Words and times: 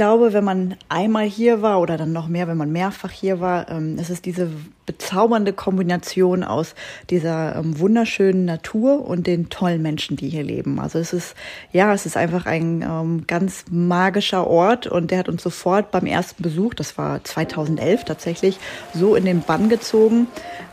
glaube, 0.00 0.32
wenn 0.32 0.44
man 0.44 0.76
einmal 0.88 1.26
hier 1.26 1.60
war 1.60 1.78
oder 1.78 1.98
dann 1.98 2.10
noch 2.10 2.26
mehr, 2.26 2.48
wenn 2.48 2.56
man 2.56 2.72
mehrfach 2.72 3.10
hier 3.10 3.38
war, 3.38 3.68
ähm, 3.68 3.98
es 4.00 4.08
ist 4.08 4.24
diese 4.24 4.48
bezaubernde 4.86 5.52
Kombination 5.52 6.42
aus 6.42 6.74
dieser 7.10 7.56
ähm, 7.56 7.78
wunderschönen 7.78 8.46
Natur 8.46 9.06
und 9.06 9.26
den 9.26 9.50
tollen 9.50 9.82
Menschen, 9.82 10.16
die 10.16 10.30
hier 10.30 10.42
leben. 10.42 10.80
Also 10.80 10.98
es 10.98 11.12
ist, 11.12 11.34
ja, 11.70 11.92
es 11.92 12.06
ist 12.06 12.16
einfach 12.16 12.46
ein 12.46 12.80
ähm, 12.80 13.24
ganz 13.26 13.66
magischer 13.70 14.46
Ort 14.46 14.86
und 14.86 15.10
der 15.10 15.18
hat 15.18 15.28
uns 15.28 15.42
sofort 15.42 15.90
beim 15.90 16.06
ersten 16.06 16.42
Besuch, 16.42 16.72
das 16.72 16.96
war 16.96 17.22
2011 17.22 18.06
tatsächlich, 18.06 18.58
so 18.94 19.14
in 19.16 19.26
den 19.26 19.42
Bann 19.42 19.68
gezogen, 19.68 20.28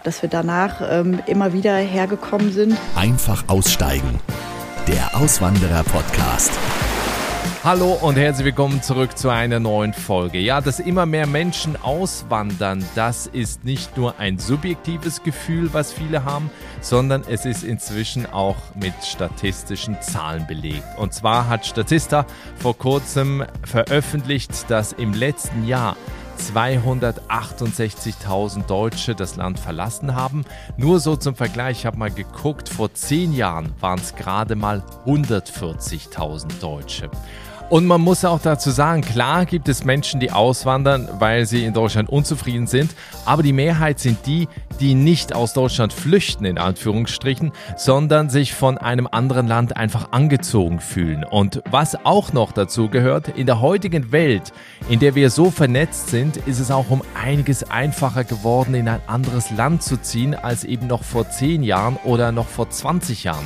dass 0.06 0.22
wir 0.22 0.30
danach 0.30 0.80
ähm, 0.90 1.20
immer 1.28 1.52
wieder 1.52 1.76
hergekommen 1.76 2.54
sind. 2.54 2.78
Einfach 2.96 3.44
aussteigen. 3.50 4.22
Der 4.88 5.18
Auswanderer-Podcast. 5.18 6.54
Hallo 7.68 8.00
und 8.02 8.16
herzlich 8.16 8.46
willkommen 8.46 8.82
zurück 8.82 9.18
zu 9.18 9.28
einer 9.28 9.60
neuen 9.60 9.92
Folge. 9.92 10.40
Ja, 10.40 10.62
dass 10.62 10.80
immer 10.80 11.06
mehr 11.06 11.28
Menschen 11.28 11.76
auswandern, 11.76 12.82
das 12.96 13.28
ist 13.28 13.66
nicht 13.66 13.98
nur 13.98 14.18
ein 14.20 14.40
subjektives 14.40 15.22
Gefühl, 15.22 15.74
was 15.74 15.92
viele 15.92 16.24
haben, 16.24 16.50
sondern 16.80 17.26
es 17.28 17.44
ist 17.44 17.66
inzwischen 17.66 18.26
auch 18.26 18.56
mit 18.74 18.94
statistischen 19.04 20.02
Zahlen 20.02 20.48
belegt. 20.48 20.86
Und 20.98 21.14
zwar 21.14 21.50
hat 21.50 21.66
Statista 21.66 22.26
vor 22.56 22.78
kurzem 22.78 23.44
veröffentlicht, 23.66 24.72
dass 24.72 24.94
im 24.94 25.14
letzten 25.14 25.68
Jahr 25.68 25.98
268.000 26.38 28.66
Deutsche 28.66 29.14
das 29.14 29.36
Land 29.36 29.60
verlassen 29.60 30.16
haben. 30.16 30.46
Nur 30.78 31.02
so 31.02 31.18
zum 31.18 31.36
Vergleich, 31.36 31.80
ich 31.80 31.86
habe 31.86 31.98
mal 31.98 32.12
geguckt, 32.12 32.70
vor 32.70 32.94
zehn 32.94 33.34
Jahren 33.34 33.74
waren 33.82 34.00
es 34.00 34.16
gerade 34.16 34.56
mal 34.56 34.86
140.000 35.06 36.62
Deutsche. 36.62 37.12
Und 37.70 37.86
man 37.86 38.00
muss 38.00 38.24
auch 38.24 38.40
dazu 38.40 38.72
sagen, 38.72 39.02
klar 39.02 39.46
gibt 39.46 39.68
es 39.68 39.84
Menschen, 39.84 40.22
die 40.22 40.32
auswandern, 40.32 41.10
weil 41.20 41.46
sie 41.46 41.66
in 41.66 41.74
Deutschland 41.74 42.08
unzufrieden 42.10 42.66
sind, 42.66 42.96
aber 43.26 43.44
die 43.44 43.52
Mehrheit 43.52 44.00
sind 44.00 44.26
die, 44.26 44.48
die 44.80 44.94
nicht 44.94 45.36
aus 45.36 45.52
Deutschland 45.52 45.92
flüchten, 45.92 46.46
in 46.46 46.60
Anführungsstrichen, 46.60 47.52
sondern 47.76 48.30
sich 48.30 48.54
von 48.54 48.78
einem 48.78 49.06
anderen 49.12 49.48
Land 49.48 49.76
einfach 49.76 50.14
angezogen 50.14 50.80
fühlen. 50.80 51.26
Und 51.26 51.62
was 51.70 52.06
auch 52.06 52.32
noch 52.32 52.54
dazu 52.54 52.88
gehört, 52.88 53.28
in 53.28 53.48
der 53.48 53.60
heutigen 53.60 54.14
Welt, 54.14 54.54
in 54.88 55.02
der 55.02 55.16
wir 55.16 55.30
so 55.30 55.52
vernetzt 55.52 56.08
sind, 56.08 56.38
ist 56.38 56.62
es 56.62 56.72
auch 56.72 56.90
um 56.90 57.02
einiges 57.22 57.70
einfacher 57.70 58.24
geworden, 58.24 58.76
in 58.76 58.88
ein 58.88 59.02
anderes 59.08 59.52
Land 59.52 59.84
zu 59.84 59.98
ziehen, 59.98 60.36
als 60.36 60.64
eben 60.64 60.88
noch 60.88 61.04
vor 61.04 61.30
10 61.30 61.64
Jahren 61.64 61.98
oder 62.06 62.32
noch 62.32 62.48
vor 62.48 62.70
20 62.70 63.26
Jahren. 63.26 63.44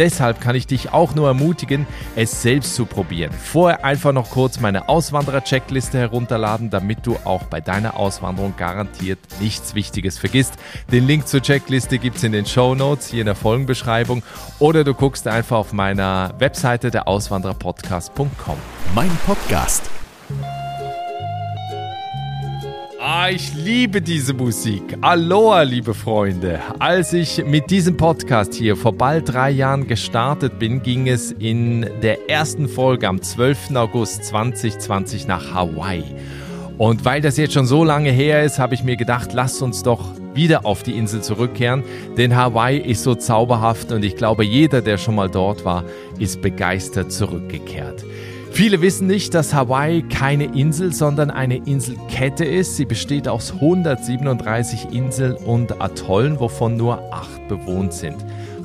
Deshalb 0.00 0.40
kann 0.40 0.56
ich 0.56 0.66
dich 0.66 0.94
auch 0.94 1.14
nur 1.14 1.28
ermutigen, 1.28 1.86
es 2.16 2.40
selbst 2.40 2.74
zu 2.74 2.86
probieren. 2.86 3.32
Vorher 3.32 3.84
einfach 3.84 4.14
noch 4.14 4.30
kurz 4.30 4.58
meine 4.58 4.88
Auswanderer-Checkliste 4.88 5.98
herunterladen, 5.98 6.70
damit 6.70 7.06
du 7.06 7.16
auch 7.24 7.42
bei 7.42 7.60
deiner 7.60 7.98
Auswanderung 7.98 8.54
garantiert 8.56 9.18
nichts 9.40 9.74
Wichtiges 9.74 10.18
vergisst. 10.18 10.54
Den 10.90 11.06
Link 11.06 11.28
zur 11.28 11.42
Checkliste 11.42 11.98
gibt 11.98 12.16
es 12.16 12.24
in 12.24 12.32
den 12.32 12.46
Show 12.46 12.74
Notes, 12.74 13.08
hier 13.08 13.20
in 13.20 13.26
der 13.26 13.34
Folgenbeschreibung 13.34 14.22
oder 14.58 14.84
du 14.84 14.94
guckst 14.94 15.28
einfach 15.28 15.58
auf 15.58 15.74
meiner 15.74 16.32
Webseite 16.38 16.90
der 16.90 17.06
Auswandererpodcast.com. 17.06 18.56
Mein 18.94 19.10
Podcast 19.26 19.90
Ah, 23.02 23.30
ich 23.30 23.54
liebe 23.54 24.02
diese 24.02 24.34
Musik. 24.34 24.98
Aloha, 25.00 25.62
liebe 25.62 25.94
Freunde. 25.94 26.60
Als 26.80 27.14
ich 27.14 27.42
mit 27.46 27.70
diesem 27.70 27.96
Podcast 27.96 28.52
hier 28.52 28.76
vor 28.76 28.92
bald 28.92 29.32
drei 29.32 29.48
Jahren 29.48 29.86
gestartet 29.86 30.58
bin, 30.58 30.82
ging 30.82 31.08
es 31.08 31.32
in 31.32 31.88
der 32.02 32.28
ersten 32.28 32.68
Folge 32.68 33.08
am 33.08 33.22
12. 33.22 33.74
August 33.74 34.24
2020 34.24 35.26
nach 35.26 35.54
Hawaii. 35.54 36.04
Und 36.76 37.06
weil 37.06 37.22
das 37.22 37.38
jetzt 37.38 37.54
schon 37.54 37.64
so 37.64 37.84
lange 37.84 38.10
her 38.10 38.44
ist, 38.44 38.58
habe 38.58 38.74
ich 38.74 38.84
mir 38.84 38.96
gedacht, 38.96 39.32
lasst 39.32 39.62
uns 39.62 39.82
doch 39.82 40.04
wieder 40.34 40.66
auf 40.66 40.82
die 40.82 40.92
Insel 40.92 41.22
zurückkehren, 41.22 41.82
denn 42.18 42.36
Hawaii 42.36 42.78
ist 42.78 43.02
so 43.02 43.14
zauberhaft 43.14 43.92
und 43.92 44.04
ich 44.04 44.14
glaube, 44.14 44.44
jeder, 44.44 44.82
der 44.82 44.98
schon 44.98 45.14
mal 45.14 45.30
dort 45.30 45.64
war, 45.64 45.84
ist 46.18 46.42
begeistert 46.42 47.12
zurückgekehrt. 47.12 48.04
Viele 48.60 48.82
wissen 48.82 49.06
nicht, 49.06 49.32
dass 49.32 49.54
Hawaii 49.54 50.02
keine 50.02 50.44
Insel, 50.44 50.92
sondern 50.92 51.30
eine 51.30 51.56
Inselkette 51.56 52.44
ist. 52.44 52.76
Sie 52.76 52.84
besteht 52.84 53.26
aus 53.26 53.54
137 53.54 54.92
Inseln 54.92 55.34
und 55.36 55.80
Atollen, 55.80 56.38
wovon 56.38 56.76
nur 56.76 57.10
acht 57.10 57.48
bewohnt 57.48 57.94
sind. 57.94 58.16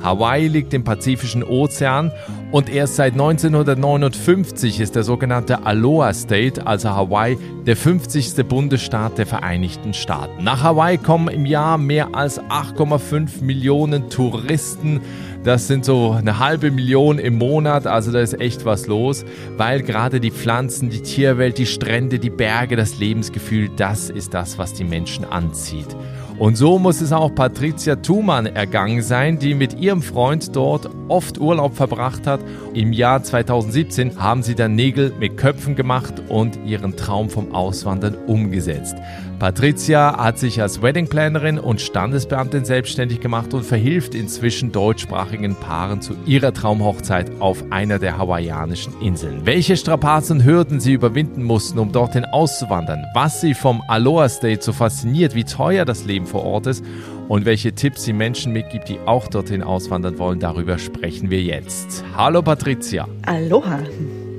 Hawaii 0.02 0.48
liegt 0.48 0.74
im 0.74 0.84
Pazifischen 0.84 1.42
Ozean 1.42 2.12
und 2.52 2.68
erst 2.68 2.96
seit 2.96 3.12
1959 3.12 4.80
ist 4.80 4.94
der 4.94 5.02
sogenannte 5.02 5.64
Aloha 5.66 6.14
State, 6.14 6.66
also 6.66 6.90
Hawaii, 6.90 7.38
der 7.66 7.76
50. 7.76 8.46
Bundesstaat 8.46 9.18
der 9.18 9.26
Vereinigten 9.26 9.94
Staaten. 9.94 10.44
Nach 10.44 10.62
Hawaii 10.62 10.98
kommen 10.98 11.28
im 11.28 11.46
Jahr 11.46 11.78
mehr 11.78 12.14
als 12.14 12.40
8,5 12.40 13.42
Millionen 13.42 14.08
Touristen. 14.10 15.00
Das 15.44 15.68
sind 15.68 15.84
so 15.84 16.10
eine 16.10 16.38
halbe 16.38 16.70
Million 16.70 17.18
im 17.18 17.38
Monat, 17.38 17.86
also 17.86 18.10
da 18.10 18.20
ist 18.20 18.40
echt 18.40 18.64
was 18.64 18.88
los, 18.88 19.24
weil 19.56 19.82
gerade 19.82 20.18
die 20.18 20.32
Pflanzen, 20.32 20.90
die 20.90 21.02
Tierwelt, 21.02 21.58
die 21.58 21.66
Strände, 21.66 22.18
die 22.18 22.30
Berge, 22.30 22.74
das 22.74 22.98
Lebensgefühl, 22.98 23.70
das 23.76 24.10
ist 24.10 24.34
das, 24.34 24.58
was 24.58 24.72
die 24.72 24.84
Menschen 24.84 25.24
anzieht. 25.24 25.96
Und 26.38 26.56
so 26.56 26.78
muss 26.78 27.00
es 27.00 27.12
auch 27.12 27.34
Patricia 27.34 27.96
Thumann 27.96 28.44
ergangen 28.44 29.00
sein, 29.00 29.38
die 29.38 29.54
mit 29.54 29.80
ihrem 29.80 30.02
Freund 30.02 30.54
dort 30.54 30.90
oft 31.08 31.38
Urlaub 31.38 31.74
verbracht 31.74 32.26
hat. 32.26 32.40
Im 32.74 32.92
Jahr 32.92 33.22
2017 33.22 34.20
haben 34.20 34.42
sie 34.42 34.54
dann 34.54 34.74
Nägel 34.74 35.14
mit 35.18 35.38
Köpfen 35.38 35.76
gemacht 35.76 36.22
und 36.28 36.58
ihren 36.66 36.94
Traum 36.94 37.30
vom 37.30 37.54
Auswandern 37.54 38.16
umgesetzt. 38.26 38.96
Patricia 39.38 40.16
hat 40.16 40.38
sich 40.38 40.62
als 40.62 40.80
Weddingplanerin 40.80 41.58
und 41.58 41.82
Standesbeamtin 41.82 42.64
selbstständig 42.64 43.20
gemacht 43.20 43.52
und 43.52 43.64
verhilft 43.64 44.14
inzwischen 44.14 44.72
deutschsprachigen 44.72 45.54
Paaren 45.54 46.00
zu 46.00 46.14
ihrer 46.24 46.54
Traumhochzeit 46.54 47.30
auf 47.40 47.62
einer 47.70 47.98
der 47.98 48.16
hawaiianischen 48.16 48.98
Inseln. 49.00 49.44
Welche 49.44 49.76
Strapazen 49.76 50.38
und 50.38 50.44
Hürden 50.44 50.80
sie 50.80 50.94
überwinden 50.94 51.42
mussten, 51.42 51.78
um 51.78 51.92
dorthin 51.92 52.24
auszuwandern, 52.24 53.04
was 53.14 53.42
sie 53.42 53.52
vom 53.54 53.82
Aloha 53.88 54.28
State 54.28 54.62
so 54.62 54.72
fasziniert, 54.72 55.34
wie 55.34 55.44
teuer 55.44 55.84
das 55.84 56.04
Leben 56.04 56.26
vor 56.26 56.42
Ort 56.42 56.66
ist 56.66 56.84
und 57.28 57.44
welche 57.44 57.74
Tipps 57.74 58.04
sie 58.04 58.14
Menschen 58.14 58.52
mitgibt, 58.52 58.88
die 58.88 58.98
auch 59.04 59.28
dorthin 59.28 59.62
auswandern 59.62 60.18
wollen, 60.18 60.40
darüber 60.40 60.78
sprechen 60.78 61.30
wir 61.30 61.42
jetzt. 61.42 62.04
Hallo 62.16 62.40
Patricia. 62.40 63.06
Aloha. 63.26 63.80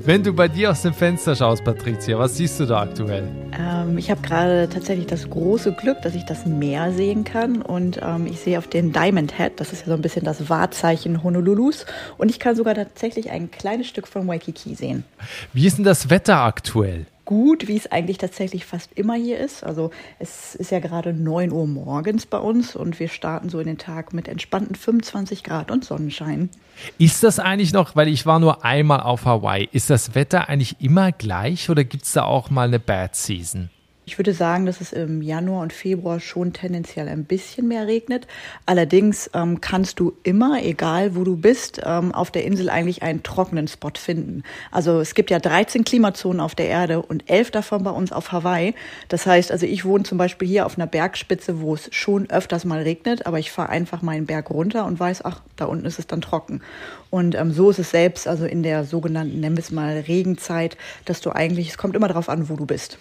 Wenn 0.08 0.22
du 0.22 0.32
bei 0.32 0.48
dir 0.48 0.70
aus 0.70 0.80
dem 0.80 0.94
Fenster 0.94 1.36
schaust, 1.36 1.62
Patricia, 1.64 2.18
was 2.18 2.38
siehst 2.38 2.58
du 2.58 2.64
da 2.64 2.80
aktuell? 2.80 3.28
Ähm, 3.52 3.98
ich 3.98 4.10
habe 4.10 4.22
gerade 4.22 4.66
tatsächlich 4.66 5.06
das 5.06 5.28
große 5.28 5.72
Glück, 5.72 6.00
dass 6.00 6.14
ich 6.14 6.24
das 6.24 6.46
Meer 6.46 6.92
sehen 6.94 7.24
kann 7.24 7.60
und 7.60 8.00
ähm, 8.02 8.26
ich 8.26 8.40
sehe 8.40 8.56
auf 8.56 8.66
den 8.66 8.94
Diamond 8.94 9.36
Head, 9.36 9.60
das 9.60 9.74
ist 9.74 9.80
ja 9.80 9.88
so 9.88 9.92
ein 9.92 10.00
bisschen 10.00 10.24
das 10.24 10.48
Wahrzeichen 10.48 11.22
Honolulus 11.22 11.84
und 12.16 12.30
ich 12.30 12.38
kann 12.38 12.56
sogar 12.56 12.74
tatsächlich 12.74 13.28
ein 13.28 13.50
kleines 13.50 13.86
Stück 13.86 14.08
von 14.08 14.26
Waikiki 14.26 14.74
sehen. 14.74 15.04
Wie 15.52 15.66
ist 15.66 15.76
denn 15.76 15.84
das 15.84 16.08
Wetter 16.08 16.38
aktuell? 16.38 17.04
Gut, 17.28 17.68
wie 17.68 17.76
es 17.76 17.92
eigentlich 17.92 18.16
tatsächlich 18.16 18.64
fast 18.64 18.90
immer 18.94 19.12
hier 19.12 19.38
ist. 19.38 19.62
Also 19.62 19.90
es 20.18 20.54
ist 20.54 20.70
ja 20.70 20.78
gerade 20.78 21.12
9 21.12 21.52
Uhr 21.52 21.66
morgens 21.66 22.24
bei 22.24 22.38
uns 22.38 22.74
und 22.74 22.98
wir 22.98 23.08
starten 23.08 23.50
so 23.50 23.60
in 23.60 23.66
den 23.66 23.76
Tag 23.76 24.14
mit 24.14 24.28
entspannten 24.28 24.74
25 24.74 25.44
Grad 25.44 25.70
und 25.70 25.84
Sonnenschein. 25.84 26.48
Ist 26.96 27.22
das 27.22 27.38
eigentlich 27.38 27.74
noch, 27.74 27.96
weil 27.96 28.08
ich 28.08 28.24
war 28.24 28.40
nur 28.40 28.64
einmal 28.64 29.00
auf 29.00 29.26
Hawaii, 29.26 29.68
ist 29.72 29.90
das 29.90 30.14
Wetter 30.14 30.48
eigentlich 30.48 30.76
immer 30.80 31.12
gleich 31.12 31.68
oder 31.68 31.84
gibt 31.84 32.04
es 32.04 32.14
da 32.14 32.24
auch 32.24 32.48
mal 32.48 32.66
eine 32.66 32.80
Bad 32.80 33.14
Season? 33.14 33.68
Ich 34.08 34.18
würde 34.18 34.32
sagen, 34.32 34.64
dass 34.64 34.80
es 34.80 34.94
im 34.94 35.20
Januar 35.20 35.60
und 35.60 35.70
Februar 35.70 36.18
schon 36.18 36.54
tendenziell 36.54 37.08
ein 37.08 37.24
bisschen 37.24 37.68
mehr 37.68 37.86
regnet. 37.86 38.26
Allerdings 38.64 39.28
ähm, 39.34 39.60
kannst 39.60 40.00
du 40.00 40.14
immer, 40.22 40.62
egal 40.62 41.14
wo 41.14 41.24
du 41.24 41.36
bist, 41.36 41.82
ähm, 41.84 42.14
auf 42.14 42.30
der 42.30 42.44
Insel 42.44 42.70
eigentlich 42.70 43.02
einen 43.02 43.22
trockenen 43.22 43.68
Spot 43.68 43.90
finden. 43.98 44.44
Also 44.72 45.00
es 45.00 45.14
gibt 45.14 45.28
ja 45.28 45.38
13 45.38 45.84
Klimazonen 45.84 46.40
auf 46.40 46.54
der 46.54 46.68
Erde 46.68 47.02
und 47.02 47.28
11 47.28 47.50
davon 47.50 47.82
bei 47.82 47.90
uns 47.90 48.10
auf 48.10 48.32
Hawaii. 48.32 48.74
Das 49.08 49.26
heißt, 49.26 49.52
also 49.52 49.66
ich 49.66 49.84
wohne 49.84 50.04
zum 50.04 50.16
Beispiel 50.16 50.48
hier 50.48 50.64
auf 50.64 50.78
einer 50.78 50.86
Bergspitze, 50.86 51.60
wo 51.60 51.74
es 51.74 51.90
schon 51.94 52.30
öfters 52.30 52.64
mal 52.64 52.80
regnet, 52.80 53.26
aber 53.26 53.38
ich 53.38 53.50
fahre 53.50 53.68
einfach 53.68 54.00
meinen 54.00 54.24
Berg 54.24 54.48
runter 54.48 54.86
und 54.86 54.98
weiß, 54.98 55.22
ach, 55.26 55.42
da 55.56 55.66
unten 55.66 55.84
ist 55.84 55.98
es 55.98 56.06
dann 56.06 56.22
trocken. 56.22 56.62
Und 57.10 57.34
ähm, 57.34 57.52
so 57.52 57.68
ist 57.68 57.78
es 57.78 57.90
selbst, 57.90 58.26
also 58.26 58.46
in 58.46 58.62
der 58.62 58.86
sogenannten, 58.86 59.40
nennen 59.40 59.58
wir 59.58 59.62
es 59.62 59.70
mal, 59.70 59.98
Regenzeit, 60.08 60.78
dass 61.04 61.20
du 61.20 61.30
eigentlich, 61.30 61.68
es 61.68 61.76
kommt 61.76 61.94
immer 61.94 62.08
darauf 62.08 62.30
an, 62.30 62.48
wo 62.48 62.56
du 62.56 62.64
bist. 62.64 62.96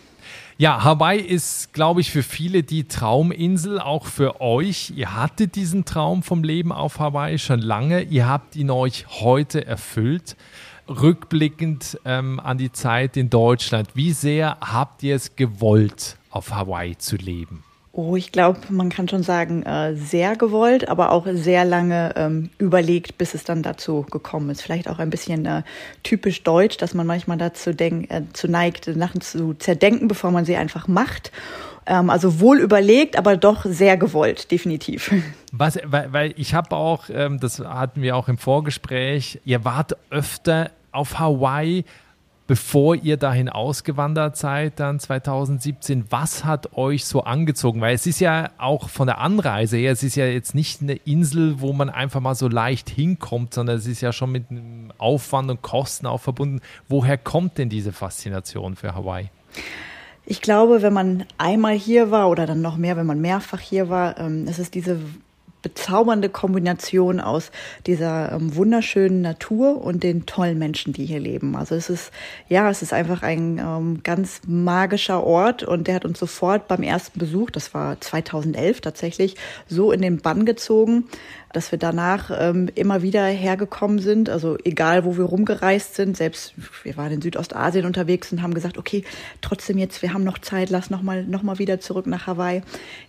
Ja, 0.60 0.84
Hawaii 0.84 1.20
ist, 1.20 1.72
glaube 1.72 2.02
ich, 2.02 2.10
für 2.10 2.24
viele 2.24 2.64
die 2.64 2.88
Trauminsel, 2.88 3.80
auch 3.80 4.08
für 4.08 4.42
euch. 4.42 4.92
Ihr 4.96 5.14
hattet 5.14 5.56
diesen 5.56 5.86
Traum 5.86 6.24
vom 6.24 6.44
Leben 6.44 6.72
auf 6.72 6.98
Hawaii 6.98 7.38
schon 7.38 7.60
lange. 7.60 8.02
Ihr 8.02 8.28
habt 8.28 8.56
ihn 8.56 8.72
euch 8.72 9.06
heute 9.22 9.68
erfüllt. 9.68 10.36
Rückblickend 10.90 12.00
ähm, 12.06 12.40
an 12.40 12.58
die 12.58 12.72
Zeit 12.72 13.18
in 13.18 13.30
Deutschland, 13.30 13.90
wie 13.94 14.14
sehr 14.14 14.58
habt 14.60 15.04
ihr 15.04 15.16
es 15.16 15.36
gewollt, 15.36 16.18
auf 16.32 16.52
Hawaii 16.52 16.98
zu 16.98 17.18
leben? 17.18 17.64
Oh, 18.00 18.16
ich 18.16 18.32
glaube, 18.32 18.60
man 18.70 18.90
kann 18.90 19.10
schon 19.10 19.24
sagen, 19.24 19.64
äh, 19.64 19.96
sehr 19.96 20.36
gewollt, 20.36 20.88
aber 20.88 21.12
auch 21.12 21.26
sehr 21.32 21.66
lange 21.66 22.14
ähm, 22.16 22.52
überlegt, 22.60 23.18
bis 23.18 23.34
es 23.34 23.44
dann 23.44 23.64
dazu 23.64 24.06
gekommen 24.12 24.52
ist. 24.52 24.62
Vielleicht 24.62 24.88
auch 24.88 25.00
ein 25.00 25.10
bisschen 25.10 25.48
äh, 25.48 25.64
typisch 26.04 26.44
deutsch, 26.44 26.78
dass 26.78 26.94
man 26.94 27.08
manchmal 27.08 27.40
dazu 27.40 27.74
denk, 27.74 28.12
äh, 28.12 28.22
zu 28.34 28.48
neigt, 28.48 28.86
Sachen 28.86 29.22
zu 29.22 29.56
zerdenken, 29.56 30.08
bevor 30.08 30.30
man 30.30 30.46
sie 30.46 30.56
einfach 30.56 30.88
macht. 30.88 31.32
Ähm, 31.88 32.12
also 32.12 32.40
wohl 32.40 32.60
überlegt, 32.60 33.18
aber 33.18 33.36
doch 33.36 33.66
sehr 33.66 33.98
gewollt, 33.98 34.52
definitiv. 34.52 35.12
Was, 35.52 35.80
weil, 35.84 36.14
weil 36.14 36.34
ich 36.38 36.54
habe 36.54 36.76
auch, 36.76 37.06
ähm, 37.10 37.40
das 37.40 37.58
hatten 37.58 38.04
wir 38.04 38.16
auch 38.16 38.28
im 38.28 38.38
Vorgespräch, 38.38 39.40
ihr 39.44 39.66
wart 39.66 39.98
öfter 40.12 40.70
auf 40.92 41.18
Hawaii 41.18 41.84
bevor 42.48 42.96
ihr 42.96 43.18
dahin 43.18 43.50
ausgewandert 43.50 44.38
seid, 44.38 44.80
dann 44.80 45.00
2017, 45.00 46.06
was 46.10 46.46
hat 46.46 46.74
euch 46.78 47.06
so 47.06 47.24
angezogen? 47.24 47.82
Weil 47.82 47.94
es 47.94 48.08
ist 48.08 48.20
ja 48.20 48.50
auch 48.58 48.90
von 48.90 49.08
der 49.08 49.20
Anreise 49.20 49.78
her, 49.78 49.92
es 49.92 50.02
ist 50.02 50.16
ja 50.16 50.26
jetzt 50.26 50.56
nicht 50.56 50.82
eine 50.82 50.94
Insel, 50.94 51.60
wo 51.60 51.74
man 51.74 51.90
einfach 51.90 52.22
mal 52.22 52.36
so 52.36 52.48
leicht 52.48 52.90
hinkommt, 52.90 53.54
sondern 53.54 53.78
es 53.78 53.86
ist 53.86 54.02
ja 54.02 54.14
schon 54.14 54.32
mit 54.32 54.50
einem 54.50 54.92
Aufwand 54.98 55.52
und 55.52 55.62
Kosten 55.62 56.08
auch 56.08 56.22
verbunden. 56.22 56.62
Woher 56.88 57.18
kommt 57.18 57.58
denn 57.58 57.70
diese 57.70 57.92
Faszination 57.92 58.76
für 58.76 58.96
Hawaii? 58.96 59.30
Ich 60.26 60.42
glaube, 60.42 60.82
wenn 60.82 60.94
man 60.94 61.26
einmal 61.38 61.76
hier 61.76 62.12
war 62.12 62.30
oder 62.30 62.46
dann 62.46 62.62
noch 62.62 62.78
mehr, 62.78 62.98
wenn 62.98 63.06
man 63.06 63.22
mehrfach 63.22 63.60
hier 63.60 63.90
war, 63.90 64.20
ähm, 64.20 64.46
es 64.48 64.60
ist 64.60 64.74
diese 64.74 65.00
bezaubernde 65.68 66.30
Kombination 66.30 67.20
aus 67.20 67.52
dieser 67.88 68.32
ähm, 68.32 68.56
wunderschönen 68.56 69.20
Natur 69.20 69.84
und 69.84 70.02
den 70.02 70.26
tollen 70.26 70.58
Menschen, 70.58 70.94
die 70.94 71.06
hier 71.06 71.20
leben. 71.20 71.58
Also 71.58 71.76
es 71.76 71.90
ist, 71.90 72.12
ja, 72.48 72.70
es 72.70 72.82
ist 72.82 72.94
einfach 72.94 73.22
ein 73.22 73.60
ähm, 73.60 74.00
ganz 74.02 74.40
magischer 74.48 75.26
Ort 75.26 75.64
und 75.64 75.88
der 75.88 75.96
hat 75.96 76.06
uns 76.06 76.20
sofort 76.20 76.70
beim 76.70 76.84
ersten 76.84 77.20
Besuch, 77.20 77.52
das 77.52 77.74
war 77.74 78.00
2011 78.00 78.80
tatsächlich, 78.80 79.36
so 79.68 79.92
in 79.92 80.02
den 80.02 80.22
Bann 80.22 80.46
gezogen, 80.46 81.10
dass 81.52 81.72
wir 81.72 81.80
danach 81.80 82.32
ähm, 82.34 82.70
immer 82.76 83.02
wieder 83.02 83.26
hergekommen 83.26 84.00
sind. 84.00 84.30
Also 84.30 84.58
egal, 84.64 85.04
wo 85.04 85.18
wir 85.18 85.26
rumgereist 85.26 85.96
sind, 85.96 86.16
selbst 86.16 86.54
wir 86.84 86.96
waren 86.96 87.12
in 87.12 87.22
Südostasien 87.22 87.86
unterwegs 87.86 88.32
und 88.32 88.42
haben 88.42 88.54
gesagt, 88.54 88.78
okay, 88.78 89.04
trotzdem 89.42 89.78
jetzt, 89.78 90.02
wir 90.02 90.14
haben 90.14 90.24
noch 90.24 90.38
Zeit, 90.38 90.70
lass 90.70 90.90
noch 90.90 91.02
mal, 91.02 91.26
noch 91.26 91.44
mal 91.44 91.60
wieder 91.60 91.80
zurück 91.80 92.08
nach 92.08 92.28
Hawaii. 92.28 92.62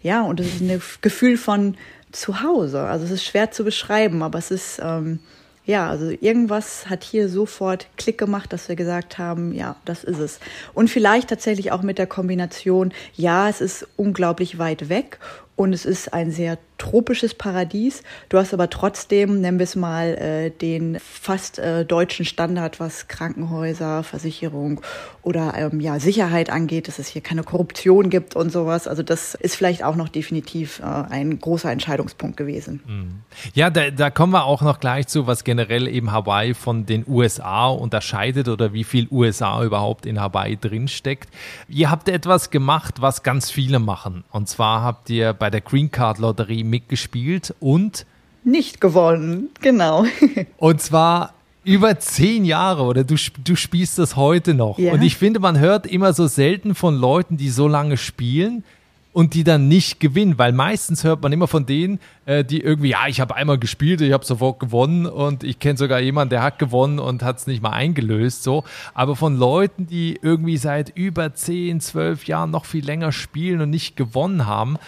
Ja, 0.02 0.22
und 0.22 0.40
das 0.40 0.46
ist 0.46 0.60
ein 0.60 0.82
Gefühl 1.02 1.36
von 1.36 1.76
zu 2.12 2.42
Hause. 2.42 2.80
Also 2.80 3.04
es 3.04 3.10
ist 3.10 3.24
schwer 3.24 3.50
zu 3.50 3.64
beschreiben, 3.64 4.22
aber 4.22 4.38
es 4.38 4.50
ist, 4.50 4.80
ähm, 4.82 5.20
ja, 5.64 5.88
also 5.88 6.10
irgendwas 6.10 6.88
hat 6.88 7.04
hier 7.04 7.28
sofort 7.28 7.88
Klick 7.96 8.18
gemacht, 8.18 8.52
dass 8.52 8.68
wir 8.68 8.76
gesagt 8.76 9.18
haben, 9.18 9.52
ja, 9.52 9.76
das 9.84 10.04
ist 10.04 10.18
es. 10.18 10.40
Und 10.74 10.88
vielleicht 10.88 11.28
tatsächlich 11.28 11.72
auch 11.72 11.82
mit 11.82 11.98
der 11.98 12.06
Kombination, 12.06 12.92
ja, 13.14 13.48
es 13.48 13.60
ist 13.60 13.86
unglaublich 13.96 14.58
weit 14.58 14.88
weg 14.88 15.18
und 15.56 15.72
es 15.72 15.84
ist 15.84 16.14
ein 16.14 16.30
sehr 16.30 16.58
tropisches 16.78 17.34
Paradies. 17.34 18.02
Du 18.28 18.38
hast 18.38 18.54
aber 18.54 18.70
trotzdem, 18.70 19.40
nennen 19.40 19.58
wir 19.58 19.64
es 19.64 19.76
mal, 19.76 20.14
äh, 20.14 20.50
den 20.50 20.98
fast 21.00 21.58
äh, 21.58 21.84
deutschen 21.84 22.24
Standard, 22.24 22.80
was 22.80 23.08
Krankenhäuser, 23.08 24.02
Versicherung 24.04 24.80
oder 25.22 25.54
ähm, 25.56 25.80
ja, 25.80 26.00
Sicherheit 26.00 26.48
angeht, 26.50 26.88
dass 26.88 26.98
es 26.98 27.08
hier 27.08 27.20
keine 27.20 27.42
Korruption 27.42 28.08
gibt 28.08 28.36
und 28.36 28.50
sowas. 28.50 28.88
Also 28.88 29.02
das 29.02 29.34
ist 29.34 29.56
vielleicht 29.56 29.84
auch 29.84 29.96
noch 29.96 30.08
definitiv 30.08 30.78
äh, 30.78 30.84
ein 30.84 31.38
großer 31.38 31.70
Entscheidungspunkt 31.70 32.36
gewesen. 32.36 32.80
Mhm. 32.86 33.22
Ja, 33.54 33.70
da, 33.70 33.90
da 33.90 34.10
kommen 34.10 34.32
wir 34.32 34.44
auch 34.44 34.62
noch 34.62 34.80
gleich 34.80 35.08
zu, 35.08 35.26
was 35.26 35.44
generell 35.44 35.88
eben 35.88 36.12
Hawaii 36.12 36.54
von 36.54 36.86
den 36.86 37.04
USA 37.06 37.66
unterscheidet 37.66 38.48
oder 38.48 38.72
wie 38.72 38.84
viel 38.84 39.08
USA 39.10 39.62
überhaupt 39.62 40.06
in 40.06 40.20
Hawaii 40.20 40.56
drinsteckt. 40.56 41.28
Ihr 41.68 41.90
habt 41.90 42.08
etwas 42.08 42.50
gemacht, 42.50 43.00
was 43.00 43.22
ganz 43.22 43.50
viele 43.50 43.80
machen. 43.80 44.24
Und 44.30 44.48
zwar 44.48 44.82
habt 44.82 45.10
ihr 45.10 45.32
bei 45.32 45.50
der 45.50 45.60
Green 45.60 45.90
Card 45.90 46.18
Lotterie 46.18 46.64
mitgespielt 46.68 47.54
und 47.60 48.06
nicht 48.44 48.80
gewonnen, 48.80 49.50
genau. 49.60 50.04
und 50.56 50.80
zwar 50.80 51.34
über 51.64 51.98
zehn 51.98 52.44
Jahre 52.44 52.84
oder 52.84 53.04
du, 53.04 53.16
du 53.44 53.56
spielst 53.56 53.98
das 53.98 54.16
heute 54.16 54.54
noch. 54.54 54.78
Ja. 54.78 54.92
Und 54.92 55.02
ich 55.02 55.16
finde, 55.16 55.40
man 55.40 55.58
hört 55.58 55.86
immer 55.86 56.12
so 56.12 56.26
selten 56.26 56.74
von 56.74 56.96
Leuten, 56.96 57.36
die 57.36 57.50
so 57.50 57.68
lange 57.68 57.96
spielen 57.96 58.64
und 59.12 59.34
die 59.34 59.42
dann 59.42 59.68
nicht 59.68 60.00
gewinnen, 60.00 60.38
weil 60.38 60.52
meistens 60.52 61.02
hört 61.02 61.22
man 61.22 61.32
immer 61.32 61.48
von 61.48 61.66
denen, 61.66 61.98
äh, 62.24 62.44
die 62.44 62.60
irgendwie, 62.60 62.90
ja, 62.90 63.06
ich 63.08 63.20
habe 63.20 63.34
einmal 63.34 63.58
gespielt, 63.58 64.00
ich 64.00 64.12
habe 64.12 64.24
sofort 64.24 64.60
gewonnen 64.60 65.06
und 65.06 65.44
ich 65.44 65.58
kenne 65.58 65.76
sogar 65.76 65.98
jemanden, 66.00 66.30
der 66.30 66.42
hat 66.42 66.58
gewonnen 66.58 66.98
und 66.98 67.22
hat 67.22 67.38
es 67.38 67.46
nicht 67.46 67.62
mal 67.62 67.72
eingelöst, 67.72 68.44
so. 68.44 68.64
Aber 68.94 69.16
von 69.16 69.36
Leuten, 69.36 69.86
die 69.86 70.18
irgendwie 70.22 70.56
seit 70.56 70.96
über 70.96 71.34
zehn, 71.34 71.80
zwölf 71.80 72.26
Jahren 72.26 72.50
noch 72.50 72.64
viel 72.64 72.84
länger 72.84 73.12
spielen 73.12 73.60
und 73.60 73.70
nicht 73.70 73.96
gewonnen 73.96 74.46
haben, 74.46 74.78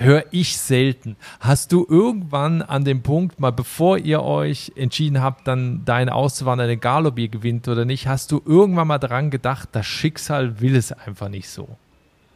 höre 0.00 0.24
ich 0.30 0.56
selten. 0.58 1.16
Hast 1.38 1.72
du 1.72 1.86
irgendwann 1.88 2.62
an 2.62 2.84
dem 2.84 3.02
Punkt, 3.02 3.38
mal 3.38 3.52
bevor 3.52 3.98
ihr 3.98 4.22
euch 4.22 4.72
entschieden 4.76 5.20
habt, 5.20 5.46
dann 5.46 5.82
dein 5.84 6.08
auszuwandern, 6.08 6.70
egal 6.70 7.06
ob 7.06 7.18
ihr 7.18 7.28
gewinnt 7.28 7.68
oder 7.68 7.84
nicht, 7.84 8.06
hast 8.06 8.32
du 8.32 8.42
irgendwann 8.44 8.88
mal 8.88 8.98
daran 8.98 9.30
gedacht, 9.30 9.68
das 9.72 9.86
Schicksal 9.86 10.60
will 10.60 10.74
es 10.74 10.92
einfach 10.92 11.28
nicht 11.28 11.48
so? 11.48 11.68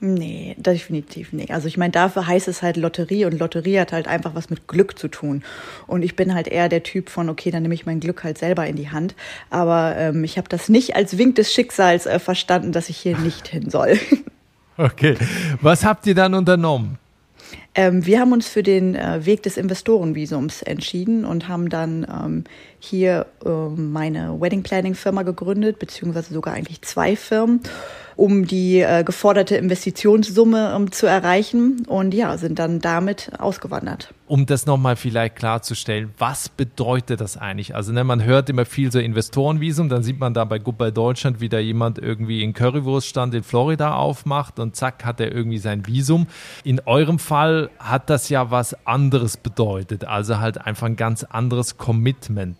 Nee, 0.00 0.54
definitiv 0.58 1.32
nicht. 1.32 1.52
Also 1.52 1.66
ich 1.66 1.78
meine, 1.78 1.92
dafür 1.92 2.26
heißt 2.26 2.46
es 2.48 2.60
halt 2.60 2.76
Lotterie 2.76 3.24
und 3.24 3.38
Lotterie 3.38 3.80
hat 3.80 3.92
halt 3.92 4.06
einfach 4.06 4.34
was 4.34 4.50
mit 4.50 4.68
Glück 4.68 4.98
zu 4.98 5.08
tun. 5.08 5.42
Und 5.86 6.02
ich 6.02 6.14
bin 6.14 6.34
halt 6.34 6.46
eher 6.46 6.68
der 6.68 6.82
Typ 6.82 7.08
von, 7.08 7.30
okay, 7.30 7.50
dann 7.50 7.62
nehme 7.62 7.74
ich 7.74 7.86
mein 7.86 8.00
Glück 8.00 8.22
halt 8.22 8.36
selber 8.36 8.66
in 8.66 8.76
die 8.76 8.90
Hand. 8.90 9.14
Aber 9.48 9.96
ähm, 9.96 10.22
ich 10.22 10.36
habe 10.36 10.48
das 10.48 10.68
nicht 10.68 10.94
als 10.94 11.16
Wink 11.16 11.36
des 11.36 11.54
Schicksals 11.54 12.04
äh, 12.04 12.18
verstanden, 12.18 12.72
dass 12.72 12.90
ich 12.90 12.98
hier 12.98 13.16
nicht 13.16 13.48
hin 13.48 13.70
soll. 13.70 13.98
Okay. 14.76 15.16
Was 15.60 15.84
habt 15.84 16.04
ihr 16.04 16.16
dann 16.16 16.34
unternommen? 16.34 16.98
Ähm, 17.74 18.06
wir 18.06 18.20
haben 18.20 18.32
uns 18.32 18.48
für 18.48 18.62
den 18.62 18.94
äh, 18.94 19.24
Weg 19.26 19.42
des 19.42 19.56
Investorenvisums 19.56 20.62
entschieden 20.62 21.24
und 21.24 21.48
haben 21.48 21.68
dann 21.68 22.06
ähm, 22.08 22.44
hier 22.78 23.26
äh, 23.44 23.48
meine 23.48 24.40
Wedding 24.40 24.62
Planning 24.62 24.94
Firma 24.94 25.22
gegründet, 25.22 25.78
beziehungsweise 25.78 26.32
sogar 26.32 26.54
eigentlich 26.54 26.82
zwei 26.82 27.16
Firmen 27.16 27.60
um 28.16 28.46
die 28.46 28.80
äh, 28.80 29.04
geforderte 29.04 29.56
Investitionssumme 29.56 30.74
um, 30.74 30.92
zu 30.92 31.06
erreichen 31.06 31.84
und 31.86 32.14
ja, 32.14 32.36
sind 32.38 32.58
dann 32.58 32.80
damit 32.80 33.30
ausgewandert. 33.38 34.12
Um 34.26 34.46
das 34.46 34.66
nochmal 34.66 34.96
vielleicht 34.96 35.36
klarzustellen, 35.36 36.10
was 36.18 36.48
bedeutet 36.48 37.20
das 37.20 37.36
eigentlich? 37.36 37.74
Also 37.74 37.92
ne, 37.92 38.04
man 38.04 38.24
hört 38.24 38.48
immer 38.48 38.64
viel 38.64 38.90
so 38.90 38.98
Investorenvisum, 38.98 39.88
dann 39.88 40.02
sieht 40.02 40.18
man 40.18 40.32
da 40.32 40.44
bei 40.44 40.58
Goodbye 40.58 40.92
Deutschland, 40.92 41.40
wie 41.40 41.48
da 41.48 41.58
jemand 41.58 41.98
irgendwie 41.98 42.42
in 42.42 42.54
Currywurststand 42.54 43.34
in 43.34 43.42
Florida 43.42 43.94
aufmacht 43.94 44.58
und 44.58 44.76
zack 44.76 45.04
hat 45.04 45.20
er 45.20 45.32
irgendwie 45.32 45.58
sein 45.58 45.86
Visum. 45.86 46.26
In 46.64 46.80
eurem 46.86 47.18
Fall 47.18 47.70
hat 47.78 48.08
das 48.08 48.28
ja 48.28 48.50
was 48.50 48.86
anderes 48.86 49.36
bedeutet, 49.36 50.04
also 50.04 50.38
halt 50.38 50.58
einfach 50.58 50.86
ein 50.86 50.96
ganz 50.96 51.24
anderes 51.24 51.76
Commitment. 51.76 52.56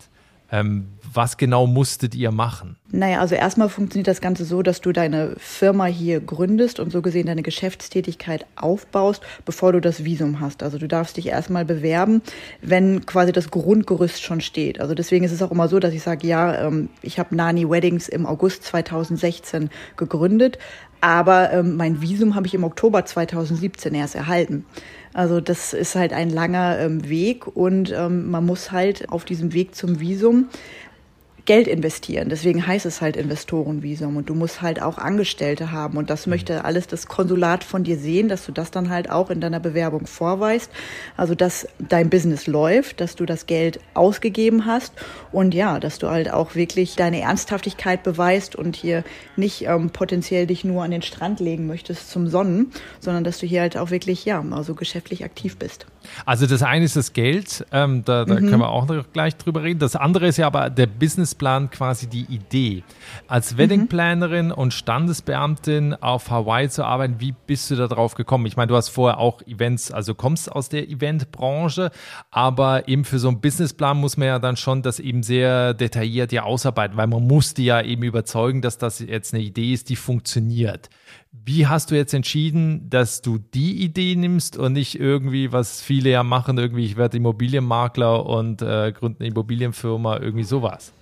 Ähm, 0.54 0.86
was 1.12 1.36
genau 1.36 1.66
musstet 1.66 2.14
ihr 2.14 2.30
machen? 2.30 2.76
Naja, 2.90 3.20
also 3.20 3.34
erstmal 3.34 3.68
funktioniert 3.68 4.06
das 4.06 4.20
Ganze 4.20 4.44
so, 4.44 4.62
dass 4.62 4.80
du 4.80 4.92
deine 4.92 5.34
Firma 5.36 5.86
hier 5.86 6.20
gründest 6.20 6.78
und 6.78 6.92
so 6.92 7.02
gesehen 7.02 7.26
deine 7.26 7.42
Geschäftstätigkeit 7.42 8.46
aufbaust, 8.54 9.22
bevor 9.44 9.72
du 9.72 9.80
das 9.80 10.04
Visum 10.04 10.38
hast. 10.40 10.62
Also 10.62 10.78
du 10.78 10.86
darfst 10.86 11.16
dich 11.16 11.26
erstmal 11.28 11.64
bewerben, 11.64 12.22
wenn 12.62 13.04
quasi 13.04 13.32
das 13.32 13.50
Grundgerüst 13.50 14.22
schon 14.22 14.40
steht. 14.40 14.80
Also 14.80 14.94
deswegen 14.94 15.24
ist 15.24 15.32
es 15.32 15.42
auch 15.42 15.50
immer 15.50 15.68
so, 15.68 15.80
dass 15.80 15.92
ich 15.92 16.02
sage, 16.02 16.26
ja, 16.26 16.66
ähm, 16.66 16.88
ich 17.02 17.18
habe 17.18 17.34
Nani 17.34 17.68
Weddings 17.68 18.08
im 18.08 18.24
August 18.24 18.62
2016 18.64 19.70
gegründet, 19.96 20.58
aber 21.00 21.52
ähm, 21.52 21.76
mein 21.76 22.00
Visum 22.00 22.34
habe 22.34 22.46
ich 22.46 22.54
im 22.54 22.64
Oktober 22.64 23.04
2017 23.04 23.92
erst 23.94 24.14
erhalten. 24.14 24.64
Also 25.14 25.40
das 25.40 25.72
ist 25.72 25.94
halt 25.94 26.12
ein 26.12 26.28
langer 26.28 26.80
ähm, 26.80 27.08
Weg 27.08 27.46
und 27.46 27.92
ähm, 27.96 28.30
man 28.30 28.44
muss 28.44 28.72
halt 28.72 29.08
auf 29.10 29.24
diesem 29.24 29.52
Weg 29.52 29.76
zum 29.76 30.00
Visum 30.00 30.48
Geld 31.46 31.68
investieren. 31.68 32.30
Deswegen 32.30 32.66
heißt 32.66 32.86
es 32.86 33.00
halt 33.00 33.16
Investorenvisum 33.16 34.16
und 34.16 34.30
du 34.30 34.34
musst 34.34 34.62
halt 34.62 34.80
auch 34.80 34.96
Angestellte 34.96 35.72
haben 35.72 35.98
und 35.98 36.08
das 36.08 36.26
mhm. 36.26 36.30
möchte 36.30 36.64
alles 36.64 36.86
das 36.86 37.06
Konsulat 37.06 37.64
von 37.64 37.84
dir 37.84 37.98
sehen, 37.98 38.28
dass 38.28 38.46
du 38.46 38.52
das 38.52 38.70
dann 38.70 38.88
halt 38.88 39.10
auch 39.10 39.30
in 39.30 39.40
deiner 39.40 39.60
Bewerbung 39.60 40.06
vorweist. 40.06 40.70
Also 41.16 41.34
dass 41.34 41.68
dein 41.78 42.08
Business 42.08 42.46
läuft, 42.46 43.00
dass 43.00 43.14
du 43.14 43.26
das 43.26 43.46
Geld 43.46 43.78
ausgegeben 43.92 44.64
hast 44.64 44.94
und 45.32 45.54
ja, 45.54 45.80
dass 45.80 45.98
du 45.98 46.08
halt 46.08 46.32
auch 46.32 46.54
wirklich 46.54 46.96
deine 46.96 47.20
Ernsthaftigkeit 47.20 48.02
beweist 48.02 48.56
und 48.56 48.76
hier 48.76 49.04
nicht 49.36 49.66
ähm, 49.66 49.90
potenziell 49.90 50.46
dich 50.46 50.64
nur 50.64 50.82
an 50.82 50.90
den 50.90 51.02
Strand 51.02 51.40
legen 51.40 51.66
möchtest 51.66 52.10
zum 52.10 52.26
Sonnen, 52.28 52.72
sondern 53.00 53.24
dass 53.24 53.38
du 53.38 53.46
hier 53.46 53.60
halt 53.60 53.76
auch 53.76 53.90
wirklich 53.90 54.24
ja 54.24 54.42
also 54.50 54.74
geschäftlich 54.74 55.24
aktiv 55.24 55.58
bist. 55.58 55.86
Also 56.26 56.46
das 56.46 56.62
eine 56.62 56.84
ist 56.84 56.96
das 56.96 57.12
Geld, 57.12 57.66
ähm, 57.72 58.04
da, 58.04 58.24
da 58.24 58.34
mhm. 58.34 58.48
können 58.48 58.60
wir 58.60 58.68
auch 58.68 58.86
noch 58.86 59.04
gleich 59.12 59.36
drüber 59.36 59.62
reden. 59.62 59.80
Das 59.80 59.96
andere 59.96 60.26
ist 60.26 60.36
ja 60.36 60.46
aber 60.46 60.70
der 60.70 60.86
Businessplan, 60.86 61.70
quasi 61.70 62.06
die 62.06 62.24
Idee. 62.24 62.82
Als 63.28 63.56
Weddingplanerin 63.56 64.46
mhm. 64.46 64.52
und 64.52 64.74
Standesbeamtin 64.74 65.94
auf 65.94 66.30
Hawaii 66.30 66.68
zu 66.68 66.84
arbeiten, 66.84 67.16
wie 67.18 67.34
bist 67.46 67.70
du 67.70 67.76
da 67.76 67.86
drauf 67.86 68.14
gekommen? 68.14 68.46
Ich 68.46 68.56
meine, 68.56 68.68
du 68.68 68.76
hast 68.76 68.88
vorher 68.88 69.18
auch 69.18 69.42
Events, 69.42 69.90
also 69.90 70.14
kommst 70.14 70.50
aus 70.50 70.68
der 70.68 70.88
Eventbranche, 70.88 71.90
aber 72.30 72.88
eben 72.88 73.04
für 73.04 73.18
so 73.18 73.28
einen 73.28 73.40
Businessplan 73.40 73.96
muss 73.96 74.16
man 74.16 74.28
ja 74.28 74.38
dann 74.38 74.56
schon 74.56 74.82
das 74.82 75.00
eben 75.00 75.22
sehr 75.22 75.74
detailliert 75.74 76.32
ja 76.32 76.42
ausarbeiten, 76.42 76.96
weil 76.96 77.06
man 77.06 77.26
musste 77.26 77.62
ja 77.62 77.80
eben 77.82 78.02
überzeugen, 78.02 78.62
dass 78.62 78.78
das 78.78 78.98
jetzt 78.98 79.34
eine 79.34 79.42
Idee 79.42 79.72
ist, 79.72 79.88
die 79.88 79.96
funktioniert. 79.96 80.90
Wie 81.46 81.66
hast 81.66 81.90
du 81.90 81.94
jetzt 81.94 82.14
entschieden, 82.14 82.88
dass 82.88 83.20
du 83.20 83.38
die 83.38 83.82
Idee 83.82 84.14
nimmst 84.14 84.56
und 84.56 84.72
nicht 84.72 84.98
irgendwie, 84.98 85.52
was 85.52 85.82
viele 85.82 86.10
ja 86.10 86.22
machen, 86.22 86.56
irgendwie, 86.58 86.84
ich 86.86 86.96
werde 86.96 87.16
Immobilienmakler 87.16 88.24
und 88.24 88.62
äh, 88.62 88.92
gründe 88.92 89.20
eine 89.20 89.28
Immobilienfirma, 89.28 90.18
irgendwie 90.20 90.44
sowas? 90.44 90.92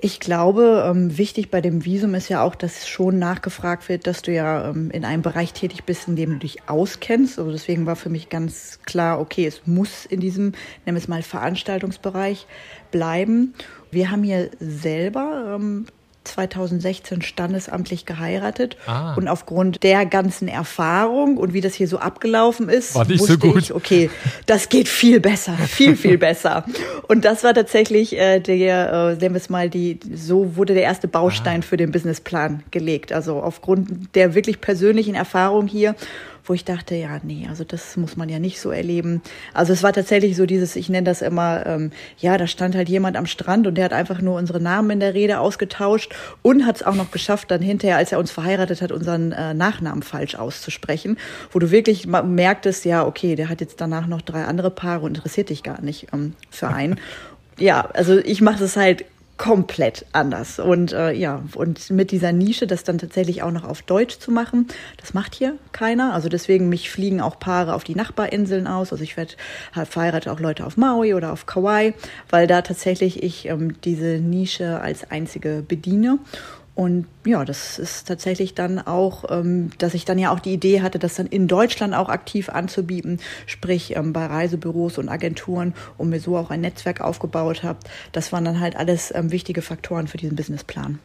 Ich 0.00 0.20
glaube, 0.20 0.84
ähm, 0.86 1.16
wichtig 1.16 1.50
bei 1.50 1.62
dem 1.62 1.86
Visum 1.86 2.14
ist 2.14 2.28
ja 2.28 2.42
auch, 2.42 2.54
dass 2.54 2.86
schon 2.86 3.18
nachgefragt 3.18 3.88
wird, 3.88 4.06
dass 4.06 4.20
du 4.20 4.34
ja 4.34 4.68
ähm, 4.68 4.90
in 4.90 5.02
einem 5.06 5.22
Bereich 5.22 5.54
tätig 5.54 5.84
bist, 5.84 6.08
in 6.08 6.16
dem 6.16 6.32
du 6.32 6.38
dich 6.40 6.68
auskennst. 6.68 7.38
Also 7.38 7.50
deswegen 7.50 7.86
war 7.86 7.96
für 7.96 8.10
mich 8.10 8.28
ganz 8.28 8.80
klar, 8.84 9.18
okay, 9.18 9.46
es 9.46 9.66
muss 9.66 10.04
in 10.04 10.20
diesem, 10.20 10.52
nennen 10.84 10.96
wir 10.96 10.98
es 10.98 11.08
mal, 11.08 11.22
Veranstaltungsbereich 11.22 12.46
bleiben. 12.90 13.54
Wir 13.90 14.10
haben 14.10 14.24
hier 14.24 14.50
selber 14.60 15.56
ähm, 15.56 15.86
2016 16.24 17.22
standesamtlich 17.22 18.06
geheiratet 18.06 18.76
ah. 18.86 19.14
und 19.14 19.28
aufgrund 19.28 19.82
der 19.82 20.06
ganzen 20.06 20.48
Erfahrung 20.48 21.36
und 21.36 21.52
wie 21.52 21.60
das 21.60 21.74
hier 21.74 21.88
so 21.88 21.98
abgelaufen 21.98 22.68
ist, 22.68 22.94
war 22.94 23.04
nicht 23.04 23.20
wusste 23.20 23.34
so 23.34 23.38
gut. 23.38 23.62
ich, 23.62 23.74
okay, 23.74 24.10
das 24.46 24.68
geht 24.68 24.88
viel 24.88 25.20
besser, 25.20 25.52
viel 25.52 25.96
viel 25.96 26.18
besser. 26.18 26.64
Und 27.08 27.24
das 27.24 27.44
war 27.44 27.54
tatsächlich 27.54 28.16
äh, 28.16 28.40
der, 28.40 28.92
äh, 28.92 29.20
nennen 29.20 29.34
wir 29.34 29.40
es 29.40 29.50
mal 29.50 29.70
die, 29.70 29.98
so 30.14 30.56
wurde 30.56 30.74
der 30.74 30.82
erste 30.82 31.08
Baustein 31.08 31.60
ah. 31.60 31.66
für 31.66 31.76
den 31.76 31.92
Businessplan 31.92 32.62
gelegt. 32.70 33.12
Also 33.12 33.40
aufgrund 33.40 34.14
der 34.14 34.34
wirklich 34.34 34.60
persönlichen 34.60 35.14
Erfahrung 35.14 35.66
hier 35.66 35.94
wo 36.44 36.52
ich 36.54 36.64
dachte, 36.64 36.94
ja, 36.94 37.18
nee, 37.22 37.46
also 37.48 37.64
das 37.64 37.96
muss 37.96 38.16
man 38.16 38.28
ja 38.28 38.38
nicht 38.38 38.60
so 38.60 38.70
erleben. 38.70 39.22
Also 39.54 39.72
es 39.72 39.82
war 39.82 39.92
tatsächlich 39.92 40.36
so 40.36 40.46
dieses, 40.46 40.76
ich 40.76 40.88
nenne 40.88 41.04
das 41.04 41.22
immer, 41.22 41.64
ähm, 41.66 41.90
ja, 42.18 42.36
da 42.36 42.46
stand 42.46 42.74
halt 42.74 42.88
jemand 42.88 43.16
am 43.16 43.26
Strand 43.26 43.66
und 43.66 43.76
der 43.76 43.86
hat 43.86 43.92
einfach 43.92 44.20
nur 44.20 44.36
unsere 44.36 44.60
Namen 44.60 44.90
in 44.90 45.00
der 45.00 45.14
Rede 45.14 45.40
ausgetauscht 45.40 46.14
und 46.42 46.66
hat 46.66 46.76
es 46.76 46.82
auch 46.82 46.94
noch 46.94 47.10
geschafft, 47.10 47.50
dann 47.50 47.62
hinterher, 47.62 47.96
als 47.96 48.12
er 48.12 48.18
uns 48.18 48.30
verheiratet 48.30 48.82
hat, 48.82 48.92
unseren 48.92 49.32
äh, 49.32 49.54
Nachnamen 49.54 50.02
falsch 50.02 50.34
auszusprechen, 50.34 51.18
wo 51.50 51.58
du 51.58 51.70
wirklich 51.70 52.06
merktest, 52.06 52.84
ja, 52.84 53.06
okay, 53.06 53.36
der 53.36 53.48
hat 53.48 53.60
jetzt 53.60 53.80
danach 53.80 54.06
noch 54.06 54.20
drei 54.20 54.44
andere 54.44 54.70
Paare 54.70 55.06
und 55.06 55.16
interessiert 55.16 55.48
dich 55.48 55.62
gar 55.62 55.80
nicht 55.80 56.08
ähm, 56.12 56.34
für 56.50 56.68
einen. 56.68 57.00
ja, 57.58 57.88
also 57.94 58.18
ich 58.18 58.40
mache 58.40 58.58
das 58.58 58.76
halt 58.76 59.04
komplett 59.36 60.06
anders. 60.12 60.58
Und 60.58 60.92
äh, 60.92 61.12
ja, 61.12 61.42
und 61.54 61.90
mit 61.90 62.12
dieser 62.12 62.32
Nische, 62.32 62.66
das 62.66 62.84
dann 62.84 62.98
tatsächlich 62.98 63.42
auch 63.42 63.50
noch 63.50 63.64
auf 63.64 63.82
Deutsch 63.82 64.18
zu 64.18 64.30
machen, 64.30 64.68
das 64.98 65.12
macht 65.12 65.34
hier 65.34 65.56
keiner. 65.72 66.14
Also 66.14 66.28
deswegen, 66.28 66.68
mich 66.68 66.90
fliegen 66.90 67.20
auch 67.20 67.38
Paare 67.38 67.74
auf 67.74 67.84
die 67.84 67.96
Nachbarinseln 67.96 68.66
aus. 68.66 68.92
Also 68.92 69.02
ich 69.02 69.16
werde 69.16 69.34
halt 69.74 69.88
verheiratet 69.88 70.32
auch 70.32 70.40
Leute 70.40 70.64
auf 70.64 70.76
Maui 70.76 71.14
oder 71.14 71.32
auf 71.32 71.46
Kauai, 71.46 71.94
weil 72.30 72.46
da 72.46 72.62
tatsächlich 72.62 73.22
ich 73.22 73.46
ähm, 73.46 73.80
diese 73.82 74.18
Nische 74.18 74.80
als 74.80 75.10
einzige 75.10 75.64
bediene. 75.66 76.18
Und 76.74 77.06
ja, 77.24 77.44
das 77.44 77.78
ist 77.78 78.08
tatsächlich 78.08 78.54
dann 78.54 78.80
auch, 78.80 79.24
ähm, 79.30 79.70
dass 79.78 79.94
ich 79.94 80.04
dann 80.04 80.18
ja 80.18 80.32
auch 80.32 80.40
die 80.40 80.52
Idee 80.52 80.82
hatte, 80.82 80.98
das 80.98 81.14
dann 81.14 81.26
in 81.26 81.46
Deutschland 81.46 81.94
auch 81.94 82.08
aktiv 82.08 82.48
anzubieten, 82.48 83.20
sprich 83.46 83.94
ähm, 83.94 84.12
bei 84.12 84.26
Reisebüros 84.26 84.98
und 84.98 85.08
Agenturen 85.08 85.74
und 85.98 86.10
mir 86.10 86.18
so 86.18 86.36
auch 86.36 86.50
ein 86.50 86.62
Netzwerk 86.62 87.00
aufgebaut 87.00 87.62
habe. 87.62 87.78
Das 88.10 88.32
waren 88.32 88.44
dann 88.44 88.58
halt 88.58 88.74
alles 88.74 89.14
ähm, 89.14 89.30
wichtige 89.30 89.62
Faktoren 89.62 90.08
für 90.08 90.16
diesen 90.16 90.34
Businessplan. 90.34 90.98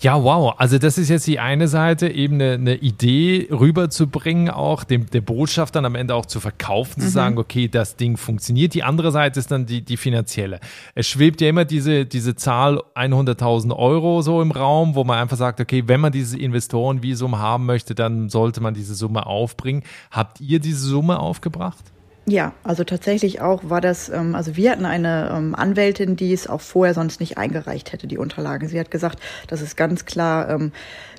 Ja, 0.00 0.22
wow. 0.22 0.54
Also 0.58 0.78
das 0.78 0.98
ist 0.98 1.08
jetzt 1.08 1.26
die 1.26 1.38
eine 1.38 1.68
Seite, 1.68 2.08
eben 2.08 2.34
eine, 2.34 2.52
eine 2.52 2.74
Idee 2.76 3.48
rüberzubringen, 3.50 4.50
auch 4.50 4.84
dem, 4.84 5.08
der 5.10 5.20
Botschaft 5.20 5.74
dann 5.76 5.84
am 5.84 5.94
Ende 5.94 6.14
auch 6.14 6.26
zu 6.26 6.40
verkaufen, 6.40 7.00
zu 7.00 7.06
mhm. 7.06 7.12
sagen, 7.12 7.38
okay, 7.38 7.68
das 7.68 7.96
Ding 7.96 8.16
funktioniert. 8.16 8.74
Die 8.74 8.82
andere 8.82 9.12
Seite 9.12 9.40
ist 9.40 9.50
dann 9.50 9.66
die, 9.66 9.82
die 9.82 9.96
finanzielle. 9.96 10.60
Es 10.94 11.06
schwebt 11.06 11.40
ja 11.40 11.48
immer 11.48 11.64
diese, 11.64 12.06
diese 12.06 12.36
Zahl 12.36 12.82
100.000 12.94 13.74
Euro 13.74 14.22
so 14.22 14.42
im 14.42 14.50
Raum, 14.50 14.94
wo 14.94 15.04
man 15.04 15.18
einfach 15.18 15.36
sagt, 15.36 15.60
okay, 15.60 15.84
wenn 15.86 16.00
man 16.00 16.12
dieses 16.12 16.34
Investorenvisum 16.34 17.38
haben 17.38 17.66
möchte, 17.66 17.94
dann 17.94 18.28
sollte 18.28 18.60
man 18.60 18.74
diese 18.74 18.94
Summe 18.94 19.26
aufbringen. 19.26 19.82
Habt 20.10 20.40
ihr 20.40 20.60
diese 20.60 20.86
Summe 20.86 21.18
aufgebracht? 21.18 21.84
Ja, 22.28 22.54
also 22.64 22.82
tatsächlich 22.82 23.40
auch 23.40 23.62
war 23.70 23.80
das, 23.80 24.08
ähm, 24.08 24.34
also 24.34 24.56
wir 24.56 24.72
hatten 24.72 24.84
eine 24.84 25.30
ähm, 25.32 25.54
Anwältin, 25.54 26.16
die 26.16 26.32
es 26.32 26.48
auch 26.48 26.60
vorher 26.60 26.92
sonst 26.92 27.20
nicht 27.20 27.38
eingereicht 27.38 27.92
hätte, 27.92 28.08
die 28.08 28.18
Unterlagen. 28.18 28.66
Sie 28.66 28.80
hat 28.80 28.90
gesagt, 28.90 29.20
das 29.46 29.62
ist 29.62 29.76
ganz 29.76 30.06
klar 30.06 30.50
ähm, 30.50 30.72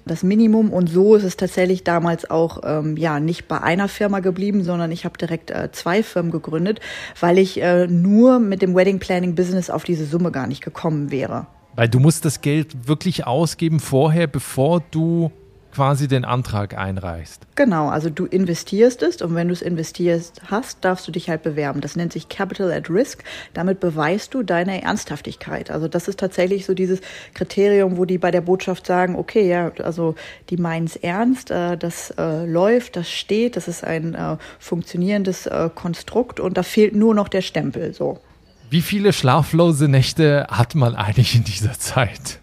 das 0.05 0.23
Minimum 0.23 0.71
und 0.71 0.89
so 0.89 1.15
ist 1.15 1.23
es 1.23 1.37
tatsächlich 1.37 1.85
damals 1.85 2.29
auch 2.29 2.61
ähm, 2.63 2.97
ja 2.97 3.21
nicht 3.21 3.47
bei 3.47 3.61
einer 3.61 3.87
Firma 3.87 4.19
geblieben, 4.19 4.63
sondern 4.63 4.91
ich 4.91 5.05
habe 5.05 5.17
direkt 5.17 5.49
äh, 5.49 5.69
zwei 5.71 6.03
Firmen 6.03 6.31
gegründet, 6.31 6.81
weil 7.19 7.37
ich 7.37 7.61
äh, 7.61 7.87
nur 7.87 8.39
mit 8.39 8.61
dem 8.61 8.75
Wedding 8.75 8.99
Planning 8.99 9.35
Business 9.35 9.69
auf 9.69 9.85
diese 9.85 10.05
Summe 10.05 10.31
gar 10.31 10.47
nicht 10.47 10.63
gekommen 10.63 11.09
wäre. 11.09 11.47
Weil 11.75 11.87
du 11.87 11.99
musst 11.99 12.25
das 12.25 12.41
Geld 12.41 12.87
wirklich 12.87 13.27
ausgeben 13.27 13.79
vorher, 13.79 14.27
bevor 14.27 14.81
du 14.91 15.31
quasi 15.77 16.07
den 16.07 16.25
Antrag 16.25 16.75
einreichst. 16.75 17.45
Genau, 17.53 17.89
also 17.89 18.09
du 18.09 18.25
investierst 18.25 19.03
es 19.03 19.21
und 19.21 19.35
wenn 19.35 19.47
du 19.47 19.53
es 19.53 19.61
investierst 19.61 20.41
hast, 20.49 20.83
darfst 20.83 21.07
du 21.07 21.11
dich 21.11 21.29
halt 21.29 21.43
bewerben. 21.43 21.81
Das 21.81 21.95
nennt 21.95 22.13
sich 22.13 22.29
Capital 22.29 22.71
at 22.71 22.89
Risk. 22.89 23.23
Damit 23.53 23.79
beweist 23.79 24.33
du 24.33 24.41
deine 24.41 24.81
Ernsthaftigkeit. 24.81 25.69
Also 25.69 25.87
das 25.87 26.07
ist 26.07 26.19
tatsächlich 26.19 26.65
so 26.65 26.73
dieses 26.73 26.99
Kriterium, 27.35 27.97
wo 27.97 28.05
die 28.05 28.17
bei 28.17 28.31
der 28.31 28.41
Botschaft 28.41 28.87
sagen, 28.87 29.15
okay, 29.15 29.47
ja, 29.47 29.71
also 29.83 30.15
die 30.49 30.57
meinen 30.57 30.85
es 30.85 30.95
ernst, 30.95 31.51
äh, 31.51 31.77
das 31.77 32.11
äh, 32.17 32.47
läuft, 32.47 32.95
das 32.95 33.11
steht, 33.11 33.55
das 33.55 33.67
ist 33.67 33.83
ein 33.83 34.15
äh, 34.15 34.37
funktionierendes 34.57 35.45
äh, 35.45 35.69
Konstrukt 35.75 36.39
und 36.39 36.57
da 36.57 36.63
fehlt 36.63 36.95
nur 36.95 37.13
noch 37.13 37.27
der 37.27 37.41
Stempel. 37.43 37.93
So. 37.93 38.19
Wie 38.71 38.81
viele 38.81 39.13
schlaflose 39.13 39.87
Nächte 39.87 40.47
hat 40.49 40.73
man 40.73 40.95
eigentlich 40.95 41.35
in 41.35 41.43
dieser 41.43 41.73
Zeit? 41.73 42.39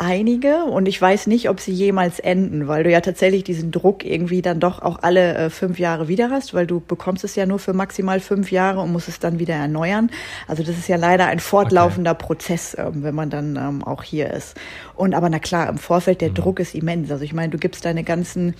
Einige 0.00 0.64
und 0.64 0.86
ich 0.86 1.00
weiß 1.00 1.26
nicht, 1.26 1.50
ob 1.50 1.60
sie 1.60 1.72
jemals 1.72 2.20
enden, 2.20 2.68
weil 2.68 2.84
du 2.84 2.90
ja 2.90 3.00
tatsächlich 3.00 3.44
diesen 3.44 3.72
Druck 3.72 4.04
irgendwie 4.04 4.42
dann 4.42 4.60
doch 4.60 4.80
auch 4.80 5.00
alle 5.02 5.34
äh, 5.34 5.50
fünf 5.50 5.78
Jahre 5.78 6.08
wieder 6.08 6.30
hast, 6.30 6.54
weil 6.54 6.66
du 6.66 6.80
bekommst 6.80 7.24
es 7.24 7.34
ja 7.34 7.46
nur 7.46 7.58
für 7.58 7.72
maximal 7.72 8.20
fünf 8.20 8.52
Jahre 8.52 8.80
und 8.80 8.92
musst 8.92 9.08
es 9.08 9.18
dann 9.18 9.38
wieder 9.38 9.54
erneuern. 9.54 10.10
Also 10.46 10.62
das 10.62 10.78
ist 10.78 10.88
ja 10.88 10.96
leider 10.96 11.26
ein 11.26 11.40
fortlaufender 11.40 12.12
okay. 12.12 12.26
Prozess, 12.26 12.76
ähm, 12.78 13.02
wenn 13.02 13.14
man 13.14 13.28
dann 13.28 13.56
ähm, 13.56 13.82
auch 13.84 14.02
hier 14.04 14.30
ist. 14.32 14.56
Und 14.94 15.14
aber 15.14 15.28
na 15.28 15.40
klar, 15.40 15.68
im 15.68 15.78
Vorfeld 15.78 16.20
der 16.20 16.30
mhm. 16.30 16.34
Druck 16.34 16.60
ist 16.60 16.74
immens. 16.74 17.10
Also 17.10 17.24
ich 17.24 17.32
meine, 17.32 17.50
du 17.50 17.58
gibst 17.58 17.84
deine 17.84 18.04
ganzen 18.04 18.54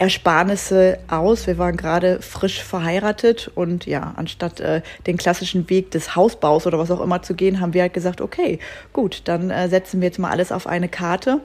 Ersparnisse 0.00 0.98
aus. 1.08 1.46
Wir 1.46 1.58
waren 1.58 1.76
gerade 1.76 2.22
frisch 2.22 2.62
verheiratet 2.62 3.50
und 3.54 3.84
ja, 3.84 4.14
anstatt 4.16 4.58
äh, 4.58 4.80
den 5.06 5.18
klassischen 5.18 5.68
Weg 5.68 5.90
des 5.90 6.16
Hausbaus 6.16 6.66
oder 6.66 6.78
was 6.78 6.90
auch 6.90 7.02
immer 7.02 7.20
zu 7.20 7.34
gehen, 7.34 7.60
haben 7.60 7.74
wir 7.74 7.82
halt 7.82 7.92
gesagt, 7.92 8.22
okay, 8.22 8.58
gut, 8.94 9.22
dann 9.26 9.50
äh, 9.50 9.68
setzen 9.68 10.00
wir 10.00 10.06
jetzt 10.06 10.18
mal 10.18 10.30
alles 10.30 10.52
auf 10.52 10.66
eine 10.66 10.88
Karte. 10.88 11.42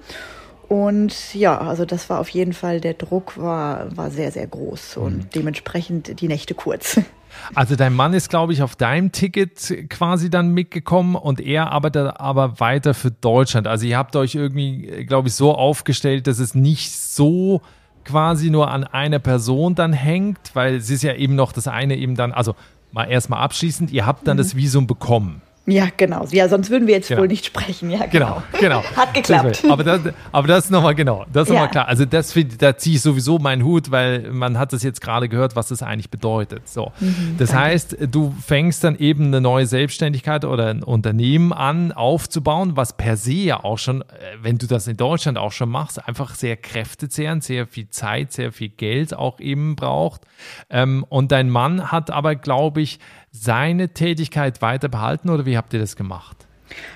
Und 0.70 1.36
ja, 1.36 1.60
also 1.60 1.84
das 1.84 2.10
war 2.10 2.22
auf 2.22 2.30
jeden 2.30 2.54
Fall, 2.54 2.80
der 2.80 2.94
Druck 2.94 3.38
war, 3.38 3.96
war 3.96 4.10
sehr, 4.10 4.32
sehr 4.32 4.48
groß 4.48 4.98
und 4.98 5.18
mhm. 5.18 5.30
dementsprechend 5.36 6.22
die 6.22 6.28
Nächte 6.28 6.56
kurz. 6.56 7.02
Also 7.54 7.76
dein 7.76 7.94
Mann 7.94 8.14
ist, 8.14 8.30
glaube 8.30 8.54
ich, 8.54 8.64
auf 8.64 8.78
deinem 8.78 9.12
Ticket 9.12 9.90
quasi 9.90 10.30
dann 10.30 10.54
mitgekommen 10.54 11.16
und 11.16 11.42
er 11.42 11.70
arbeitet 11.70 12.18
aber 12.18 12.62
weiter 12.62 12.94
für 12.94 13.12
Deutschland. 13.12 13.68
Also 13.68 13.86
ihr 13.86 13.98
habt 13.98 14.16
euch 14.16 14.36
irgendwie, 14.36 15.06
glaube 15.06 15.28
ich, 15.28 15.34
so 15.34 15.54
aufgestellt, 15.54 16.28
dass 16.28 16.40
es 16.40 16.56
nicht 16.56 16.94
so 16.94 17.62
quasi 18.06 18.50
nur 18.50 18.72
an 18.72 18.84
einer 18.84 19.20
Person 19.20 19.76
dann 19.76 19.94
hängt, 19.94 20.52
weil 20.54 20.76
es 20.76 20.90
ist 20.90 21.04
ja 21.04 21.14
eben 21.16 21.36
noch 21.36 21.52
das 21.52 21.68
eine 21.68 21.96
eben 21.98 22.16
dann, 22.16 22.32
also 22.32 22.56
mal 22.92 23.06
erstmal 23.06 23.42
abschließend, 23.42 23.92
ihr 23.92 24.06
habt 24.06 24.28
dann 24.28 24.38
mhm. 24.38 24.42
das 24.42 24.56
Visum 24.56 24.88
bekommen. 24.88 25.42
Ja, 25.68 25.88
genau. 25.98 26.28
Ja, 26.32 26.48
sonst 26.48 26.70
würden 26.70 26.88
wir 26.88 26.94
jetzt 26.94 27.08
genau. 27.08 27.22
wohl 27.22 27.28
nicht 27.28 27.46
sprechen. 27.46 27.90
Ja, 27.90 28.06
genau. 28.06 28.44
Genau, 28.60 28.82
genau. 28.82 28.84
Hat 28.96 29.14
geklappt. 29.16 29.64
Aber 29.68 29.84
das, 29.84 30.02
aber 30.32 30.48
das 30.48 30.66
ist 30.66 30.72
nochmal 30.72 30.94
genau. 30.94 31.26
Das 31.34 31.44
ist 31.44 31.50
ja. 31.50 31.56
nochmal 31.56 31.72
klar. 31.72 31.88
Also 31.88 32.06
das, 32.06 32.36
da 32.60 32.78
ziehe 32.78 32.98
ich 32.98 33.02
sowieso 33.02 33.40
meinen 33.40 33.64
Hut, 33.64 33.90
weil 33.90 34.32
man 34.32 34.60
hat 34.60 34.74
das 34.74 34.84
jetzt 34.84 35.02
gerade 35.02 35.28
gehört, 35.28 35.56
was 35.56 35.70
das 35.70 35.82
eigentlich 35.82 36.12
bedeutet. 36.12 36.68
So. 36.70 36.92
Mhm, 37.00 37.36
das 37.40 37.50
danke. 37.50 37.64
heißt, 37.64 37.98
du 38.12 38.36
fängst 38.46 38.84
dann 38.84 38.96
eben 38.98 39.26
eine 39.26 39.42
neue 39.42 39.66
Selbstständigkeit 39.66 40.46
oder 40.46 40.68
ein 40.68 40.84
Unternehmen 40.84 41.52
an 41.52 41.92
aufzubauen, 41.92 42.76
was 42.76 42.96
per 42.96 43.18
se 43.18 43.34
ja 43.34 43.64
auch 43.64 43.80
schon, 43.80 44.02
äh, 44.02 44.06
wenn 44.42 44.60
du 44.60 44.68
das 44.68 44.88
in 44.88 44.98
Deutschland 44.98 45.40
auch 45.40 45.52
schon 45.52 45.70
machst, 45.70 46.08
einfach 46.08 46.36
sehr 46.36 46.58
kräftezehrend, 46.58 47.44
sehr 47.44 47.66
viel 47.66 47.90
Zeit, 47.90 48.34
sehr 48.34 48.52
viel 48.52 48.70
Geld 48.70 49.16
auch 49.16 49.40
eben 49.40 49.76
braucht. 49.76 50.22
Ähm, 50.70 51.04
und 51.10 51.32
dein 51.32 51.50
Mann 51.50 51.92
hat 51.92 52.12
aber, 52.12 52.36
glaube 52.36 52.82
ich, 52.82 53.00
seine 53.42 53.90
Tätigkeit 53.90 54.62
weiter 54.62 54.88
behalten 54.88 55.30
oder 55.30 55.46
wie 55.46 55.58
habt 55.58 55.74
ihr 55.74 55.80
das 55.80 55.96
gemacht? 55.96 56.46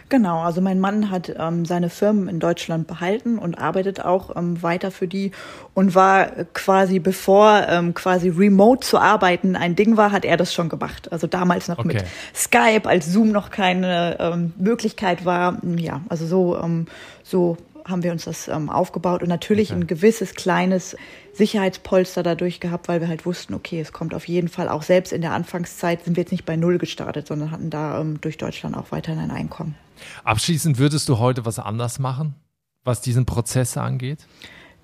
Genau, 0.10 0.39
also 0.39 0.62
mein 0.62 0.79
Mann 0.79 1.12
hat 1.12 1.31
ähm, 1.38 1.63
seine 1.65 1.89
Firmen 1.89 2.27
in 2.27 2.39
Deutschland 2.39 2.88
behalten 2.88 3.38
und 3.38 3.60
arbeitet 3.60 4.03
auch 4.03 4.36
ähm, 4.36 4.62
weiter 4.63 4.89
für 4.89 5.08
die 5.08 5.31
und 5.75 5.93
war 5.93 6.25
quasi 6.53 6.98
bevor 6.98 7.67
ähm, 7.69 7.93
quasi 7.93 8.29
remote 8.29 8.86
zu 8.86 8.98
arbeiten 8.98 9.55
ein 9.55 9.75
Ding 9.75 9.98
war, 9.98 10.12
hat 10.12 10.25
er 10.25 10.38
das 10.38 10.53
schon 10.53 10.69
gemacht. 10.69 11.12
Also 11.12 11.27
damals 11.27 11.67
noch 11.67 11.77
okay. 11.77 11.88
mit 11.88 12.05
Skype, 12.34 12.89
als 12.89 13.12
Zoom 13.12 13.31
noch 13.31 13.51
keine 13.51 14.17
ähm, 14.19 14.53
Möglichkeit 14.58 15.25
war. 15.25 15.60
Ja, 15.77 16.01
also 16.10 16.25
so 16.25 16.58
ähm, 16.58 16.88
so 17.24 17.58
haben 17.89 18.03
wir 18.03 18.12
uns 18.12 18.25
das 18.25 18.48
ähm, 18.48 18.69
aufgebaut 18.69 19.22
und 19.22 19.29
natürlich 19.29 19.72
okay. 19.72 19.81
ein 19.81 19.88
gewisses 19.88 20.34
kleines 20.34 20.96
Sicherheitspolster 21.34 22.24
dadurch 22.24 22.60
gehabt, 22.60 22.88
weil 22.88 23.01
wir 23.01 23.08
halt 23.08 23.25
wussten, 23.25 23.53
okay, 23.53 23.79
es 23.79 23.91
kommt 23.91 24.13
auf 24.13 24.27
jeden 24.27 24.48
Fall 24.48 24.69
auch 24.69 24.84
selbst 24.84 25.13
in 25.13 25.22
der 25.22 25.31
Anfangszeit 25.31 26.03
sind 26.03 26.15
wir 26.15 26.24
jetzt 26.24 26.31
nicht 26.31 26.46
bei 26.46 26.55
Null 26.55 26.77
gestartet, 26.77 27.27
sondern 27.27 27.51
hatten 27.51 27.69
da 27.69 28.00
ähm, 28.00 28.22
durch 28.22 28.38
Deutschland 28.38 28.75
auch 28.75 28.91
weiterhin 28.91 29.19
ein 29.19 29.31
Einkommen. 29.31 29.75
Abschließend 30.24 30.77
würdest 30.77 31.10
du 31.10 31.19
heute 31.19 31.46
was 31.46 31.60
anders 31.60 32.00
machen, 32.00 32.36
was 32.84 33.01
diesen 33.01 33.25
Prozess 33.25 33.77
angeht? 33.77 34.27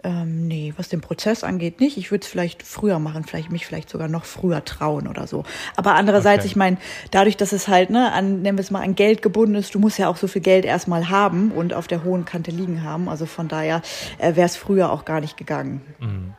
Ähm, 0.06 0.48
nee, 0.48 0.72
was 0.78 0.88
den 0.88 1.02
Prozess 1.02 1.44
angeht, 1.44 1.80
nicht. 1.80 1.98
Ich 1.98 2.12
würde 2.12 2.22
es 2.22 2.28
vielleicht 2.28 2.62
früher 2.62 3.00
machen, 3.00 3.24
vielleicht 3.24 3.52
mich 3.52 3.66
vielleicht 3.66 3.90
sogar 3.90 4.08
noch 4.08 4.26
früher 4.26 4.64
trauen 4.64 5.08
oder 5.08 5.26
so. 5.26 5.46
Aber 5.78 5.96
andererseits, 5.96 6.44
okay. 6.44 6.48
ich 6.50 6.56
meine, 6.56 6.78
dadurch, 7.10 7.38
dass 7.38 7.52
es 7.54 7.68
halt, 7.68 7.90
ne, 7.90 8.12
an, 8.12 8.44
nennen 8.44 8.56
wir 8.56 8.62
es 8.62 8.70
mal, 8.70 8.84
an 8.84 8.94
Geld 8.94 9.24
gebunden 9.24 9.56
ist, 9.56 9.74
du 9.74 9.80
musst 9.80 9.98
ja 9.98 10.08
auch 10.08 10.18
so 10.18 10.28
viel 10.28 10.44
Geld 10.44 10.64
erstmal 10.64 11.10
haben 11.10 11.52
und 11.52 11.74
auf 11.74 11.88
der 11.88 12.04
hohen 12.04 12.24
Kante 12.24 12.52
liegen 12.52 12.84
haben. 12.84 13.10
Also 13.10 13.26
von 13.26 13.48
daher 13.48 13.82
äh, 14.20 14.36
wäre 14.36 14.46
es 14.46 14.56
früher 14.58 14.92
auch 14.92 15.06
gar 15.06 15.22
nicht 15.22 15.38
gegangen. 15.38 15.82
Mhm. 16.00 16.36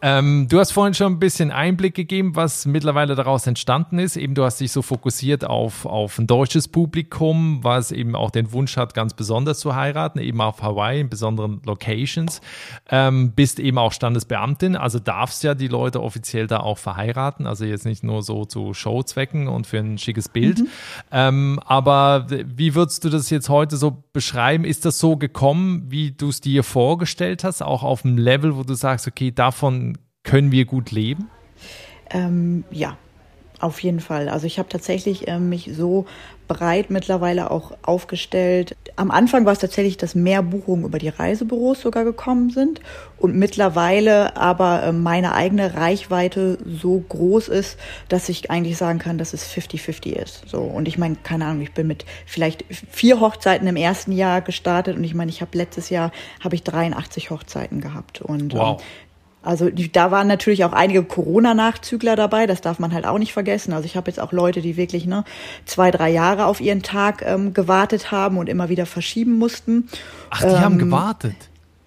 Ähm, 0.00 0.46
du 0.48 0.60
hast 0.60 0.72
vorhin 0.72 0.94
schon 0.94 1.14
ein 1.14 1.18
bisschen 1.18 1.50
Einblick 1.50 1.94
gegeben, 1.94 2.36
was 2.36 2.66
mittlerweile 2.66 3.14
daraus 3.14 3.46
entstanden 3.46 3.98
ist. 3.98 4.16
Eben, 4.16 4.34
du 4.34 4.44
hast 4.44 4.60
dich 4.60 4.70
so 4.70 4.82
fokussiert 4.82 5.44
auf, 5.44 5.86
auf 5.86 6.18
ein 6.18 6.26
deutsches 6.26 6.68
Publikum, 6.68 7.64
was 7.64 7.90
eben 7.90 8.14
auch 8.14 8.30
den 8.30 8.52
Wunsch 8.52 8.76
hat, 8.76 8.94
ganz 8.94 9.14
besonders 9.14 9.58
zu 9.58 9.74
heiraten, 9.74 10.20
eben 10.20 10.40
auf 10.40 10.62
Hawaii 10.62 11.00
in 11.00 11.08
besonderen 11.08 11.60
Locations. 11.64 12.40
Ähm, 12.90 13.32
bist 13.32 13.58
eben 13.58 13.78
auch 13.78 13.92
Standesbeamtin, 13.92 14.76
also 14.76 14.98
darfst 14.98 15.42
ja 15.42 15.54
die 15.54 15.68
Leute 15.68 16.02
offiziell 16.02 16.46
da 16.46 16.60
auch 16.60 16.78
verheiraten, 16.78 17.46
also 17.46 17.64
jetzt 17.64 17.84
nicht 17.84 18.04
nur 18.04 18.22
so 18.22 18.44
zu 18.44 18.74
Showzwecken 18.74 19.48
und 19.48 19.66
für 19.66 19.78
ein 19.78 19.98
schickes 19.98 20.28
Bild. 20.28 20.60
Mhm. 20.60 20.68
Ähm, 21.10 21.60
aber 21.64 22.26
wie 22.28 22.74
würdest 22.74 23.04
du 23.04 23.10
das 23.10 23.30
jetzt 23.30 23.48
heute 23.48 23.76
so 23.76 24.04
beschreiben? 24.12 24.64
Ist 24.64 24.84
das 24.84 24.98
so 24.98 25.16
gekommen, 25.16 25.86
wie 25.88 26.12
du 26.12 26.28
es 26.28 26.40
dir 26.40 26.62
vorgestellt 26.62 27.42
hast, 27.42 27.62
auch 27.62 27.82
auf 27.82 28.02
dem 28.02 28.16
Level, 28.16 28.56
wo 28.56 28.62
du 28.62 28.74
sagst, 28.74 29.06
okay, 29.08 29.32
davon 29.32 29.97
können 30.22 30.52
wir 30.52 30.64
gut 30.64 30.90
leben? 30.90 31.30
Ähm, 32.10 32.64
ja, 32.70 32.96
auf 33.60 33.82
jeden 33.82 34.00
Fall. 34.00 34.28
Also 34.28 34.46
ich 34.46 34.58
habe 34.58 34.68
tatsächlich 34.68 35.26
äh, 35.26 35.38
mich 35.38 35.70
so 35.74 36.06
breit 36.46 36.90
mittlerweile 36.90 37.50
auch 37.50 37.72
aufgestellt. 37.82 38.76
Am 38.96 39.10
Anfang 39.10 39.44
war 39.44 39.52
es 39.52 39.58
tatsächlich, 39.58 39.96
dass 39.96 40.14
mehr 40.14 40.42
Buchungen 40.42 40.84
über 40.84 40.98
die 40.98 41.08
Reisebüros 41.08 41.80
sogar 41.80 42.04
gekommen 42.04 42.50
sind 42.50 42.80
und 43.18 43.34
mittlerweile 43.34 44.36
aber 44.36 44.84
äh, 44.84 44.92
meine 44.92 45.34
eigene 45.34 45.74
Reichweite 45.74 46.58
so 46.64 47.04
groß 47.08 47.48
ist, 47.48 47.78
dass 48.08 48.28
ich 48.28 48.50
eigentlich 48.50 48.76
sagen 48.76 48.98
kann, 48.98 49.18
dass 49.18 49.34
es 49.34 49.52
50-50 49.52 50.12
ist. 50.12 50.48
So 50.48 50.60
und 50.60 50.88
ich 50.88 50.96
meine, 50.96 51.16
keine 51.16 51.44
Ahnung, 51.44 51.62
ich 51.62 51.72
bin 51.72 51.86
mit 51.86 52.06
vielleicht 52.26 52.64
vier 52.90 53.20
Hochzeiten 53.20 53.66
im 53.66 53.76
ersten 53.76 54.12
Jahr 54.12 54.40
gestartet 54.40 54.96
und 54.96 55.04
ich 55.04 55.14
meine, 55.14 55.30
ich 55.30 55.40
habe 55.40 55.56
letztes 55.58 55.90
Jahr 55.90 56.12
habe 56.40 56.54
ich 56.54 56.62
83 56.62 57.30
Hochzeiten 57.30 57.80
gehabt 57.80 58.22
und 58.22 58.54
wow. 58.54 58.80
ähm, 58.80 58.86
also 59.48 59.70
die, 59.70 59.90
da 59.90 60.10
waren 60.10 60.26
natürlich 60.26 60.62
auch 60.66 60.74
einige 60.74 61.02
Corona-Nachzügler 61.02 62.16
dabei, 62.16 62.46
das 62.46 62.60
darf 62.60 62.78
man 62.78 62.92
halt 62.92 63.06
auch 63.06 63.16
nicht 63.16 63.32
vergessen. 63.32 63.72
Also 63.72 63.86
ich 63.86 63.96
habe 63.96 64.10
jetzt 64.10 64.20
auch 64.20 64.30
Leute, 64.30 64.60
die 64.60 64.76
wirklich 64.76 65.06
ne, 65.06 65.24
zwei, 65.64 65.90
drei 65.90 66.10
Jahre 66.10 66.44
auf 66.44 66.60
ihren 66.60 66.82
Tag 66.82 67.24
ähm, 67.26 67.54
gewartet 67.54 68.10
haben 68.10 68.36
und 68.36 68.46
immer 68.50 68.68
wieder 68.68 68.84
verschieben 68.84 69.38
mussten. 69.38 69.88
Ach, 70.28 70.42
die 70.42 70.48
ähm, 70.48 70.60
haben 70.60 70.78
gewartet. 70.78 71.34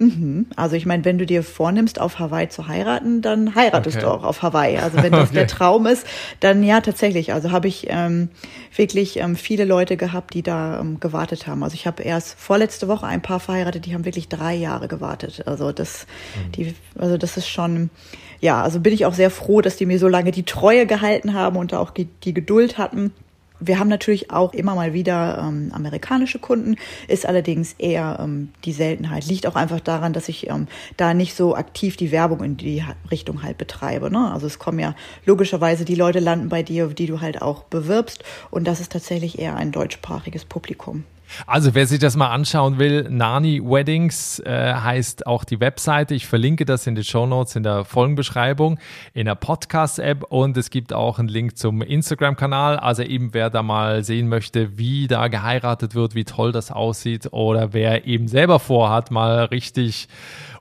Mhm. 0.02 0.48
Also 0.56 0.76
ich 0.76 0.88
meine, 0.88 1.06
wenn 1.06 1.20
du 1.20 1.28
dir 1.28 1.44
vornimmst, 1.44 2.02
auf 2.02 2.18
Hawaii 2.18 2.50
zu 2.50 2.68
heiraten, 2.68 3.22
dann 3.22 3.54
heiratest 3.54 3.98
okay. 3.98 4.06
du 4.06 4.12
auch 4.12 4.24
auf 4.24 4.42
Hawaii. 4.42 4.78
Also 4.78 4.98
wenn 5.04 5.12
das 5.12 5.30
okay. 5.30 5.36
der 5.36 5.48
Traum 5.48 5.86
ist, 5.86 6.08
dann 6.40 6.64
ja 6.64 6.82
tatsächlich. 6.82 7.34
Also 7.34 7.52
habe 7.52 7.68
ich 7.68 7.86
ähm, 7.88 8.30
wirklich 8.76 9.18
ähm, 9.18 9.36
viele 9.36 9.64
Leute 9.64 9.98
gehabt, 9.98 10.34
die 10.34 10.42
da 10.42 10.80
ähm, 10.80 11.00
gewartet 11.00 11.46
haben. 11.46 11.64
Also 11.64 11.76
ich 11.76 11.86
habe 11.86 12.02
erst 12.02 12.34
vorletzte 12.40 12.88
Woche 12.88 13.06
ein 13.06 13.22
paar 13.22 13.40
verheiratet, 13.40 13.86
die 13.86 13.94
haben 13.94 14.04
wirklich 14.04 14.28
drei 14.28 14.56
Jahre 14.56 14.88
gewartet. 14.88 15.44
Also 15.46 15.72
das, 15.72 16.08
mhm. 16.36 16.52
die, 16.54 16.76
also 16.98 17.20
das 17.20 17.38
ist 17.38 17.48
schon, 17.48 17.92
ja, 18.40 18.64
also 18.64 18.80
bin 18.80 18.94
ich 18.94 19.06
auch 19.06 19.14
sehr 19.14 19.30
froh, 19.30 19.62
dass 19.62 19.76
die 19.76 19.86
mir 19.86 20.00
so 20.00 20.08
lange 20.08 20.32
die 20.32 20.44
Treue 20.44 20.88
gehalten 20.88 21.36
haben 21.36 21.58
und 21.58 21.76
auch 21.76 21.92
die, 21.92 22.06
die 22.24 22.34
Geduld 22.34 22.80
hatten. 22.80 23.14
Wir 23.62 23.80
haben 23.80 23.88
natürlich 23.88 24.32
auch 24.32 24.54
immer 24.54 24.76
mal 24.76 24.94
wieder 24.94 25.38
ähm, 25.48 25.72
amerikanische 25.72 26.40
Kunden, 26.40 26.76
ist 27.08 27.26
allerdings 27.26 27.76
eher 27.78 28.18
ähm, 28.20 28.50
die 28.66 28.74
Seltenheit. 28.74 29.26
Liegt 29.26 29.46
auch 29.46 29.56
einfach 29.56 29.80
daran, 29.80 30.14
dass 30.14 30.28
ich 30.30 30.50
ähm, 30.50 30.68
da 30.98 31.14
nicht 31.14 31.36
so 31.36 31.56
aktiv 31.56 31.96
die 31.96 32.12
Werbung 32.12 32.44
in 32.44 32.58
die 32.58 32.84
Richtung 33.12 33.44
halt 33.44 33.58
betreibe. 33.58 34.12
Ne? 34.12 34.32
Also 34.34 34.48
es 34.48 34.58
kommen 34.58 34.80
ja 34.80 34.96
logischerweise 35.26 35.86
die 35.86 35.96
Leute 35.96 36.20
landen 36.20 36.50
bei 36.50 36.64
dir, 36.64 36.88
die 36.88 37.06
du 37.06 37.22
halt 37.22 37.42
auch 37.42 37.64
bewirbst. 37.64 38.24
Und 38.50 38.68
das 38.68 38.80
ist 38.80 38.92
tatsächlich 38.92 39.38
eher 39.38 39.56
ein 39.56 39.72
deutschsprachiges 39.72 40.46
Publikum. 40.46 41.04
Also 41.48 41.74
wer 41.74 41.86
sich 41.88 42.00
das 42.00 42.16
mal 42.16 42.30
anschauen 42.30 42.80
will, 42.80 43.08
Nani 43.10 43.62
Weddings 43.64 44.40
äh, 44.40 44.74
heißt 44.74 45.28
auch 45.28 45.44
die 45.44 45.60
Webseite. 45.60 46.14
Ich 46.14 46.28
verlinke 46.28 46.66
das 46.66 46.88
in 46.88 46.96
den 46.96 47.04
Show 47.04 47.26
Notes 47.26 47.56
in 47.56 47.64
der 47.64 47.86
Folgenbeschreibung, 47.86 48.80
in 49.14 49.26
der 49.26 49.36
Podcast-App 49.36 50.24
und 50.24 50.58
es 50.58 50.70
gibt 50.70 50.94
auch 50.94 51.20
einen 51.20 51.28
Link 51.28 51.58
zum 51.58 51.82
Instagram-Kanal. 51.82 52.78
Also 52.78 53.04
eben 53.04 53.34
wer 53.34 53.50
da 53.50 53.64
mal 53.64 54.04
sehen 54.04 54.28
möchte, 54.28 54.78
wie 54.78 55.08
da 55.08 55.28
geheiratet 55.28 55.96
wird, 55.96 56.16
wie 56.16 56.26
toll 56.26 56.52
das 56.52 56.72
aussieht 56.72 57.30
oder 57.32 57.74
wer 57.74 58.06
eben 58.06 58.28
selber 58.28 58.60
vorhat, 58.60 59.12
mal 59.12 59.46
richtig 59.46 60.08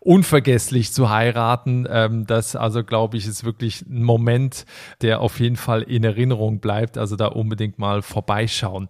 unvergesslich 0.00 0.92
zu 0.94 1.10
heiraten. 1.10 1.86
Ähm, 1.88 2.26
das 2.26 2.56
also, 2.56 2.82
glaube 2.82 3.18
ich, 3.18 3.26
ist 3.26 3.44
wirklich 3.44 3.82
ein 3.82 4.02
Moment, 4.02 4.64
der 5.02 5.20
auf 5.20 5.38
jeden 5.40 5.56
Fall 5.56 5.82
in 5.82 6.04
Erinnerung 6.04 6.60
bleibt. 6.60 6.96
Also 6.96 7.16
da 7.16 7.26
unbedingt 7.26 7.78
mal 7.78 8.00
vorbeischauen. 8.00 8.88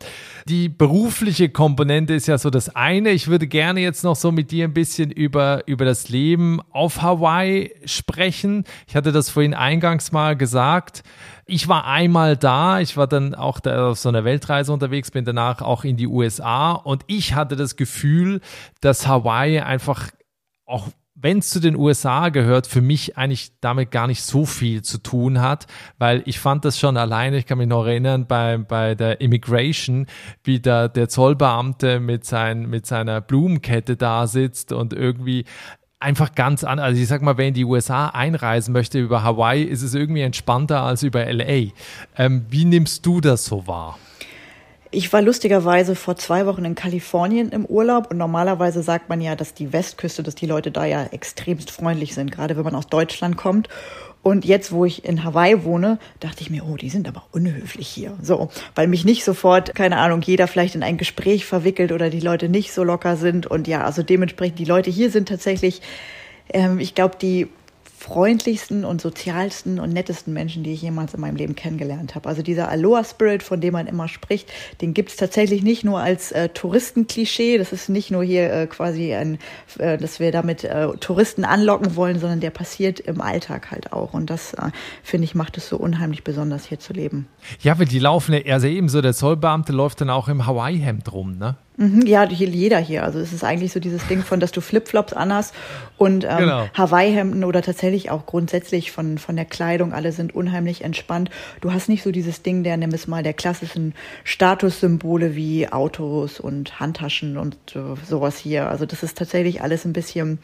Die 0.49 0.69
berufliche 0.69 1.49
Komponente 1.49 2.15
ist 2.15 2.29
ja 2.29 2.39
so 2.39 2.49
das 2.49 2.75
eine. 2.77 3.11
Ich 3.11 3.27
würde 3.27 3.49
gerne 3.49 3.81
jetzt 3.81 4.05
noch 4.05 4.17
so 4.17 4.31
mit 4.31 4.53
dir 4.53 4.69
ein 4.69 4.75
bisschen 4.75 5.11
über, 5.11 5.67
über 5.67 5.85
das 5.85 6.09
Leben 6.09 6.61
auf 6.71 7.03
Hawaii 7.03 7.75
sprechen. 7.85 8.65
Ich 8.87 8.95
hatte 8.95 9.11
das 9.11 9.31
vorhin 9.31 9.55
eingangs 9.55 10.13
mal 10.13 10.37
gesagt 10.37 11.03
ich 11.47 11.67
war 11.67 11.85
einmal 11.85 12.37
da, 12.37 12.79
ich 12.79 12.97
war 12.97 13.09
dann 13.09 13.35
auch 13.35 13.59
da 13.59 13.91
auf 13.91 13.99
so 13.99 14.09
einer 14.09 14.25
Weltreise 14.25 14.73
unterwegs, 14.73 15.11
bin 15.11 15.25
danach 15.25 15.63
auch 15.63 15.83
in 15.83 15.97
die 15.97 16.07
USA 16.07 16.71
und 16.71 17.03
ich 17.09 17.35
hatte 17.35 17.57
das 17.57 17.75
Gefühl, 17.75 18.41
dass 18.81 19.09
Hawaii 19.09 19.59
einfach 19.59 20.11
auch 20.65 20.89
wenn 21.23 21.39
es 21.39 21.51
zu 21.51 21.61
den 21.61 21.77
USA 21.77 22.31
gehört, 22.31 22.67
für 22.67 22.81
mich 22.81 23.19
eigentlich 23.19 23.53
damit 23.61 23.91
gar 23.91 24.07
nicht 24.07 24.23
so 24.23 24.47
viel 24.47 24.83
zu 24.83 24.99
tun 24.99 25.41
hat, 25.41 25.67
weil 25.99 26.23
ich 26.25 26.39
fand 26.39 26.65
das 26.65 26.79
schon 26.79 26.97
alleine, 26.97 27.39
ich 27.39 27.47
kann 27.47 27.59
mich 27.59 27.69
noch 27.69 27.85
erinnern, 27.85 28.27
bei, 28.27 28.57
bei 28.59 28.95
der 28.95 29.21
Immigration, 29.21 30.07
wie 30.45 30.61
da 30.61 30.89
der 30.89 31.09
Zollbeamte 31.09 32.01
mit, 32.01 32.25
sein, 32.25 32.67
mit 32.69 32.87
seiner 32.87 33.21
Blumenkette 33.21 33.97
da 33.97 34.27
sitzt 34.27 34.73
und 34.73 34.93
irgendwie 34.93 35.45
einfach 36.01 36.35
ganz 36.35 36.65
anders. 36.65 36.87
Also 36.87 37.03
ich 37.03 37.09
sag 37.09 37.23
mal, 37.23 37.37
wer 37.37 37.49
in 37.49 37.55
die 37.55 37.65
USA 37.65 38.09
einreisen 38.09 38.73
möchte 38.73 38.99
über 38.99 39.23
Hawaii, 39.23 39.63
ist 39.63 39.83
es 39.83 39.95
irgendwie 39.95 40.23
entspannter 40.23 40.83
als 40.83 41.03
über 41.03 41.31
LA. 41.31 41.73
Ähm, 42.17 42.47
wie 42.49 42.65
nimmst 42.65 43.05
du 43.05 43.21
das 43.21 43.45
so 43.45 43.67
wahr? 43.67 43.99
Ich 44.93 45.13
war 45.13 45.23
lustigerweise 45.23 45.95
vor 45.95 46.17
zwei 46.17 46.47
Wochen 46.47 46.65
in 46.65 46.75
Kalifornien 46.75 47.51
im 47.51 47.65
Urlaub 47.65 48.11
und 48.11 48.17
normalerweise 48.17 48.83
sagt 48.83 49.09
man 49.09 49.21
ja, 49.21 49.37
dass 49.37 49.55
die 49.55 49.73
Westküste, 49.73 50.25
dass 50.25 50.35
die 50.35 50.47
Leute 50.47 50.73
da 50.73 50.85
ja 50.85 51.05
extremst 51.05 51.71
freundlich 51.71 52.15
sind, 52.15 52.33
gerade 52.33 52.57
wenn 52.57 52.65
man 52.65 52.75
aus 52.75 52.89
Deutschland 52.89 53.37
kommt. 53.37 53.69
Und 54.23 54.45
jetzt, 54.45 54.73
wo 54.73 54.85
ich 54.85 55.05
in 55.05 55.23
Hawaii 55.23 55.65
wohne, 55.65 55.99
dachte 56.19 56.43
ich 56.43 56.51
mir, 56.51 56.65
oh, 56.67 56.77
die 56.77 56.91
sind 56.91 57.07
aber 57.07 57.23
unhöflich 57.31 57.87
hier. 57.87 58.17
So, 58.21 58.51
weil 58.75 58.89
mich 58.89 59.05
nicht 59.05 59.25
sofort, 59.25 59.77
keine 59.77 59.97
Ahnung, 59.97 60.23
jeder 60.23 60.49
vielleicht 60.49 60.75
in 60.75 60.83
ein 60.83 60.99
Gespräch 60.99 61.47
verwickelt 61.47 61.93
oder 61.93 62.11
die 62.11 62.21
Leute 62.21 62.49
nicht 62.49 62.73
so 62.73 62.83
locker 62.83 63.17
sind. 63.17 63.47
Und 63.47 63.69
ja, 63.69 63.85
also 63.85 64.03
dementsprechend, 64.03 64.59
die 64.59 64.65
Leute 64.65 64.91
hier 64.91 65.11
sind 65.11 65.29
tatsächlich, 65.29 65.83
ähm, 66.53 66.81
ich 66.81 66.97
glaube, 66.97 67.17
die 67.17 67.49
freundlichsten 68.01 68.87
und 68.87 68.99
sozialsten 69.03 69.79
und 69.79 69.93
nettesten 69.93 70.33
Menschen, 70.33 70.63
die 70.63 70.73
ich 70.73 70.81
jemals 70.81 71.13
in 71.13 71.21
meinem 71.21 71.37
Leben 71.37 71.55
kennengelernt 71.55 72.15
habe. 72.15 72.31
Also 72.31 72.41
dieser 72.41 72.71
Aloha-Spirit, 72.71 73.43
von 73.43 73.61
dem 73.61 73.75
man 73.75 73.87
immer 73.87 74.09
spricht, 74.09 74.51
den 74.81 74.95
gibt 74.95 75.11
es 75.11 75.17
tatsächlich 75.17 75.63
nicht 75.63 75.85
nur 75.85 76.01
als 76.01 76.33
äh, 76.33 76.49
Touristenklischee. 76.49 77.59
Das 77.59 77.73
ist 77.73 77.91
nicht 77.91 78.11
nur 78.11 78.25
hier 78.25 78.51
äh, 78.51 78.67
quasi 78.67 79.13
ein, 79.13 79.39
äh, 79.79 79.99
dass 79.99 80.19
wir 80.19 80.33
damit 80.33 80.65
äh, 80.65 80.89
Touristen 80.99 81.45
anlocken 81.45 81.95
wollen, 81.95 82.19
sondern 82.19 82.41
der 82.41 82.49
passiert 82.49 83.01
im 83.01 83.21
Alltag 83.21 83.71
halt 83.71 83.93
auch. 83.93 84.15
Und 84.15 84.31
das, 84.31 84.55
äh, 84.55 84.71
finde 85.03 85.27
ich, 85.27 85.35
macht 85.35 85.59
es 85.59 85.69
so 85.69 85.77
unheimlich 85.77 86.25
besonders, 86.25 86.65
hier 86.65 86.79
zu 86.79 86.95
leben. 86.95 87.29
Ja, 87.61 87.79
weil 87.79 87.87
die 87.87 87.99
laufen, 87.99 88.35
also 88.49 88.67
ebenso, 88.67 89.03
der 89.03 89.13
Zollbeamte 89.13 89.73
läuft 89.73 90.01
dann 90.01 90.09
auch 90.09 90.29
im 90.29 90.47
Hawaii-Hemd 90.47 91.13
rum, 91.13 91.37
ne? 91.37 91.57
Mhm, 91.81 92.03
ja, 92.03 92.25
jeder 92.25 92.79
hier. 92.79 93.05
Also 93.05 93.19
es 93.21 93.33
ist 93.33 93.43
eigentlich 93.43 93.73
so 93.73 93.81
dieses 93.81 94.07
Ding 94.07 94.23
von, 94.23 94.39
dass 94.39 94.53
du 94.53 94.61
Flipflops 94.61 95.15
anhast 95.15 95.55
und 95.97 96.25
ähm, 96.25 96.37
genau. 96.37 96.69
Hawaii-Hemden 96.75 97.43
oder 97.43 97.63
tatsächlich 97.63 98.11
auch 98.11 98.27
grundsätzlich 98.27 98.93
von, 98.93 99.17
von 99.17 99.35
der 99.35 99.47
Kleidung, 99.47 99.95
alle 99.95 100.13
sind 100.13 100.35
unheimlich 100.35 100.85
entspannt. 100.85 101.31
Du 101.63 101.73
hast 101.73 101.89
nicht 101.89 102.03
so 102.03 102.13
dieses 102.13 102.43
Ding 102.43 102.65
der, 102.65 102.77
nimm 102.77 102.91
es 102.91 103.07
mal, 103.07 103.23
der 103.23 103.33
klassischen 103.33 103.95
Statussymbole 104.25 105.35
wie 105.37 105.69
Autos 105.73 106.39
und 106.39 106.79
Handtaschen 106.81 107.39
und 107.39 107.57
äh, 107.75 107.97
sowas 108.07 108.37
hier. 108.37 108.69
Also 108.69 108.85
das 108.85 109.03
ist 109.03 109.17
tatsächlich 109.17 109.63
alles 109.63 109.87
ein 109.87 109.95
bisschen 109.95 110.39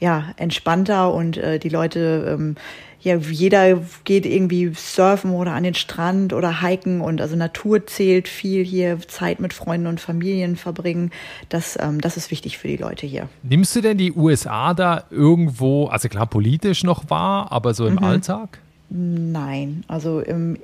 ja, 0.00 0.32
entspannter 0.36 1.14
und 1.14 1.38
äh, 1.38 1.58
die 1.58 1.70
Leute 1.70 2.36
ähm, 2.38 2.56
ja, 3.04 3.16
jeder 3.16 3.82
geht 4.04 4.24
irgendwie 4.24 4.72
surfen 4.74 5.32
oder 5.32 5.52
an 5.52 5.62
den 5.62 5.74
Strand 5.74 6.32
oder 6.32 6.62
hiken 6.62 7.02
und 7.02 7.20
also 7.20 7.36
Natur 7.36 7.86
zählt 7.86 8.28
viel 8.28 8.64
hier, 8.64 8.98
Zeit 9.06 9.40
mit 9.40 9.52
Freunden 9.52 9.86
und 9.86 10.00
Familien 10.00 10.56
verbringen. 10.56 11.10
Das, 11.50 11.78
ähm, 11.80 12.00
das 12.00 12.16
ist 12.16 12.30
wichtig 12.30 12.56
für 12.56 12.68
die 12.68 12.78
Leute 12.78 13.06
hier. 13.06 13.28
Nimmst 13.42 13.76
du 13.76 13.82
denn 13.82 13.98
die 13.98 14.12
USA 14.12 14.72
da 14.72 15.04
irgendwo, 15.10 15.86
also 15.86 16.08
klar 16.08 16.26
politisch 16.26 16.82
noch 16.82 17.10
wahr, 17.10 17.52
aber 17.52 17.74
so 17.74 17.86
im 17.86 17.96
mhm. 17.96 18.04
Alltag? 18.04 18.58
Nein, 18.88 19.84
also 19.86 20.20
im 20.20 20.58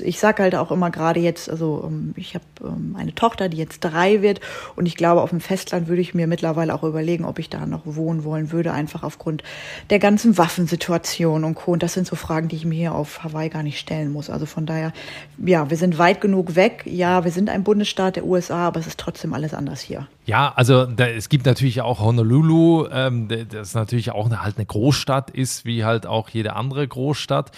Ich 0.00 0.18
sage 0.18 0.42
halt 0.42 0.54
auch 0.54 0.70
immer 0.70 0.90
gerade 0.90 1.20
jetzt, 1.20 1.50
also 1.50 1.84
ähm, 1.86 2.14
ich 2.16 2.34
habe 2.34 2.44
ähm, 2.62 2.96
eine 2.98 3.14
Tochter, 3.14 3.48
die 3.48 3.56
jetzt 3.56 3.80
drei 3.80 4.22
wird 4.22 4.40
und 4.76 4.86
ich 4.86 4.96
glaube, 4.96 5.22
auf 5.22 5.30
dem 5.30 5.40
Festland 5.40 5.88
würde 5.88 6.02
ich 6.02 6.14
mir 6.14 6.26
mittlerweile 6.26 6.74
auch 6.74 6.82
überlegen, 6.82 7.24
ob 7.24 7.38
ich 7.38 7.50
da 7.50 7.66
noch 7.66 7.82
wohnen 7.84 8.24
wollen 8.24 8.52
würde, 8.52 8.72
einfach 8.72 9.02
aufgrund 9.02 9.42
der 9.90 9.98
ganzen 9.98 10.38
Waffensituation 10.38 11.44
und 11.44 11.54
Co. 11.54 11.72
Und 11.72 11.82
das 11.82 11.94
sind 11.94 12.06
so 12.06 12.16
Fragen, 12.16 12.48
die 12.48 12.56
ich 12.56 12.64
mir 12.64 12.76
hier 12.76 12.94
auf 12.94 13.22
Hawaii 13.22 13.48
gar 13.48 13.62
nicht 13.62 13.78
stellen 13.78 14.12
muss. 14.12 14.30
Also 14.30 14.46
von 14.46 14.66
daher, 14.66 14.92
ja, 15.38 15.70
wir 15.70 15.76
sind 15.76 15.98
weit 15.98 16.20
genug 16.20 16.54
weg. 16.54 16.82
Ja, 16.86 17.24
wir 17.24 17.30
sind 17.30 17.50
ein 17.50 17.64
Bundesstaat 17.64 18.16
der 18.16 18.24
USA, 18.24 18.68
aber 18.68 18.80
es 18.80 18.86
ist 18.86 18.98
trotzdem 18.98 19.34
alles 19.34 19.54
anders 19.54 19.80
hier. 19.80 20.06
Ja, 20.24 20.52
also 20.54 20.86
da, 20.86 21.08
es 21.08 21.28
gibt 21.28 21.46
natürlich 21.46 21.80
auch 21.80 21.98
Honolulu, 21.98 22.86
ähm, 22.92 23.28
das 23.50 23.74
natürlich 23.74 24.12
auch 24.12 24.26
eine, 24.26 24.44
halt 24.44 24.56
eine 24.56 24.66
Großstadt 24.66 25.30
ist, 25.30 25.64
wie 25.64 25.84
halt 25.84 26.06
auch 26.06 26.28
jede 26.28 26.54
andere 26.54 26.86
Großstadt. 26.86 27.50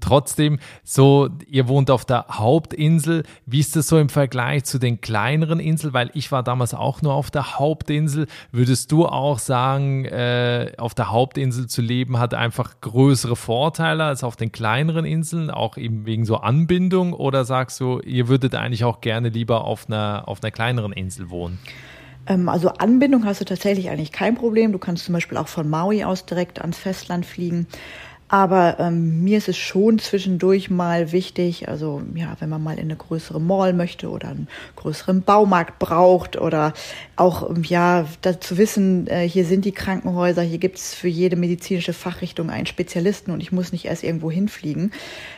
Trotzdem, 0.00 0.60
so, 0.84 1.30
ihr 1.48 1.66
wohnt 1.66 1.81
auf 1.90 2.04
der 2.04 2.26
Hauptinsel. 2.28 3.24
Wie 3.46 3.60
ist 3.60 3.76
das 3.76 3.88
so 3.88 3.98
im 3.98 4.08
Vergleich 4.08 4.64
zu 4.64 4.78
den 4.78 5.00
kleineren 5.00 5.60
Inseln? 5.60 5.92
Weil 5.92 6.10
ich 6.14 6.32
war 6.32 6.42
damals 6.42 6.74
auch 6.74 7.02
nur 7.02 7.14
auf 7.14 7.30
der 7.30 7.58
Hauptinsel. 7.58 8.26
Würdest 8.50 8.92
du 8.92 9.06
auch 9.06 9.38
sagen, 9.38 10.04
äh, 10.04 10.72
auf 10.78 10.94
der 10.94 11.10
Hauptinsel 11.10 11.66
zu 11.66 11.82
leben 11.82 12.18
hat 12.18 12.34
einfach 12.34 12.80
größere 12.80 13.36
Vorteile 13.36 14.04
als 14.04 14.24
auf 14.24 14.36
den 14.36 14.52
kleineren 14.52 15.04
Inseln, 15.04 15.50
auch 15.50 15.76
eben 15.76 16.06
wegen 16.06 16.24
so 16.24 16.36
Anbindung? 16.36 17.12
Oder 17.12 17.44
sagst 17.44 17.80
du, 17.80 18.00
ihr 18.00 18.28
würdet 18.28 18.54
eigentlich 18.54 18.84
auch 18.84 19.00
gerne 19.00 19.28
lieber 19.28 19.64
auf 19.64 19.86
einer, 19.88 20.24
auf 20.26 20.42
einer 20.42 20.50
kleineren 20.50 20.92
Insel 20.92 21.30
wohnen? 21.30 21.58
Ähm, 22.26 22.48
also 22.48 22.68
Anbindung 22.68 23.24
hast 23.24 23.40
du 23.40 23.44
tatsächlich 23.44 23.90
eigentlich 23.90 24.12
kein 24.12 24.34
Problem. 24.34 24.72
Du 24.72 24.78
kannst 24.78 25.04
zum 25.04 25.12
Beispiel 25.12 25.38
auch 25.38 25.48
von 25.48 25.68
Maui 25.68 26.04
aus 26.04 26.26
direkt 26.26 26.60
ans 26.60 26.78
Festland 26.78 27.26
fliegen. 27.26 27.66
Aber 28.32 28.76
ähm, 28.78 29.22
mir 29.22 29.36
ist 29.36 29.50
es 29.50 29.58
schon 29.58 29.98
zwischendurch 29.98 30.70
mal 30.70 31.12
wichtig, 31.12 31.68
also 31.68 32.00
ja, 32.14 32.34
wenn 32.38 32.48
man 32.48 32.62
mal 32.62 32.78
in 32.78 32.84
eine 32.84 32.96
größere 32.96 33.38
Mall 33.38 33.74
möchte 33.74 34.08
oder 34.08 34.28
einen 34.28 34.48
größeren 34.76 35.20
Baumarkt 35.20 35.78
braucht 35.78 36.40
oder 36.40 36.72
auch 37.16 37.50
ähm, 37.50 37.62
ja, 37.62 38.06
dazu 38.22 38.56
wissen, 38.56 39.06
äh, 39.08 39.28
hier 39.28 39.44
sind 39.44 39.66
die 39.66 39.72
Krankenhäuser, 39.72 40.40
hier 40.40 40.56
gibt's 40.56 40.94
für 40.94 41.08
jede 41.08 41.36
medizinische 41.36 41.92
Fachrichtung 41.92 42.48
einen 42.48 42.64
Spezialisten 42.64 43.32
und 43.32 43.42
ich 43.42 43.52
muss 43.52 43.70
nicht 43.70 43.84
erst 43.84 44.02
irgendwo 44.02 44.30
hinfliegen. 44.30 44.92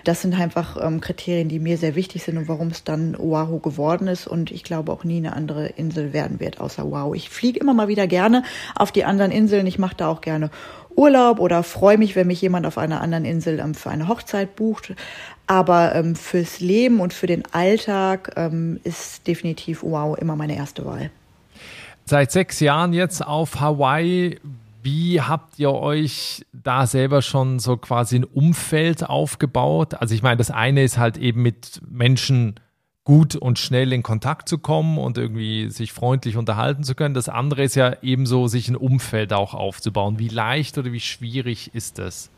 Das 0.05 0.23
sind 0.23 0.39
einfach 0.39 0.77
ähm, 0.81 1.01
Kriterien, 1.01 1.49
die 1.49 1.59
mir 1.59 1.79
sehr 1.79 1.97
wichtig 1.97 2.23
sind 2.23 2.39
und 2.39 2.47
warum 2.47 2.69
es 2.69 2.85
dann 2.85 3.17
Oahu 3.17 3.59
geworden 3.59 4.07
ist 4.07 4.29
und 4.29 4.53
ich 4.53 4.63
glaube 4.63 4.93
auch 4.93 5.03
nie 5.03 5.17
eine 5.17 5.33
andere 5.33 5.67
Insel 5.67 6.13
werden 6.13 6.39
wird 6.39 6.61
außer 6.61 6.87
Oahu. 6.87 7.15
Ich 7.15 7.29
fliege 7.29 7.59
immer 7.59 7.75
mal 7.75 7.89
wieder 7.89 8.07
gerne 8.07 8.45
auf 8.77 8.93
die 8.93 9.05
anderen 9.05 9.33
Inseln, 9.33 9.67
ich 9.67 9.81
mache 9.81 9.97
da 9.97 10.07
auch 10.07 10.21
gerne 10.21 10.51
Urlaub 10.97 11.41
oder 11.41 11.63
freue 11.63 11.99
mich, 11.99 12.17
wenn 12.17 12.27
mich 12.27 12.41
jemand 12.41 12.67
auf 12.67 12.79
einer 12.79 13.01
anderen 13.01 13.25
Insel 13.25 13.59
ähm, 13.59 13.75
für 13.75 13.91
eine 13.91 14.09
Hochzeit 14.09 14.57
bucht. 14.57 14.95
Aber 15.47 15.95
ähm, 15.95 16.17
fürs 16.17 16.61
Leben 16.61 17.01
und 17.01 17.13
für 17.13 17.27
den 17.27 17.43
Alltag 17.53 18.33
ähm, 18.37 18.81
ist 18.85 19.27
definitiv 19.27 19.83
Wow 19.83 20.17
immer 20.19 20.37
meine 20.37 20.57
erste 20.57 20.85
Wahl. 20.87 21.11
Seit 22.07 22.33
sechs 22.33 22.61
Jahren 22.61 22.93
jetzt 22.93 23.27
auf 23.27 23.61
Hawaii. 23.61 24.39
Wie 24.83 25.23
habt 25.23 25.59
ihr 25.59 25.73
euch 25.73 26.45
da 26.53 26.87
selber 26.87 27.23
schon 27.23 27.59
so 27.59 27.79
quasi 27.79 28.17
ein 28.17 28.25
Umfeld 28.25 29.03
aufgebaut? 29.03 29.95
Also 29.95 30.15
ich 30.15 30.23
meine, 30.23 30.37
das 30.37 30.51
eine 30.51 30.85
ist 30.85 30.99
halt 30.99 31.17
eben 31.17 31.41
mit 31.41 31.81
Menschen 31.91 32.61
gut 33.05 33.37
und 33.37 33.59
schnell 33.59 33.93
in 33.93 34.03
Kontakt 34.03 34.49
zu 34.49 34.59
kommen 34.59 34.99
und 34.99 35.19
irgendwie 35.19 35.69
sich 35.71 35.93
freundlich 35.93 36.37
unterhalten 36.37 36.85
zu 36.85 36.95
können. 36.95 37.15
Das 37.15 37.29
andere 37.29 37.63
ist 37.63 37.75
ja 37.75 37.97
ebenso, 38.03 38.49
sich 38.49 38.69
ein 38.69 38.77
Umfeld 38.77 39.33
auch 39.33 39.53
aufzubauen. 39.53 40.19
Wie 40.19 40.29
leicht 40.29 40.79
oder 40.79 40.91
wie 40.93 41.01
schwierig 41.01 41.75
ist 41.75 41.99
das? 41.99 42.31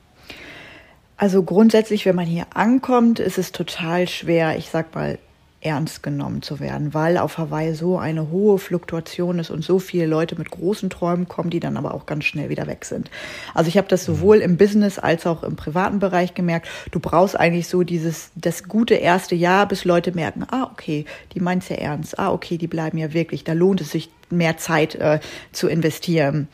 Also 1.16 1.42
grundsätzlich, 1.44 2.04
wenn 2.04 2.16
man 2.16 2.26
hier 2.26 2.46
ankommt, 2.54 3.20
ist 3.20 3.38
es 3.38 3.52
total 3.52 4.08
schwer, 4.08 4.58
ich 4.58 4.68
sag 4.68 4.94
mal, 4.94 5.18
ernst 5.60 6.02
genommen 6.02 6.42
zu 6.42 6.60
werden, 6.60 6.94
weil 6.94 7.18
auf 7.18 7.38
Hawaii 7.38 7.74
so 7.74 7.98
eine 7.98 8.30
hohe 8.30 8.58
Fluktuation 8.58 9.38
ist 9.38 9.50
und 9.50 9.64
so 9.64 9.78
viele 9.78 10.06
Leute 10.06 10.36
mit 10.36 10.50
großen 10.50 10.90
Träumen 10.90 11.28
kommen, 11.28 11.50
die 11.50 11.60
dann 11.60 11.76
aber 11.76 11.94
auch 11.94 12.06
ganz 12.06 12.24
schnell 12.24 12.48
wieder 12.48 12.66
weg 12.66 12.84
sind. 12.84 13.10
Also 13.54 13.68
ich 13.68 13.76
habe 13.76 13.88
das 13.88 14.04
sowohl 14.04 14.38
im 14.38 14.56
Business 14.56 14.98
als 14.98 15.26
auch 15.26 15.42
im 15.42 15.56
privaten 15.56 15.98
Bereich 15.98 16.34
gemerkt. 16.34 16.68
Du 16.90 17.00
brauchst 17.00 17.38
eigentlich 17.38 17.68
so 17.68 17.82
dieses 17.82 18.30
das 18.34 18.64
gute 18.64 18.94
erste 18.94 19.34
Jahr, 19.34 19.66
bis 19.66 19.84
Leute 19.84 20.12
merken, 20.12 20.46
ah 20.50 20.70
okay, 20.70 21.04
die 21.32 21.40
meint's 21.40 21.68
ja 21.68 21.76
ernst, 21.76 22.18
ah 22.18 22.32
okay, 22.32 22.58
die 22.58 22.68
bleiben 22.68 22.98
ja 22.98 23.12
wirklich. 23.12 23.42
Da 23.42 23.52
lohnt 23.52 23.80
es 23.80 23.90
sich 23.90 24.10
mehr 24.30 24.58
Zeit 24.58 24.94
äh, 24.96 25.20
zu 25.52 25.68
investieren. 25.68 26.48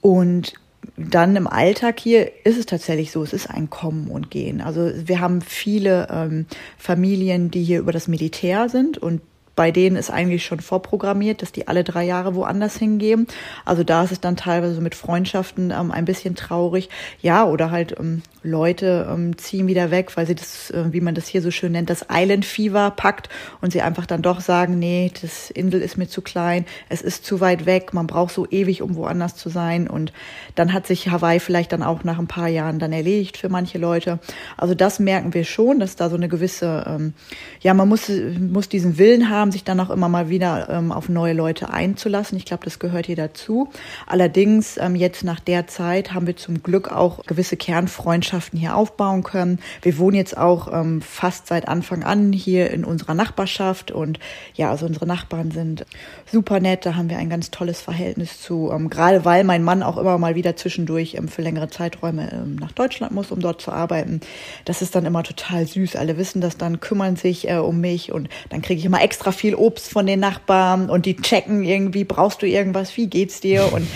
Und 0.00 0.54
dann 0.98 1.36
im 1.36 1.46
Alltag 1.46 2.00
hier 2.00 2.30
ist 2.44 2.58
es 2.58 2.66
tatsächlich 2.66 3.10
so, 3.10 3.22
es 3.22 3.32
ist 3.32 3.48
ein 3.48 3.70
Kommen 3.70 4.08
und 4.08 4.30
Gehen. 4.30 4.60
Also 4.60 4.90
wir 4.94 5.20
haben 5.20 5.40
viele 5.40 6.08
ähm, 6.10 6.46
Familien, 6.76 7.50
die 7.50 7.62
hier 7.62 7.78
über 7.78 7.92
das 7.92 8.08
Militär 8.08 8.68
sind 8.68 8.98
und 8.98 9.20
bei 9.58 9.72
denen 9.72 9.96
ist 9.96 10.08
eigentlich 10.08 10.44
schon 10.44 10.60
vorprogrammiert, 10.60 11.42
dass 11.42 11.50
die 11.50 11.66
alle 11.66 11.82
drei 11.82 12.04
Jahre 12.04 12.36
woanders 12.36 12.76
hingehen. 12.76 13.26
Also 13.64 13.82
da 13.82 14.04
ist 14.04 14.12
es 14.12 14.20
dann 14.20 14.36
teilweise 14.36 14.80
mit 14.80 14.94
Freundschaften 14.94 15.72
ähm, 15.72 15.90
ein 15.90 16.04
bisschen 16.04 16.36
traurig. 16.36 16.90
Ja, 17.22 17.44
oder 17.44 17.72
halt 17.72 17.96
ähm, 17.98 18.22
Leute 18.44 19.08
ähm, 19.10 19.36
ziehen 19.36 19.66
wieder 19.66 19.90
weg, 19.90 20.16
weil 20.16 20.26
sie 20.26 20.34
das, 20.34 20.70
äh, 20.70 20.92
wie 20.92 21.00
man 21.00 21.14
das 21.14 21.26
hier 21.26 21.42
so 21.42 21.50
schön 21.50 21.72
nennt, 21.72 21.90
das 21.90 22.06
Island 22.08 22.44
Fever 22.44 22.92
packt 22.92 23.28
und 23.60 23.72
sie 23.72 23.82
einfach 23.82 24.06
dann 24.06 24.22
doch 24.22 24.40
sagen, 24.40 24.78
nee, 24.78 25.10
das 25.20 25.50
Insel 25.50 25.82
ist 25.82 25.98
mir 25.98 26.06
zu 26.06 26.22
klein, 26.22 26.64
es 26.88 27.02
ist 27.02 27.24
zu 27.24 27.40
weit 27.40 27.66
weg, 27.66 27.92
man 27.92 28.06
braucht 28.06 28.32
so 28.32 28.46
ewig, 28.48 28.80
um 28.82 28.94
woanders 28.94 29.34
zu 29.34 29.48
sein. 29.48 29.88
Und 29.88 30.12
dann 30.54 30.72
hat 30.72 30.86
sich 30.86 31.08
Hawaii 31.08 31.40
vielleicht 31.40 31.72
dann 31.72 31.82
auch 31.82 32.04
nach 32.04 32.18
ein 32.18 32.28
paar 32.28 32.48
Jahren 32.48 32.78
dann 32.78 32.92
erledigt 32.92 33.36
für 33.36 33.48
manche 33.48 33.78
Leute. 33.78 34.20
Also 34.56 34.74
das 34.74 35.00
merken 35.00 35.34
wir 35.34 35.44
schon, 35.44 35.80
dass 35.80 35.96
da 35.96 36.08
so 36.08 36.16
eine 36.16 36.28
gewisse, 36.28 36.84
ähm, 36.86 37.14
ja, 37.60 37.74
man 37.74 37.88
muss, 37.88 38.08
muss 38.08 38.68
diesen 38.68 38.98
Willen 38.98 39.30
haben, 39.30 39.47
sich 39.52 39.64
dann 39.64 39.80
auch 39.80 39.90
immer 39.90 40.08
mal 40.08 40.28
wieder 40.28 40.68
ähm, 40.70 40.92
auf 40.92 41.08
neue 41.08 41.32
Leute 41.32 41.70
einzulassen. 41.70 42.36
Ich 42.38 42.44
glaube, 42.44 42.64
das 42.64 42.78
gehört 42.78 43.06
hier 43.06 43.16
dazu. 43.16 43.68
Allerdings, 44.06 44.76
ähm, 44.78 44.94
jetzt 44.94 45.24
nach 45.24 45.40
der 45.40 45.66
Zeit 45.66 46.14
haben 46.14 46.26
wir 46.26 46.36
zum 46.36 46.62
Glück 46.62 46.90
auch 46.90 47.24
gewisse 47.26 47.56
Kernfreundschaften 47.56 48.58
hier 48.58 48.76
aufbauen 48.76 49.22
können. 49.22 49.58
Wir 49.82 49.98
wohnen 49.98 50.16
jetzt 50.16 50.36
auch 50.36 50.72
ähm, 50.72 51.00
fast 51.02 51.46
seit 51.46 51.68
Anfang 51.68 52.02
an 52.02 52.32
hier 52.32 52.70
in 52.70 52.84
unserer 52.84 53.14
Nachbarschaft 53.14 53.90
und 53.90 54.18
ja, 54.54 54.70
also 54.70 54.86
unsere 54.86 55.06
Nachbarn 55.06 55.50
sind 55.50 55.84
super 56.30 56.60
nett. 56.60 56.86
Da 56.86 56.96
haben 56.96 57.10
wir 57.10 57.18
ein 57.18 57.30
ganz 57.30 57.50
tolles 57.50 57.80
Verhältnis 57.80 58.40
zu, 58.40 58.70
ähm, 58.72 58.90
gerade 58.90 59.24
weil 59.24 59.44
mein 59.44 59.62
Mann 59.62 59.82
auch 59.82 59.96
immer 59.96 60.18
mal 60.18 60.34
wieder 60.34 60.56
zwischendurch 60.56 61.14
ähm, 61.14 61.28
für 61.28 61.42
längere 61.42 61.68
Zeiträume 61.68 62.32
ähm, 62.32 62.56
nach 62.56 62.72
Deutschland 62.72 63.12
muss, 63.12 63.30
um 63.30 63.40
dort 63.40 63.60
zu 63.60 63.72
arbeiten. 63.72 64.20
Das 64.64 64.82
ist 64.82 64.94
dann 64.94 65.06
immer 65.06 65.22
total 65.22 65.66
süß. 65.66 65.96
Alle 65.96 66.18
wissen 66.18 66.40
das 66.40 66.56
dann, 66.56 66.80
kümmern 66.80 67.16
sich 67.16 67.48
äh, 67.48 67.56
um 67.56 67.80
mich 67.80 68.12
und 68.12 68.28
dann 68.50 68.62
kriege 68.62 68.78
ich 68.78 68.84
immer 68.84 69.02
extra 69.02 69.32
viel 69.38 69.54
Obst 69.54 69.90
von 69.90 70.06
den 70.06 70.20
Nachbarn 70.20 70.90
und 70.90 71.06
die 71.06 71.16
checken 71.16 71.64
irgendwie, 71.64 72.04
brauchst 72.04 72.42
du 72.42 72.46
irgendwas, 72.46 72.96
wie 72.96 73.06
geht's 73.06 73.40
dir? 73.40 73.72
Und, 73.72 73.86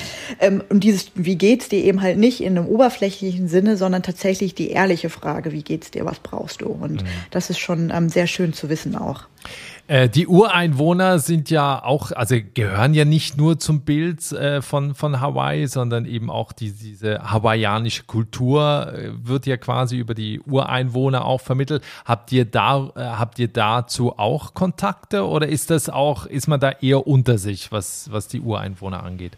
ähm, 0.41 0.63
und 0.69 0.85
dieses, 0.85 1.11
wie 1.15 1.37
geht's 1.37 1.69
dir 1.69 1.85
eben 1.85 2.01
halt 2.01 2.19
nicht 2.19 2.41
in 2.41 2.57
einem 2.57 2.67
oberflächlichen 2.67 3.49
Sinne, 3.49 3.77
sondern 3.77 4.03
tatsächlich 4.03 4.55
die 4.55 4.71
ehrliche 4.71 5.11
Frage, 5.11 5.53
wie 5.53 5.63
geht's 5.63 5.91
dir, 5.91 6.05
was 6.05 6.21
brauchst 6.21 6.63
du? 6.63 6.67
Und 6.67 7.03
mhm. 7.03 7.09
das 7.31 7.51
ist 7.51 7.59
schon 7.59 7.93
ähm, 7.95 8.09
sehr 8.09 8.27
schön 8.27 8.53
zu 8.53 8.69
wissen 8.69 8.97
auch. 8.97 9.27
Äh, 9.93 10.09
die 10.09 10.27
Ureinwohner 10.27 11.19
sind 11.19 11.51
ja 11.51 11.85
auch, 11.85 12.13
also 12.13 12.37
gehören 12.55 12.95
ja 12.95 13.05
nicht 13.05 13.37
nur 13.37 13.59
zum 13.59 13.83
Bild 13.83 14.33
äh, 14.33 14.63
von, 14.63 14.95
von 14.95 15.21
Hawaii, 15.21 15.67
sondern 15.67 16.07
eben 16.07 16.31
auch 16.31 16.53
die, 16.53 16.73
diese 16.73 17.31
hawaiianische 17.31 18.05
Kultur 18.05 18.91
äh, 18.91 19.11
wird 19.23 19.45
ja 19.45 19.59
quasi 19.59 19.99
über 19.99 20.15
die 20.15 20.41
Ureinwohner 20.41 21.27
auch 21.27 21.43
vermittelt. 21.43 21.85
Habt 22.07 22.33
ihr 22.33 22.47
da, 22.47 22.91
äh, 22.97 23.01
habt 23.01 23.39
ihr 23.39 23.49
dazu 23.49 24.19
auch 24.19 24.55
Kontakte 24.55 25.27
oder 25.27 25.47
ist 25.47 25.69
das 25.69 25.91
auch, 25.91 26.25
ist 26.25 26.49
man 26.49 26.59
da 26.59 26.71
eher 26.71 27.07
unter 27.07 27.37
sich, 27.37 27.71
was, 27.71 28.11
was 28.11 28.29
die 28.29 28.41
Ureinwohner 28.41 29.03
angeht? 29.03 29.37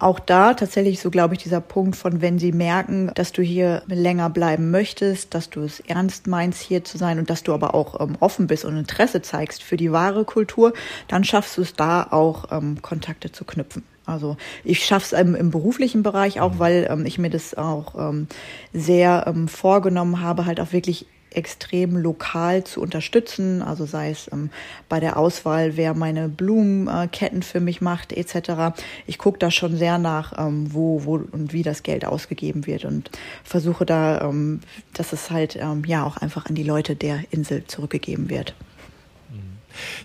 Auch 0.00 0.18
da 0.18 0.54
tatsächlich 0.54 1.00
so, 1.00 1.10
glaube 1.10 1.34
ich, 1.34 1.42
dieser 1.42 1.60
Punkt 1.60 1.94
von, 1.94 2.22
wenn 2.22 2.38
sie 2.38 2.52
merken, 2.52 3.10
dass 3.14 3.32
du 3.32 3.42
hier 3.42 3.82
länger 3.86 4.30
bleiben 4.30 4.70
möchtest, 4.70 5.34
dass 5.34 5.50
du 5.50 5.60
es 5.62 5.80
ernst 5.80 6.26
meinst, 6.26 6.62
hier 6.62 6.84
zu 6.84 6.98
sein 6.98 7.18
und 7.18 7.28
dass 7.30 7.42
du 7.42 7.52
aber 7.52 7.74
auch 7.74 8.00
ähm, 8.00 8.16
offen 8.18 8.46
bist 8.46 8.64
und 8.64 8.76
Interesse 8.76 9.20
zeigst 9.20 9.62
für 9.62 9.76
die 9.76 9.92
wahre 9.92 10.24
Kultur, 10.24 10.72
dann 11.06 11.22
schaffst 11.22 11.58
du 11.58 11.62
es 11.62 11.74
da 11.74 12.08
auch, 12.10 12.50
ähm, 12.50 12.80
Kontakte 12.80 13.30
zu 13.30 13.44
knüpfen. 13.44 13.84
Also 14.06 14.36
ich 14.64 14.84
schaffe 14.84 15.14
es 15.14 15.20
im, 15.20 15.34
im, 15.34 15.50
beruflichen 15.50 16.02
Bereich 16.02 16.40
auch, 16.40 16.58
weil 16.58 16.88
ähm, 16.90 17.04
ich 17.06 17.18
mir 17.18 17.30
das 17.30 17.54
auch 17.54 17.94
ähm, 17.96 18.26
sehr 18.72 19.24
ähm, 19.26 19.48
vorgenommen 19.48 20.20
habe, 20.20 20.46
halt 20.46 20.60
auch 20.60 20.72
wirklich 20.72 21.06
extrem 21.30 21.96
lokal 21.96 22.64
zu 22.64 22.80
unterstützen, 22.80 23.62
also 23.62 23.86
sei 23.86 24.10
es 24.10 24.28
ähm, 24.32 24.50
bei 24.88 25.00
der 25.00 25.16
Auswahl, 25.16 25.76
wer 25.76 25.94
meine 25.94 26.28
Blumenketten 26.28 27.42
für 27.42 27.60
mich 27.60 27.80
macht, 27.80 28.12
etc. 28.12 28.76
Ich 29.06 29.18
gucke 29.18 29.38
da 29.38 29.50
schon 29.50 29.76
sehr 29.76 29.98
nach, 29.98 30.32
ähm, 30.38 30.72
wo, 30.74 31.04
wo 31.04 31.14
und 31.16 31.52
wie 31.52 31.62
das 31.62 31.82
Geld 31.82 32.04
ausgegeben 32.04 32.66
wird 32.66 32.84
und 32.84 33.10
versuche 33.44 33.86
da, 33.86 34.20
ähm, 34.22 34.60
dass 34.94 35.12
es 35.12 35.30
halt 35.30 35.56
ähm, 35.56 35.84
ja 35.86 36.04
auch 36.04 36.16
einfach 36.16 36.46
an 36.46 36.54
die 36.54 36.62
Leute 36.62 36.96
der 36.96 37.20
Insel 37.30 37.64
zurückgegeben 37.66 38.30
wird. 38.30 38.54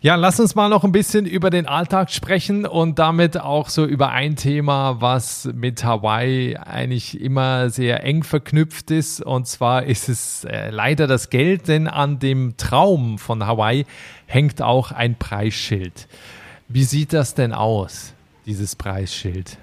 Ja, 0.01 0.15
lass 0.15 0.39
uns 0.39 0.55
mal 0.55 0.69
noch 0.69 0.83
ein 0.83 0.91
bisschen 0.91 1.25
über 1.25 1.49
den 1.49 1.65
Alltag 1.65 2.11
sprechen 2.11 2.65
und 2.65 2.99
damit 2.99 3.39
auch 3.39 3.69
so 3.69 3.85
über 3.85 4.11
ein 4.11 4.35
Thema, 4.35 5.01
was 5.01 5.49
mit 5.53 5.83
Hawaii 5.83 6.57
eigentlich 6.57 7.19
immer 7.19 7.69
sehr 7.69 8.03
eng 8.03 8.23
verknüpft 8.23 8.91
ist. 8.91 9.21
Und 9.21 9.47
zwar 9.47 9.83
ist 9.83 10.09
es 10.09 10.45
äh, 10.45 10.69
leider 10.69 11.07
das 11.07 11.29
Geld, 11.29 11.67
denn 11.67 11.87
an 11.87 12.19
dem 12.19 12.57
Traum 12.57 13.17
von 13.17 13.45
Hawaii 13.45 13.85
hängt 14.25 14.61
auch 14.61 14.91
ein 14.91 15.15
Preisschild. 15.15 16.07
Wie 16.67 16.83
sieht 16.83 17.13
das 17.13 17.35
denn 17.35 17.53
aus, 17.53 18.13
dieses 18.45 18.75
Preisschild? 18.75 19.57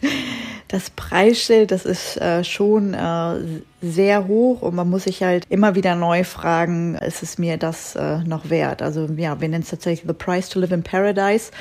Das 0.74 0.90
Preisschild, 0.90 1.70
das 1.70 1.84
ist 1.84 2.16
äh, 2.16 2.42
schon 2.42 2.94
äh, 2.94 3.62
sehr 3.80 4.26
hoch 4.26 4.60
und 4.60 4.74
man 4.74 4.90
muss 4.90 5.04
sich 5.04 5.22
halt 5.22 5.46
immer 5.48 5.76
wieder 5.76 5.94
neu 5.94 6.24
fragen, 6.24 6.96
ist 6.96 7.22
es 7.22 7.38
mir 7.38 7.58
das 7.58 7.94
äh, 7.94 8.18
noch 8.24 8.50
wert? 8.50 8.82
Also 8.82 9.08
ja, 9.16 9.40
wir 9.40 9.48
nennen 9.48 9.62
es 9.62 9.70
tatsächlich 9.70 10.04
The 10.04 10.14
Price 10.14 10.48
to 10.48 10.58
Live 10.58 10.72
in 10.72 10.82
Paradise. 10.82 11.52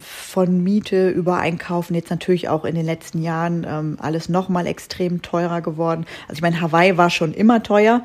Von 0.00 0.64
Miete 0.64 1.08
über 1.08 1.38
Einkaufen 1.38 1.94
jetzt 1.94 2.10
natürlich 2.10 2.48
auch 2.48 2.64
in 2.64 2.74
den 2.74 2.84
letzten 2.84 3.22
Jahren 3.22 3.64
ähm, 3.64 3.96
alles 4.00 4.28
nochmal 4.28 4.66
extrem 4.66 5.22
teurer 5.22 5.60
geworden. 5.60 6.04
Also 6.26 6.38
ich 6.38 6.42
meine, 6.42 6.60
Hawaii 6.60 6.96
war 6.96 7.10
schon 7.10 7.34
immer 7.34 7.62
teuer, 7.62 8.02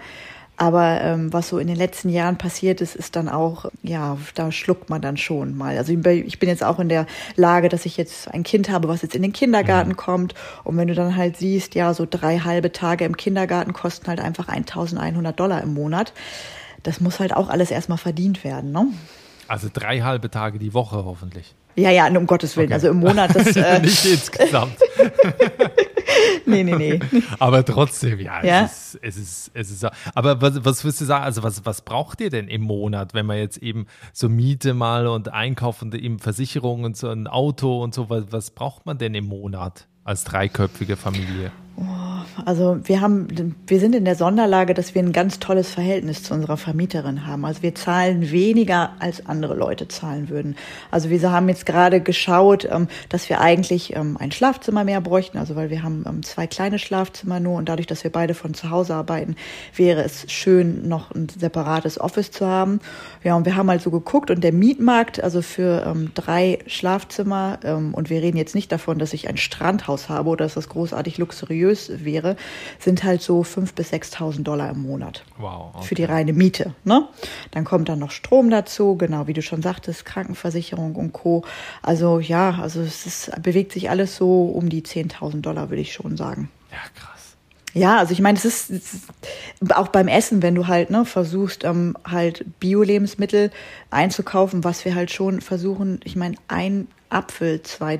aber 0.63 1.02
ähm, 1.02 1.34
was 1.34 1.49
so 1.49 1.58
in 1.58 1.67
den 1.67 1.76
letzten 1.76 2.08
Jahren 2.08 2.38
passiert 2.38 2.80
ist, 2.80 2.95
ist 2.95 3.17
dann 3.17 3.28
auch, 3.28 3.65
ja, 3.82 4.17
da 4.34 4.49
schluckt 4.49 4.89
man 4.89 5.02
dann 5.02 5.17
schon 5.17 5.58
mal. 5.58 5.78
Also 5.78 5.91
ich 5.91 6.39
bin 6.39 6.47
jetzt 6.47 6.63
auch 6.63 6.80
in 6.80 6.88
der 6.88 7.06
Lage, 7.36 7.67
dass 7.67 7.86
ich 7.86 7.97
jetzt 7.97 8.34
ein 8.34 8.43
Kind 8.43 8.69
habe, 8.69 8.88
was 8.88 9.02
jetzt 9.02 9.13
in 9.13 9.23
den 9.23 9.34
Kindergarten 9.34 9.89
mhm. 9.89 9.97
kommt. 9.97 10.36
Und 10.63 10.78
wenn 10.78 10.88
du 10.88 10.95
dann 10.95 11.17
halt 11.17 11.36
siehst, 11.36 11.76
ja, 11.76 11.93
so 11.93 12.08
drei 12.10 12.39
halbe 12.39 12.71
Tage 12.71 13.04
im 13.04 13.17
Kindergarten 13.17 13.73
kosten 13.73 14.08
halt 14.08 14.21
einfach 14.21 14.47
1100 14.47 15.38
Dollar 15.38 15.62
im 15.62 15.73
Monat. 15.73 16.13
Das 16.82 17.02
muss 17.02 17.19
halt 17.19 17.36
auch 17.36 17.49
alles 17.49 17.69
erstmal 17.69 17.97
verdient 17.97 18.45
werden, 18.45 18.71
ne? 18.71 18.88
Also 19.49 19.67
drei 19.71 19.99
halbe 19.99 20.32
Tage 20.32 20.60
die 20.60 20.73
Woche 20.73 21.04
hoffentlich. 21.04 21.56
Ja, 21.76 21.89
ja, 21.89 22.08
um 22.08 22.26
Gottes 22.26 22.56
Willen. 22.56 22.67
Okay. 22.67 22.76
Also 22.76 22.88
im 22.88 23.02
Monat 23.02 23.36
das. 23.36 23.54
Äh, 23.58 23.82
Nicht 23.82 24.06
insgesamt. 24.06 24.78
nee, 26.45 26.63
nee, 26.63 26.76
nee. 26.76 26.99
Aber 27.39 27.63
trotzdem, 27.63 28.19
ja, 28.19 28.43
ja? 28.43 28.65
Es, 28.65 28.95
ist, 28.95 28.99
es 29.02 29.17
ist, 29.17 29.52
es 29.54 29.71
ist, 29.71 29.88
aber 30.15 30.41
was, 30.41 30.65
was 30.65 30.84
würdest 30.84 31.02
du 31.02 31.06
sagen, 31.06 31.23
also 31.23 31.43
was, 31.43 31.65
was 31.65 31.82
braucht 31.82 32.21
ihr 32.21 32.30
denn 32.30 32.47
im 32.47 32.62
Monat, 32.62 33.13
wenn 33.13 33.26
man 33.26 33.38
jetzt 33.38 33.58
eben 33.58 33.88
so 34.12 34.30
Miete 34.30 34.73
mal 34.73 35.08
und 35.08 35.34
Einkauf 35.34 35.82
und 35.82 35.95
eben 35.95 36.19
Versicherung 36.19 36.84
und 36.84 36.97
so 36.97 37.10
ein 37.10 37.28
Auto 37.28 37.82
und 37.82 37.93
so, 37.93 38.10
was, 38.10 38.26
was 38.32 38.52
braucht 38.52 38.86
man 38.86 38.97
denn 38.97 39.15
im 39.15 39.26
Monat 39.26 39.88
als 40.04 40.23
dreiköpfige 40.23 40.97
Familie? 40.97 41.52
Also 42.46 42.80
wir 42.84 43.02
haben, 43.02 43.56
wir 43.67 43.80
sind 43.80 43.96
in 43.96 44.06
der 44.06 44.15
Sonderlage, 44.15 44.74
dass 44.74 44.96
wir 44.96 45.02
ein 45.02 45.13
ganz 45.13 45.39
tolles 45.39 45.69
Verhältnis 45.69 46.24
zu 46.24 46.34
unserer 46.34 46.58
Vermieterin 46.58 47.26
haben. 47.26 47.46
Also 47.46 47.63
wir 47.63 47.76
zahlen 47.76 48.32
weniger, 48.32 48.91
als 49.00 49.26
andere 49.26 49.56
Leute 49.56 49.88
zahlen 49.88 50.30
würden. 50.30 50.56
Also 50.91 51.10
wir 51.10 51.32
haben 51.32 51.50
jetzt 51.50 51.65
gerade 51.65 52.02
geschaut, 52.02 52.67
ähm, 52.69 52.88
dass 53.10 53.30
wir 53.30 53.41
eigentlich 53.41 53.96
ähm, 53.96 54.17
ein 54.19 54.32
Schlafzimmer 54.32 54.84
mehr 54.84 55.02
bräuchten. 55.02 55.38
Also 55.38 55.56
weil 55.56 55.69
wir 55.69 55.84
haben 55.84 56.04
ähm, 56.08 56.24
zwei 56.24 56.48
kleine 56.48 56.80
Schlafzimmer 56.80 57.39
nur 57.39 57.58
und 57.58 57.69
dadurch, 57.69 57.88
dass 57.88 58.04
wir 58.04 58.12
beide 58.12 58.34
von 58.34 58.54
zu 58.54 58.69
Hause 58.69 58.96
arbeiten, 58.96 59.36
wäre 59.76 60.04
es 60.04 60.32
schön, 60.32 60.88
noch 60.88 61.12
ein 61.12 61.30
separates 61.30 62.00
Office 62.00 62.32
zu 62.32 62.46
haben. 62.46 62.80
Ja, 63.24 63.36
und 63.36 63.46
wir 63.46 63.56
haben 63.56 63.69
halt 63.69 63.82
so 63.82 63.91
geguckt 63.91 64.30
und 64.32 64.43
der 64.43 64.54
Mietmarkt, 64.54 65.24
also 65.24 65.41
für 65.41 65.96
drei 66.13 66.60
Schlafzimmer, 66.67 67.60
und 67.93 68.10
wir 68.10 68.22
reden 68.22 68.38
jetzt 68.38 68.56
nicht 68.56 68.72
davon, 68.72 69.00
dass 69.00 69.13
ich 69.13 69.30
ein 69.30 69.38
Strandhaus 69.38 70.10
habe 70.10 70.30
oder 70.30 70.46
dass 70.46 70.56
das 70.56 70.69
großartig 70.69 71.17
luxuriös 71.17 71.63
seriös 71.63 71.91
wäre, 72.23 72.36
sind 72.79 73.03
halt 73.03 73.21
so 73.21 73.41
5.000 73.41 73.75
bis 73.75 73.93
6.000 73.93 74.43
Dollar 74.43 74.71
im 74.71 74.81
Monat. 74.81 75.23
Wow. 75.38 75.71
Okay. 75.73 75.86
Für 75.86 75.95
die 75.95 76.03
reine 76.05 76.33
Miete. 76.33 76.73
Ne? 76.83 77.07
Dann 77.51 77.65
kommt 77.65 77.89
dann 77.89 77.99
noch 77.99 78.12
Strom 78.12 78.49
dazu, 78.49 78.95
genau 78.95 79.27
wie 79.27 79.33
du 79.33 79.41
schon 79.41 79.62
sagtest, 79.62 80.05
Krankenversicherung 80.05 80.95
und 80.95 81.13
Co. 81.13 81.43
Also 81.81 82.19
ja, 82.19 82.59
also 82.62 82.81
es 82.81 83.05
ist, 83.05 83.31
bewegt 83.41 83.71
sich 83.71 83.89
alles 83.89 84.15
so 84.15 84.45
um 84.45 84.69
die 84.69 84.81
10.000 84.81 85.41
Dollar, 85.41 85.69
würde 85.69 85.81
ich 85.81 85.93
schon 85.93 86.17
sagen. 86.17 86.49
Ja, 86.71 86.77
krass. 86.95 87.13
Ja, 87.73 87.97
also 87.97 88.13
ich 88.13 88.21
meine, 88.21 88.38
es 88.38 88.45
ist, 88.45 88.69
es 88.69 88.93
ist, 88.93 89.75
auch 89.75 89.88
beim 89.88 90.07
Essen, 90.07 90.43
wenn 90.43 90.53
du 90.53 90.67
halt 90.67 90.91
ne, 90.91 91.05
versuchst, 91.05 91.63
ähm, 91.63 91.97
halt 92.05 92.45
Bio-Lebensmittel 92.59 93.49
einzukaufen, 93.89 94.63
was 94.63 94.86
wir 94.86 94.93
halt 94.93 95.09
schon 95.09 95.41
versuchen. 95.41 95.99
Ich 96.03 96.15
meine, 96.15 96.36
ein 96.47 96.88
Apfel 97.13 97.62
2,50 97.63 97.97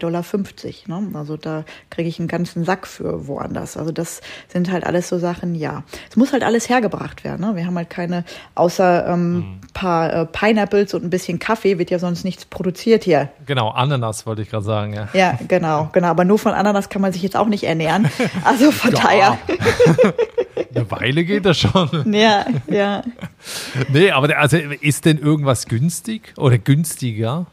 Dollar. 0.88 1.02
Ne? 1.02 1.17
Also 1.17 1.38
da 1.38 1.63
kriege 1.89 2.10
ich 2.10 2.19
einen 2.19 2.28
ganzen 2.28 2.65
Sack 2.65 2.88
für 2.88 3.28
woanders. 3.28 3.78
Also 3.78 3.91
das 3.91 4.21
sind 4.47 4.71
halt 4.71 4.86
alles 4.86 5.10
so 5.10 5.19
Sachen, 5.19 5.56
ja. 5.56 5.84
Es 6.10 6.15
muss 6.15 6.34
halt 6.34 6.43
alles 6.43 6.69
hergebracht 6.69 7.23
werden. 7.23 7.41
Ne? 7.45 7.56
Wir 7.56 7.65
haben 7.65 7.78
halt 7.78 7.89
keine, 7.89 8.26
außer 8.56 9.08
ähm, 9.08 9.36
mhm. 9.36 9.62
paar 9.73 10.13
äh, 10.13 10.26
Pineapples 10.26 10.93
und 10.93 11.04
ein 11.04 11.10
bisschen 11.10 11.39
Kaffee, 11.39 11.78
wird 11.78 11.91
ja 11.91 11.99
sonst 11.99 12.23
nichts 12.23 12.45
produziert 12.45 13.04
hier. 13.04 13.30
Genau, 13.45 13.69
Ananas 13.69 14.26
wollte 14.26 14.41
ich 14.41 14.49
gerade 14.49 14.65
sagen, 14.65 14.93
ja. 14.93 15.10
Ja, 15.13 15.38
genau, 15.47 15.89
genau. 15.93 16.08
Aber 16.08 16.26
nur 16.26 16.39
von 16.39 16.54
Ananas 16.54 16.89
kann 16.89 17.02
man 17.02 17.13
sich 17.13 17.21
jetzt 17.21 17.36
auch 17.36 17.47
nicht 17.47 17.63
ernähren. 17.63 18.10
Also 18.43 18.71
von 18.71 18.91
daher. 18.93 19.38
Eine 20.76 20.89
Weile 20.89 21.23
geht 21.23 21.45
das 21.45 21.60
schon. 21.60 21.89
Ja, 22.13 22.45
ja. 22.67 23.04
Nee, 23.89 24.12
aber 24.12 24.38
also 24.38 24.58
ist 24.58 25.06
denn 25.06 25.17
irgendwas 25.17 25.65
günstig 25.65 26.34
oder 26.38 26.58
günstiger? 26.58 27.47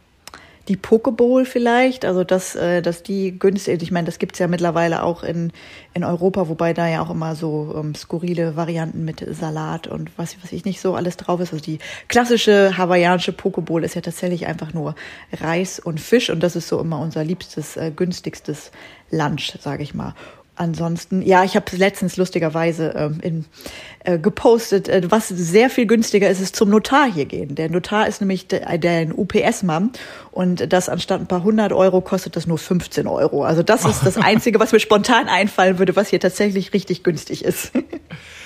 Die 0.68 0.77
Pokeball 0.77 1.44
vielleicht, 1.44 2.05
also 2.05 2.25
dass, 2.25 2.55
äh, 2.55 2.83
dass 2.83 3.03
die 3.03 3.38
günstig, 3.38 3.83
ich 3.83 3.90
meine, 3.90 4.07
das 4.07 4.18
gibt's 4.18 4.38
ja 4.38 4.46
mittlerweile 4.46 5.03
auch 5.03 5.23
in, 5.23 5.53
in 5.94 6.05
Europa, 6.05 6.49
wobei 6.49 6.73
da 6.73 6.88
ja 6.88 7.03
auch 7.03 7.11
immer 7.11 7.35
so 7.35 7.75
ähm, 7.77 7.94
skurrile 7.94 8.57
Varianten 8.57 9.05
mit 9.05 9.25
Salat 9.35 9.87
und 9.87 10.11
was, 10.16 10.37
was 10.42 10.53
ich 10.53 10.64
nicht 10.64 10.81
so 10.81 10.94
alles 10.94 11.16
drauf 11.16 11.40
ist. 11.40 11.53
Also 11.53 11.64
die 11.64 11.79
klassische 12.09 12.77
hawaiianische 12.77 13.33
Pokeball 13.33 13.85
ist 13.85 13.94
ja 13.94 14.01
tatsächlich 14.01 14.46
einfach 14.46 14.73
nur 14.75 14.94
Reis 15.33 15.81
und 15.81 16.01
Fisch 16.01 16.31
und 16.31 16.42
das 16.42 16.57
ist 16.57 16.68
so 16.68 16.81
immer 16.81 17.01
unser 17.01 17.25
liebstes, 17.25 17.77
äh, 17.77 17.90
günstigstes 17.94 18.70
Lunch, 19.11 19.59
sage 19.61 19.83
ich 19.83 19.94
mal 19.94 20.14
ansonsten, 20.61 21.23
ja, 21.23 21.42
ich 21.42 21.57
habe 21.57 21.75
letztens 21.77 22.16
lustigerweise 22.16 22.92
ähm, 22.94 23.18
in, 23.23 23.44
äh, 24.05 24.18
gepostet, 24.18 24.88
äh, 24.88 25.03
was 25.11 25.29
sehr 25.29 25.70
viel 25.70 25.87
günstiger 25.87 26.29
ist, 26.29 26.40
ist 26.40 26.55
zum 26.55 26.68
Notar 26.68 27.11
hier 27.11 27.25
gehen. 27.25 27.55
Der 27.55 27.70
Notar 27.70 28.07
ist 28.07 28.20
nämlich 28.20 28.46
der, 28.46 28.79
der 28.79 29.18
UPS-Mann 29.18 29.92
und 30.31 30.73
das 30.73 30.88
anstatt 30.88 31.20
ein 31.20 31.27
paar 31.27 31.42
hundert 31.42 31.73
Euro 31.73 32.01
kostet 32.01 32.37
das 32.37 32.46
nur 32.46 32.59
15 32.59 33.07
Euro. 33.07 33.44
Also 33.44 33.62
das 33.62 33.85
ist 33.85 34.01
das 34.05 34.18
Einzige, 34.18 34.61
was 34.61 34.73
mir 34.73 34.81
spontan 34.81 35.29
einfallen 35.29 35.79
würde, 35.79 35.96
was 35.96 36.09
hier 36.11 36.20
tatsächlich 36.20 36.73
richtig 36.75 37.03
günstig 37.03 37.44
ist. 37.44 37.73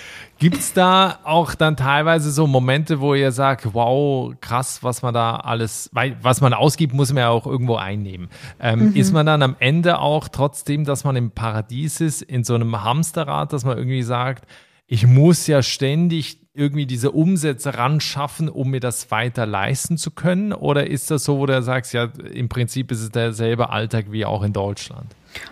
Gibt 0.45 0.59
es 0.59 0.75
da 0.75 1.21
auch 1.25 1.55
dann 1.55 1.75
teilweise 1.75 2.31
so 2.31 2.47
Momente, 2.47 3.01
wo 3.01 3.15
ihr 3.15 3.33
sagt, 3.33 3.73
wow, 3.73 4.35
krass, 4.43 4.83
was 4.83 5.01
man 5.01 5.15
da 5.15 5.37
alles, 5.37 5.89
weil 5.95 6.19
was 6.21 6.43
man 6.43 6.53
ausgibt, 6.53 6.93
muss 6.93 7.15
man 7.15 7.23
ja 7.23 7.31
auch 7.31 7.47
irgendwo 7.47 7.77
einnehmen. 7.77 8.29
Ähm, 8.61 8.91
mhm. 8.91 8.95
Ist 8.95 9.15
man 9.15 9.25
dann 9.25 9.41
am 9.41 9.57
Ende 9.59 10.01
auch 10.01 10.29
trotzdem, 10.29 10.85
dass 10.85 11.03
man 11.03 11.17
im 11.17 11.31
Paradies 11.31 12.03
ist, 12.03 12.21
in 12.21 12.45
so 12.45 12.55
einem 12.57 12.85
Hamsterrad, 12.85 13.55
dass 13.55 13.65
man 13.65 13.79
irgendwie 13.79 14.03
sagt, 14.03 14.45
ich 14.87 15.07
muss 15.07 15.47
ja 15.47 15.63
ständig 15.63 16.41
irgendwie 16.53 16.85
diese 16.85 17.13
Umsätze 17.13 17.79
ran 17.79 18.03
schaffen, 18.03 18.51
um 18.51 18.69
mir 18.69 18.81
das 18.81 19.11
weiter 19.11 19.47
leisten 19.47 19.97
zu 19.97 20.11
können? 20.11 20.53
Oder 20.53 20.89
ist 20.89 21.11
das 21.11 21.25
so, 21.25 21.39
wo 21.39 21.47
du 21.47 21.63
sagst, 21.63 21.95
ja, 21.95 22.11
im 22.35 22.51
Prinzip 22.51 22.93
ist 22.93 23.01
es 23.01 23.11
derselbe 23.11 23.71
Alltag 23.71 24.13
wie 24.13 24.27
auch 24.27 24.43
in 24.43 24.53
Deutschland? 24.53 25.07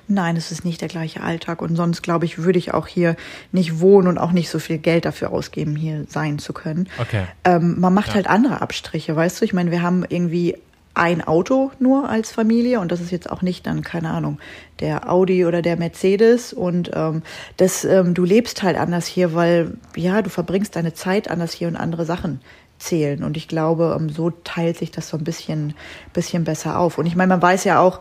Nein, 0.09 0.37
es 0.37 0.53
ist 0.53 0.64
nicht 0.64 0.81
der 0.81 0.88
gleiche 0.88 1.23
Alltag. 1.23 1.62
Und 1.62 1.77
sonst, 1.77 2.03
glaube 2.03 2.25
ich, 2.25 2.38
würde 2.38 2.59
ich 2.59 2.75
auch 2.75 2.87
hier 2.87 3.16
nicht 3.53 3.81
wohnen 3.81 4.09
und 4.09 4.18
auch 4.18 4.33
nicht 4.33 4.51
so 4.51 4.59
viel 4.59 4.79
Geld 4.79 5.05
dafür 5.05 5.33
ausgeben, 5.33 5.77
hier 5.77 6.05
sein 6.09 6.38
zu 6.38 6.53
können. 6.53 6.88
Okay. 6.99 7.25
Ähm, 7.45 7.81
man 7.81 7.95
macht 7.95 8.09
ja. 8.09 8.14
halt 8.14 8.27
andere 8.27 8.61
Abstriche, 8.61 9.14
weißt 9.14 9.40
du? 9.40 9.45
Ich 9.45 9.53
meine, 9.53 9.71
wir 9.71 9.83
haben 9.83 10.05
irgendwie 10.09 10.57
ein 10.95 11.23
Auto 11.23 11.71
nur 11.79 12.09
als 12.09 12.33
Familie 12.33 12.81
und 12.81 12.92
das 12.92 13.01
ist 13.01 13.11
jetzt 13.11 13.31
auch 13.31 13.40
nicht 13.40 13.66
dann, 13.66 13.83
keine 13.83 14.11
Ahnung, 14.11 14.38
der 14.81 15.11
Audi 15.11 15.47
oder 15.47 15.62
der 15.62 15.77
Mercedes 15.77 16.53
und 16.53 16.90
ähm, 16.95 17.23
das, 17.57 17.85
ähm, 17.85 18.12
du 18.12 18.25
lebst 18.25 18.62
halt 18.62 18.77
anders 18.77 19.07
hier, 19.07 19.33
weil 19.33 19.73
ja, 19.97 20.21
du 20.21 20.29
verbringst 20.29 20.77
deine 20.77 20.92
Zeit 20.92 21.31
anders 21.31 21.53
hier 21.53 21.68
und 21.68 21.77
andere 21.77 22.05
Sachen 22.05 22.40
zählen. 22.83 23.23
Und 23.23 23.37
ich 23.37 23.49
glaube, 23.49 23.97
ähm, 23.99 24.11
so 24.11 24.31
teilt 24.31 24.77
sich 24.77 24.90
das 24.90 25.09
so 25.09 25.16
ein 25.16 25.25
bisschen, 25.25 25.75
bisschen 26.12 26.45
besser 26.45 26.79
auf. 26.79 26.99
Und 26.99 27.07
ich 27.07 27.16
meine, 27.16 27.29
man 27.29 27.42
weiß 27.42 27.64
ja 27.64 27.81
auch, 27.81 28.01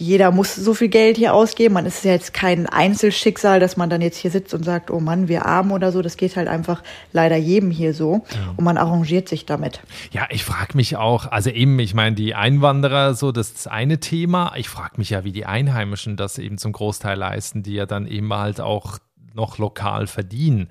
jeder 0.00 0.32
muss 0.32 0.56
so 0.56 0.72
viel 0.72 0.88
Geld 0.88 1.18
hier 1.18 1.34
ausgeben. 1.34 1.74
Man 1.74 1.84
ist 1.84 2.04
ja 2.06 2.12
jetzt 2.12 2.32
kein 2.32 2.66
Einzelschicksal, 2.66 3.60
dass 3.60 3.76
man 3.76 3.90
dann 3.90 4.00
jetzt 4.00 4.16
hier 4.16 4.30
sitzt 4.30 4.54
und 4.54 4.64
sagt, 4.64 4.90
oh 4.90 4.98
Mann, 4.98 5.28
wir 5.28 5.44
arm 5.44 5.72
oder 5.72 5.92
so. 5.92 6.00
Das 6.00 6.16
geht 6.16 6.36
halt 6.36 6.48
einfach 6.48 6.82
leider 7.12 7.36
jedem 7.36 7.70
hier 7.70 7.92
so. 7.92 8.24
Ja. 8.32 8.54
Und 8.56 8.64
man 8.64 8.78
arrangiert 8.78 9.28
sich 9.28 9.44
damit. 9.44 9.80
Ja, 10.10 10.26
ich 10.30 10.42
frage 10.42 10.74
mich 10.74 10.96
auch, 10.96 11.26
also 11.26 11.50
eben, 11.50 11.78
ich 11.78 11.92
meine, 11.92 12.16
die 12.16 12.34
Einwanderer, 12.34 13.12
so 13.12 13.30
das 13.30 13.48
ist 13.48 13.56
das 13.58 13.66
eine 13.66 14.00
Thema. 14.00 14.54
Ich 14.56 14.70
frage 14.70 14.94
mich 14.96 15.10
ja, 15.10 15.22
wie 15.24 15.32
die 15.32 15.44
Einheimischen 15.44 16.16
das 16.16 16.38
eben 16.38 16.56
zum 16.56 16.72
Großteil 16.72 17.18
leisten, 17.18 17.62
die 17.62 17.74
ja 17.74 17.84
dann 17.84 18.06
eben 18.06 18.32
halt 18.32 18.58
auch 18.58 18.98
noch 19.34 19.58
lokal 19.58 20.06
verdienen. 20.06 20.70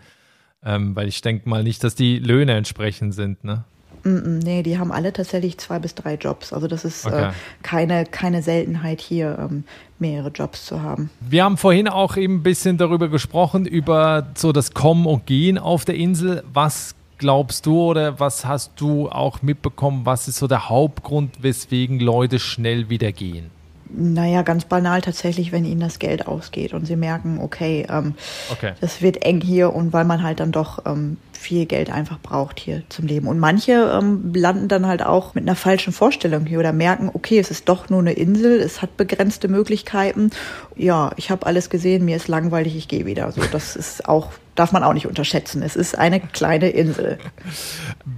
Ähm, 0.65 0.95
weil 0.95 1.07
ich 1.07 1.21
denke 1.21 1.47
mal 1.47 1.63
nicht, 1.63 1.83
dass 1.83 1.93
die 1.93 2.17
Löhne 2.17 2.55
entsprechend 2.55 3.13
sind, 3.13 3.43
ne? 3.43 3.63
Nee, 4.03 4.63
die 4.63 4.77
haben 4.77 4.91
alle 4.91 5.13
tatsächlich 5.13 5.57
zwei 5.57 5.79
bis 5.79 5.95
drei 5.95 6.15
Jobs. 6.15 6.53
Also 6.53 6.67
das 6.67 6.85
ist 6.85 7.05
okay. 7.05 7.29
äh, 7.29 7.31
keine, 7.63 8.05
keine 8.05 8.41
Seltenheit 8.41 9.01
hier, 9.01 9.38
ähm, 9.39 9.63
mehrere 9.99 10.29
Jobs 10.29 10.65
zu 10.65 10.81
haben. 10.81 11.09
Wir 11.19 11.43
haben 11.43 11.57
vorhin 11.57 11.88
auch 11.88 12.17
eben 12.17 12.35
ein 12.35 12.43
bisschen 12.43 12.77
darüber 12.77 13.09
gesprochen, 13.09 13.65
über 13.65 14.27
so 14.35 14.51
das 14.51 14.73
Kommen 14.73 15.05
und 15.05 15.25
Gehen 15.25 15.57
auf 15.57 15.85
der 15.85 15.95
Insel. 15.95 16.43
Was 16.53 16.95
glaubst 17.17 17.65
du 17.65 17.81
oder 17.81 18.19
was 18.19 18.45
hast 18.45 18.71
du 18.77 19.09
auch 19.09 19.41
mitbekommen, 19.41 20.05
was 20.05 20.27
ist 20.27 20.38
so 20.38 20.47
der 20.47 20.69
Hauptgrund, 20.69 21.43
weswegen 21.43 21.99
Leute 21.99 22.39
schnell 22.39 22.89
wieder 22.89 23.12
gehen? 23.12 23.51
Naja, 23.91 24.43
ganz 24.43 24.65
banal 24.65 25.02
tatsächlich, 25.02 25.52
wenn 25.52 25.65
ihnen 25.65 25.82
das 25.82 25.99
Geld 25.99 26.28
ausgeht 26.28 26.73
und 26.73 26.86
sie 26.86 26.95
merken, 26.95 27.39
okay, 27.41 27.88
ähm, 27.89 28.13
okay. 28.52 28.73
das 28.82 29.02
wird 29.02 29.23
eng 29.23 29.41
hier 29.41 29.73
und 29.73 29.93
weil 29.93 30.06
man 30.06 30.21
halt 30.21 30.39
dann 30.39 30.52
doch 30.52 30.86
ähm, 30.86 31.17
viel 31.39 31.65
Geld 31.65 31.89
einfach 31.89 32.19
braucht 32.19 32.60
hier 32.60 32.84
zum 32.89 33.08
Leben. 33.08 33.28
Und 33.28 33.39
manche 33.39 33.71
ähm, 33.71 34.32
landen 34.36 34.67
dann 34.67 34.86
halt 34.86 35.04
auch 35.04 35.34
mit 35.34 35.45
einer 35.45 35.56
falschen 35.56 35.93
Vorstellung 35.93 36.45
hier 36.45 36.60
oder 36.60 36.73
merken, 36.73 37.10
okay, 37.13 37.39
es 37.39 37.49
ist 37.49 37.69
doch 37.69 37.89
nur 37.89 37.99
eine 37.99 38.13
Insel, 38.13 38.60
es 38.60 38.82
hat 38.82 38.97
begrenzte 38.97 39.47
Möglichkeiten. 39.47 40.32
Ja, 40.75 41.12
ich 41.15 41.32
habe 41.32 41.45
alles 41.45 41.69
gesehen, 41.69 42.06
mir 42.06 42.17
ist 42.17 42.28
langweilig, 42.28 42.75
ich 42.75 42.88
gehe 42.88 43.06
wieder. 43.06 43.32
So, 43.32 43.41
das 43.52 43.75
ist 43.75 44.08
auch 44.08 44.32
darf 44.60 44.74
man 44.74 44.84
auch 44.84 44.93
nicht 44.93 45.08
unterschätzen. 45.08 45.63
Es 45.63 45.78
ist 45.78 45.98
eine 45.98 46.19
kleine 46.19 46.69
Insel. 46.69 47.17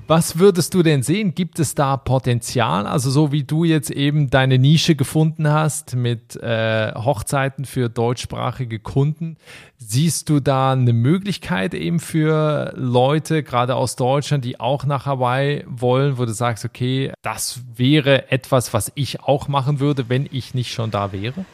Was 0.07 0.39
würdest 0.39 0.73
du 0.73 0.81
denn 0.81 1.03
sehen? 1.03 1.35
Gibt 1.35 1.59
es 1.59 1.75
da 1.75 1.97
Potenzial? 1.97 2.87
Also 2.87 3.11
so 3.11 3.31
wie 3.31 3.43
du 3.43 3.63
jetzt 3.63 3.91
eben 3.91 4.31
deine 4.31 4.57
Nische 4.57 4.95
gefunden 4.95 5.47
hast 5.47 5.95
mit 5.95 6.35
äh, 6.37 6.93
Hochzeiten 6.95 7.65
für 7.65 7.89
deutschsprachige 7.89 8.79
Kunden, 8.79 9.37
siehst 9.77 10.29
du 10.29 10.39
da 10.39 10.71
eine 10.71 10.93
Möglichkeit 10.93 11.75
eben 11.75 11.99
für 11.99 12.73
Leute, 12.75 13.43
gerade 13.43 13.75
aus 13.75 13.95
Deutschland, 13.95 14.43
die 14.43 14.59
auch 14.59 14.85
nach 14.85 15.05
Hawaii 15.05 15.63
wollen, 15.67 16.17
wo 16.17 16.25
du 16.25 16.33
sagst, 16.33 16.65
okay, 16.65 17.13
das 17.21 17.61
wäre 17.75 18.31
etwas, 18.31 18.73
was 18.73 18.91
ich 18.95 19.21
auch 19.21 19.47
machen 19.47 19.79
würde, 19.79 20.09
wenn 20.09 20.27
ich 20.31 20.55
nicht 20.55 20.73
schon 20.73 20.89
da 20.89 21.11
wäre? 21.11 21.45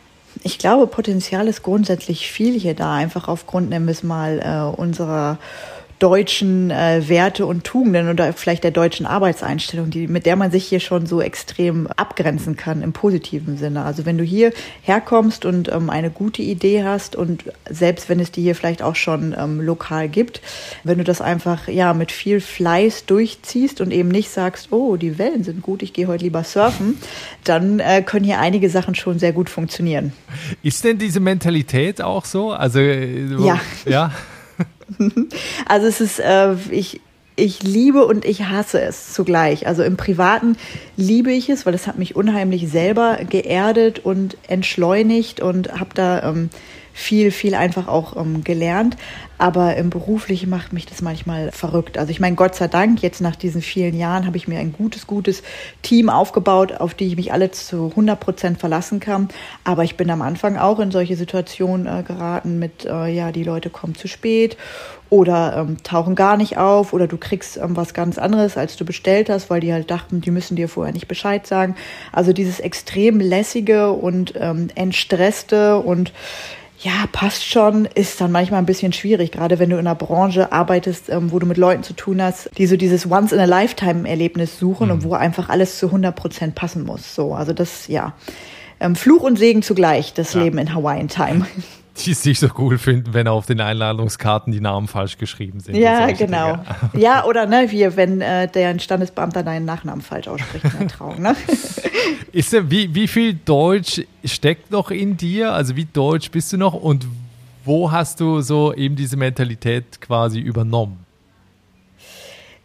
Ich 0.43 0.59
glaube, 0.59 0.87
Potenzial 0.87 1.47
ist 1.47 1.63
grundsätzlich 1.63 2.31
viel 2.31 2.59
hier 2.59 2.73
da, 2.73 2.93
einfach 2.93 3.27
aufgrund, 3.27 3.69
es 3.89 4.03
mal, 4.03 4.39
äh, 4.39 4.79
unserer 4.79 5.37
deutschen 5.99 6.69
äh, 6.69 7.07
Werte 7.07 7.45
und 7.45 7.63
Tugenden 7.63 8.09
oder 8.09 8.31
vielleicht 8.33 8.63
der 8.63 8.71
deutschen 8.71 9.05
Arbeitseinstellung, 9.05 9.89
die, 9.89 10.07
mit 10.07 10.25
der 10.25 10.35
man 10.35 10.51
sich 10.51 10.65
hier 10.65 10.79
schon 10.79 11.07
so 11.07 11.21
extrem 11.21 11.87
abgrenzen 11.87 12.55
kann 12.55 12.81
im 12.83 12.93
positiven 12.93 13.57
Sinne. 13.57 13.83
Also 13.83 14.05
wenn 14.05 14.17
du 14.17 14.23
hier 14.23 14.53
herkommst 14.83 15.45
und 15.45 15.71
ähm, 15.71 15.89
eine 15.89 16.11
gute 16.11 16.41
Idee 16.43 16.83
hast 16.83 17.15
und 17.15 17.45
selbst 17.69 18.09
wenn 18.09 18.19
es 18.19 18.31
die 18.31 18.43
hier 18.43 18.55
vielleicht 18.55 18.83
auch 18.83 18.95
schon 18.95 19.35
ähm, 19.37 19.59
lokal 19.59 20.07
gibt, 20.07 20.41
wenn 20.83 20.99
du 20.99 21.03
das 21.03 21.19
einfach 21.19 21.67
ja 21.67 21.93
mit 21.93 22.11
viel 22.11 22.41
Fleiß 22.41 23.05
durchziehst 23.05 23.81
und 23.81 23.91
eben 23.91 24.09
nicht 24.09 24.29
sagst, 24.29 24.71
oh, 24.71 24.97
die 24.97 25.17
Wellen 25.17 25.43
sind 25.43 25.63
gut, 25.63 25.81
ich 25.81 25.93
gehe 25.93 26.07
heute 26.07 26.23
lieber 26.23 26.43
surfen, 26.43 26.97
dann 27.43 27.79
äh, 27.79 28.03
können 28.03 28.25
hier 28.25 28.39
einige 28.39 28.69
Sachen 28.69 28.93
schon 28.93 29.17
sehr 29.17 29.33
gut 29.33 29.49
funktionieren. 29.49 30.13
Ist 30.61 30.83
denn 30.83 30.99
diese 30.99 31.19
Mentalität 31.19 32.01
auch 32.01 32.25
so? 32.25 32.51
Also 32.51 32.79
äh, 32.79 33.35
ja. 33.43 33.59
ja. 33.85 34.11
also 35.67 35.87
es 35.87 36.01
ist, 36.01 36.19
äh, 36.19 36.53
ich, 36.71 37.01
ich 37.35 37.63
liebe 37.63 38.05
und 38.05 38.25
ich 38.25 38.45
hasse 38.45 38.81
es 38.81 39.13
zugleich. 39.13 39.67
Also 39.67 39.83
im 39.83 39.97
Privaten 39.97 40.57
liebe 40.95 41.31
ich 41.31 41.49
es, 41.49 41.65
weil 41.65 41.73
es 41.73 41.87
hat 41.87 41.97
mich 41.97 42.15
unheimlich 42.15 42.69
selber 42.69 43.19
geerdet 43.29 43.99
und 43.99 44.37
entschleunigt 44.47 45.39
und 45.39 45.79
habe 45.79 45.91
da 45.93 46.29
ähm, 46.29 46.49
viel, 46.97 47.29
viel 47.29 47.53
einfach 47.53 47.87
auch 47.87 48.17
ähm, 48.17 48.43
gelernt. 48.43 48.97
Aber 49.37 49.75
im 49.75 49.91
Beruflichen 49.91 50.49
macht 50.49 50.73
mich 50.73 50.87
das 50.87 51.03
manchmal 51.03 51.51
verrückt. 51.51 51.99
Also 51.99 52.09
ich 52.09 52.19
meine, 52.19 52.35
Gott 52.35 52.55
sei 52.55 52.67
Dank, 52.67 53.03
jetzt 53.03 53.21
nach 53.21 53.35
diesen 53.35 53.61
vielen 53.61 53.95
Jahren 53.95 54.25
habe 54.25 54.35
ich 54.35 54.47
mir 54.47 54.57
ein 54.57 54.73
gutes, 54.73 55.05
gutes 55.05 55.43
Team 55.83 56.09
aufgebaut, 56.09 56.73
auf 56.73 56.95
die 56.95 57.05
ich 57.05 57.15
mich 57.15 57.31
alle 57.31 57.51
zu 57.51 57.89
100 57.91 58.19
Prozent 58.19 58.59
verlassen 58.59 58.99
kann. 58.99 59.29
Aber 59.63 59.83
ich 59.83 59.95
bin 59.95 60.09
am 60.09 60.23
Anfang 60.23 60.57
auch 60.57 60.79
in 60.79 60.89
solche 60.89 61.15
Situationen 61.15 61.85
äh, 61.85 62.01
geraten 62.01 62.57
mit, 62.57 62.85
äh, 62.85 63.13
ja, 63.13 63.31
die 63.31 63.43
Leute 63.43 63.69
kommen 63.69 63.93
zu 63.93 64.07
spät 64.07 64.57
oder 65.09 65.55
ähm, 65.57 65.77
tauchen 65.83 66.15
gar 66.15 66.35
nicht 66.35 66.57
auf 66.57 66.93
oder 66.93 67.07
du 67.07 67.17
kriegst 67.17 67.57
ähm, 67.57 67.77
was 67.77 67.93
ganz 67.93 68.17
anderes, 68.17 68.57
als 68.57 68.75
du 68.75 68.85
bestellt 68.85 69.29
hast, 69.29 69.51
weil 69.51 69.59
die 69.59 69.71
halt 69.71 69.91
dachten, 69.91 70.19
die 70.19 70.31
müssen 70.31 70.55
dir 70.55 70.67
vorher 70.67 70.93
nicht 70.93 71.07
Bescheid 71.07 71.45
sagen. 71.45 71.75
Also 72.11 72.33
dieses 72.33 72.59
extrem 72.59 73.19
lässige 73.19 73.91
und 73.91 74.33
ähm, 74.35 74.69
entstresste 74.73 75.77
und 75.77 76.11
ja, 76.79 77.05
passt 77.11 77.43
schon, 77.43 77.85
ist 77.85 78.21
dann 78.21 78.31
manchmal 78.31 78.59
ein 78.59 78.67
bisschen 78.67 78.93
schwierig, 78.93 79.31
gerade 79.31 79.57
wenn 79.57 79.69
du 79.69 79.77
in 79.77 79.87
einer 79.87 79.95
Branche 79.95 80.51
arbeitest, 80.51 81.09
ähm, 81.09 81.31
wo 81.31 81.39
du 81.39 81.47
mit 81.47 81.57
Leuten 81.57 81.81
zu 81.81 81.93
tun 81.93 82.21
hast, 82.21 82.51
die 82.57 82.67
so 82.67 82.77
dieses 82.77 83.09
Once-in-a-Lifetime-Erlebnis 83.09 84.59
suchen 84.59 84.87
mhm. 84.87 84.93
und 84.93 85.03
wo 85.03 85.13
einfach 85.13 85.49
alles 85.49 85.79
zu 85.79 85.87
100 85.87 86.15
Prozent 86.15 86.55
passen 86.55 86.85
muss. 86.85 87.15
So, 87.15 87.33
also 87.33 87.53
das, 87.53 87.87
ja. 87.87 88.13
Ähm, 88.79 88.95
Fluch 88.95 89.23
und 89.23 89.39
Segen 89.39 89.63
zugleich, 89.63 90.13
das 90.13 90.33
ja. 90.33 90.43
Leben 90.43 90.59
in 90.59 90.73
Hawaiian 90.75 91.07
Time. 91.07 91.47
die 92.05 92.11
es 92.11 92.25
nicht 92.25 92.39
so 92.39 92.47
cool 92.57 92.77
finden, 92.77 93.13
wenn 93.13 93.27
auf 93.27 93.45
den 93.45 93.61
Einladungskarten 93.61 94.53
die 94.53 94.61
Namen 94.61 94.87
falsch 94.87 95.17
geschrieben 95.17 95.59
sind. 95.59 95.75
Ja, 95.75 96.11
genau. 96.11 96.53
Dinge. 96.53 96.65
Ja, 96.93 97.25
oder 97.25 97.45
ne, 97.45 97.67
wie 97.69 97.95
wenn 97.95 98.21
äh, 98.21 98.47
der 98.47 98.77
Standesbeamter 98.79 99.43
deinen 99.43 99.65
Nachnamen 99.65 100.01
falsch 100.01 100.27
ausspricht 100.27 100.65
in 100.65 100.79
der 100.79 100.87
Trauung. 100.87 101.21
Ne? 101.21 101.35
Ist 102.31 102.53
wie, 102.69 102.93
wie 102.93 103.07
viel 103.07 103.33
Deutsch 103.33 104.01
steckt 104.23 104.71
noch 104.71 104.91
in 104.91 105.17
dir? 105.17 105.53
Also 105.53 105.75
wie 105.75 105.85
deutsch 105.85 106.31
bist 106.31 106.53
du 106.53 106.57
noch 106.57 106.73
und 106.73 107.05
wo 107.65 107.91
hast 107.91 108.19
du 108.19 108.41
so 108.41 108.73
eben 108.73 108.95
diese 108.95 109.17
Mentalität 109.17 109.99
quasi 109.99 110.39
übernommen? 110.39 111.05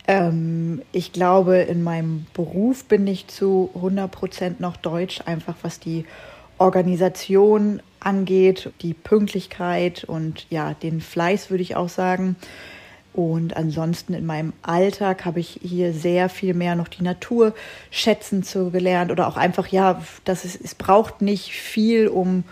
Ähm, 0.07 0.83
ich 0.93 1.13
glaube, 1.13 1.57
in 1.57 1.83
meinem 1.83 2.27
Beruf 2.35 2.85
bin 2.85 3.07
ich 3.07 3.29
zu 3.29 3.71
100 3.75 4.11
Prozent 4.11 4.61
noch 4.61 4.77
deutsch, 4.77 5.21
einfach 5.25 5.55
was 5.63 5.81
die 5.81 6.05
Organisation 6.59 7.81
angeht, 8.05 8.73
die 8.83 8.95
Pünktlichkeit 8.95 10.05
und 10.05 10.47
ja, 10.51 10.75
den 10.75 11.01
Fleiß 11.01 11.51
würde 11.51 11.63
ich 11.63 11.77
auch 11.77 11.89
sagen. 11.89 12.37
Und 13.13 13.57
ansonsten 13.57 14.15
in 14.15 14.25
meinem 14.25 14.55
Alltag 14.63 15.27
habe 15.27 15.41
ich 15.41 15.61
hier 15.63 15.93
sehr 15.93 16.31
viel 16.31 16.55
mehr 16.55 16.77
noch 16.77 16.89
die 16.89 17.03
Natur 17.03 17.55
schätzen 17.91 18.43
zu 18.43 18.71
gelernt 18.71 19.11
oder 19.11 19.29
auch 19.29 19.37
einfach, 19.37 19.67
ja, 19.67 20.03
dass 20.25 20.45
es, 20.45 20.59
es 20.59 20.75
braucht 20.75 21.21
nicht 21.21 21.53
viel, 21.53 22.09
um 22.09 22.45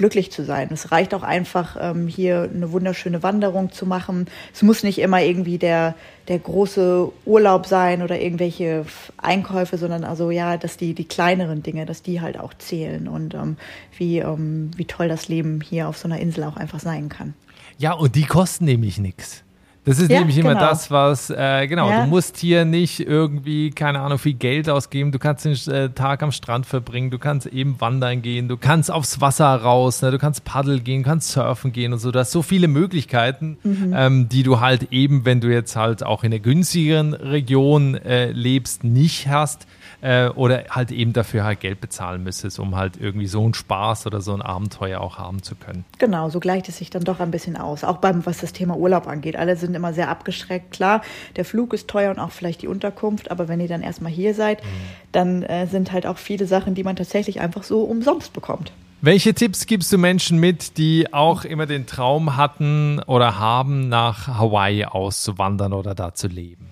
glücklich 0.00 0.32
zu 0.32 0.46
sein. 0.46 0.70
Es 0.72 0.92
reicht 0.92 1.12
auch 1.12 1.22
einfach, 1.22 1.76
ähm, 1.78 2.08
hier 2.08 2.48
eine 2.54 2.72
wunderschöne 2.72 3.22
Wanderung 3.22 3.70
zu 3.70 3.84
machen. 3.84 4.28
Es 4.54 4.62
muss 4.62 4.82
nicht 4.82 4.98
immer 4.98 5.20
irgendwie 5.20 5.58
der, 5.58 5.94
der 6.26 6.38
große 6.38 7.12
Urlaub 7.26 7.66
sein 7.66 8.00
oder 8.00 8.18
irgendwelche 8.18 8.86
Einkäufe, 9.18 9.76
sondern 9.76 10.04
also 10.04 10.30
ja, 10.30 10.56
dass 10.56 10.78
die, 10.78 10.94
die 10.94 11.04
kleineren 11.04 11.62
Dinge, 11.62 11.84
dass 11.84 12.00
die 12.02 12.22
halt 12.22 12.40
auch 12.40 12.54
zählen 12.54 13.08
und 13.08 13.34
ähm, 13.34 13.58
wie, 13.98 14.20
ähm, 14.20 14.70
wie 14.74 14.86
toll 14.86 15.08
das 15.08 15.28
Leben 15.28 15.60
hier 15.60 15.86
auf 15.86 15.98
so 15.98 16.08
einer 16.08 16.18
Insel 16.18 16.44
auch 16.44 16.56
einfach 16.56 16.80
sein 16.80 17.10
kann. 17.10 17.34
Ja, 17.76 17.92
und 17.92 18.16
die 18.16 18.24
kosten 18.24 18.64
nämlich 18.64 18.96
nichts. 18.96 19.44
Das 19.84 19.98
ist 19.98 20.10
ja, 20.10 20.18
nämlich 20.18 20.36
immer 20.36 20.54
genau. 20.54 20.60
das, 20.68 20.90
was, 20.90 21.30
äh, 21.30 21.66
genau, 21.66 21.88
ja. 21.88 22.02
du 22.02 22.10
musst 22.10 22.36
hier 22.36 22.66
nicht 22.66 23.00
irgendwie, 23.00 23.70
keine 23.70 24.00
Ahnung, 24.00 24.18
viel 24.18 24.34
Geld 24.34 24.68
ausgeben. 24.68 25.10
Du 25.10 25.18
kannst 25.18 25.46
den 25.46 25.54
äh, 25.72 25.88
Tag 25.90 26.22
am 26.22 26.32
Strand 26.32 26.66
verbringen, 26.66 27.10
du 27.10 27.18
kannst 27.18 27.46
eben 27.46 27.80
wandern 27.80 28.20
gehen, 28.20 28.46
du 28.46 28.58
kannst 28.58 28.90
aufs 28.90 29.22
Wasser 29.22 29.54
raus, 29.54 30.02
ne? 30.02 30.10
du 30.10 30.18
kannst 30.18 30.44
Paddel 30.44 30.80
gehen, 30.80 31.02
kannst 31.02 31.30
surfen 31.30 31.72
gehen 31.72 31.94
und 31.94 31.98
so. 31.98 32.10
Du 32.10 32.18
hast 32.18 32.30
so 32.30 32.42
viele 32.42 32.68
Möglichkeiten, 32.68 33.56
mhm. 33.62 33.94
ähm, 33.96 34.28
die 34.28 34.42
du 34.42 34.60
halt 34.60 34.92
eben, 34.92 35.24
wenn 35.24 35.40
du 35.40 35.48
jetzt 35.48 35.76
halt 35.76 36.04
auch 36.04 36.24
in 36.24 36.30
der 36.30 36.40
günstigeren 36.40 37.14
Region 37.14 37.94
äh, 37.94 38.32
lebst, 38.32 38.84
nicht 38.84 39.28
hast 39.28 39.66
äh, 40.00 40.28
oder 40.28 40.64
halt 40.70 40.92
eben 40.92 41.12
dafür 41.12 41.44
halt 41.44 41.60
Geld 41.60 41.80
bezahlen 41.80 42.22
müsstest, 42.22 42.58
um 42.58 42.76
halt 42.76 42.96
irgendwie 42.98 43.26
so 43.26 43.42
einen 43.42 43.54
Spaß 43.54 44.06
oder 44.06 44.20
so 44.20 44.32
ein 44.32 44.42
Abenteuer 44.42 45.00
auch 45.00 45.18
haben 45.18 45.42
zu 45.42 45.54
können. 45.54 45.84
Genau, 45.98 46.30
so 46.30 46.40
gleicht 46.40 46.68
es 46.68 46.78
sich 46.78 46.90
dann 46.90 47.04
doch 47.04 47.20
ein 47.20 47.30
bisschen 47.30 47.56
aus. 47.56 47.84
Auch 47.84 47.98
beim, 47.98 48.24
was 48.26 48.38
das 48.38 48.52
Thema 48.52 48.76
Urlaub 48.76 49.06
angeht. 49.06 49.36
Alle 49.36 49.56
sind 49.56 49.74
immer 49.74 49.92
sehr 49.92 50.08
abgeschreckt. 50.08 50.72
Klar, 50.72 51.02
der 51.36 51.44
Flug 51.44 51.72
ist 51.74 51.88
teuer 51.88 52.10
und 52.10 52.18
auch 52.18 52.30
vielleicht 52.30 52.62
die 52.62 52.68
Unterkunft, 52.68 53.30
aber 53.30 53.48
wenn 53.48 53.60
ihr 53.60 53.68
dann 53.68 53.82
erstmal 53.82 54.12
hier 54.12 54.34
seid, 54.34 54.62
mhm. 54.62 54.68
dann 55.12 55.42
äh, 55.42 55.66
sind 55.66 55.92
halt 55.92 56.06
auch 56.06 56.18
viele 56.18 56.46
Sachen, 56.46 56.74
die 56.74 56.84
man 56.84 56.96
tatsächlich 56.96 57.40
einfach 57.40 57.62
so 57.62 57.82
umsonst 57.82 58.32
bekommt. 58.32 58.72
Welche 59.02 59.32
Tipps 59.32 59.64
gibst 59.64 59.90
du 59.92 59.98
Menschen 59.98 60.38
mit, 60.38 60.76
die 60.76 61.10
auch 61.10 61.44
immer 61.44 61.64
den 61.64 61.86
Traum 61.86 62.36
hatten 62.36 63.00
oder 63.06 63.38
haben, 63.38 63.88
nach 63.88 64.28
Hawaii 64.28 64.84
auszuwandern 64.84 65.72
oder 65.72 65.94
da 65.94 66.12
zu 66.12 66.28
leben? 66.28 66.66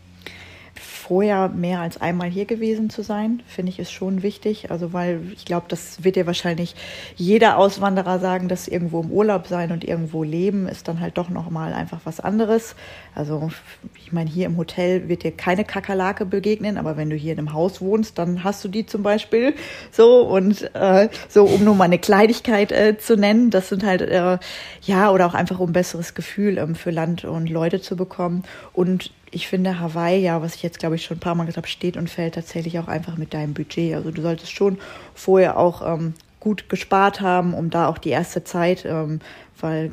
Vorher 1.08 1.48
mehr 1.48 1.80
als 1.80 1.98
einmal 1.98 2.28
hier 2.28 2.44
gewesen 2.44 2.90
zu 2.90 3.02
sein, 3.02 3.42
finde 3.46 3.70
ich 3.70 3.78
ist 3.78 3.90
schon 3.90 4.22
wichtig. 4.22 4.70
Also 4.70 4.92
weil 4.92 5.22
ich 5.34 5.46
glaube, 5.46 5.64
das 5.68 6.04
wird 6.04 6.16
dir 6.16 6.26
wahrscheinlich 6.26 6.74
jeder 7.16 7.56
Auswanderer 7.56 8.18
sagen, 8.18 8.48
dass 8.48 8.68
irgendwo 8.68 9.00
im 9.00 9.10
Urlaub 9.10 9.46
sein 9.46 9.72
und 9.72 9.84
irgendwo 9.84 10.22
leben 10.22 10.68
ist 10.68 10.86
dann 10.86 11.00
halt 11.00 11.16
doch 11.16 11.30
noch 11.30 11.48
mal 11.48 11.72
einfach 11.72 12.00
was 12.04 12.20
anderes. 12.20 12.76
Also 13.14 13.50
ich 13.96 14.12
meine, 14.12 14.28
hier 14.28 14.44
im 14.44 14.58
Hotel 14.58 15.08
wird 15.08 15.22
dir 15.22 15.32
keine 15.32 15.64
Kakerlake 15.64 16.26
begegnen, 16.26 16.76
aber 16.76 16.98
wenn 16.98 17.08
du 17.08 17.16
hier 17.16 17.32
in 17.32 17.38
einem 17.38 17.54
Haus 17.54 17.80
wohnst, 17.80 18.18
dann 18.18 18.44
hast 18.44 18.62
du 18.62 18.68
die 18.68 18.84
zum 18.84 19.02
Beispiel 19.02 19.54
so 19.90 20.20
und 20.20 20.74
äh, 20.74 21.08
so, 21.28 21.44
um 21.44 21.64
nur 21.64 21.74
mal 21.74 21.84
eine 21.84 21.98
Kleinigkeit 21.98 22.70
äh, 22.70 22.98
zu 22.98 23.16
nennen. 23.16 23.48
Das 23.48 23.70
sind 23.70 23.82
halt 23.82 24.02
äh, 24.02 24.38
ja 24.82 25.10
oder 25.10 25.26
auch 25.26 25.34
einfach 25.34 25.58
um 25.58 25.72
besseres 25.72 26.12
Gefühl 26.14 26.58
ähm, 26.58 26.74
für 26.74 26.90
Land 26.90 27.24
und 27.24 27.48
Leute 27.48 27.80
zu 27.80 27.96
bekommen 27.96 28.42
und 28.74 29.10
ich 29.30 29.48
finde 29.48 29.80
Hawaii, 29.80 30.20
ja, 30.20 30.42
was 30.42 30.54
ich 30.54 30.62
jetzt 30.62 30.78
glaube 30.78 30.96
ich 30.96 31.04
schon 31.04 31.16
ein 31.16 31.20
paar 31.20 31.34
Mal 31.34 31.44
gesagt 31.44 31.66
habe, 31.66 31.68
steht 31.68 31.96
und 31.96 32.10
fällt 32.10 32.34
tatsächlich 32.34 32.78
auch 32.78 32.88
einfach 32.88 33.16
mit 33.16 33.34
deinem 33.34 33.54
Budget. 33.54 33.94
Also 33.94 34.10
du 34.10 34.22
solltest 34.22 34.52
schon 34.52 34.78
vorher 35.14 35.58
auch 35.58 35.86
ähm, 35.86 36.14
gut 36.40 36.68
gespart 36.68 37.20
haben, 37.20 37.54
um 37.54 37.70
da 37.70 37.88
auch 37.88 37.98
die 37.98 38.10
erste 38.10 38.44
Zeit, 38.44 38.84
ähm, 38.84 39.20
weil 39.60 39.90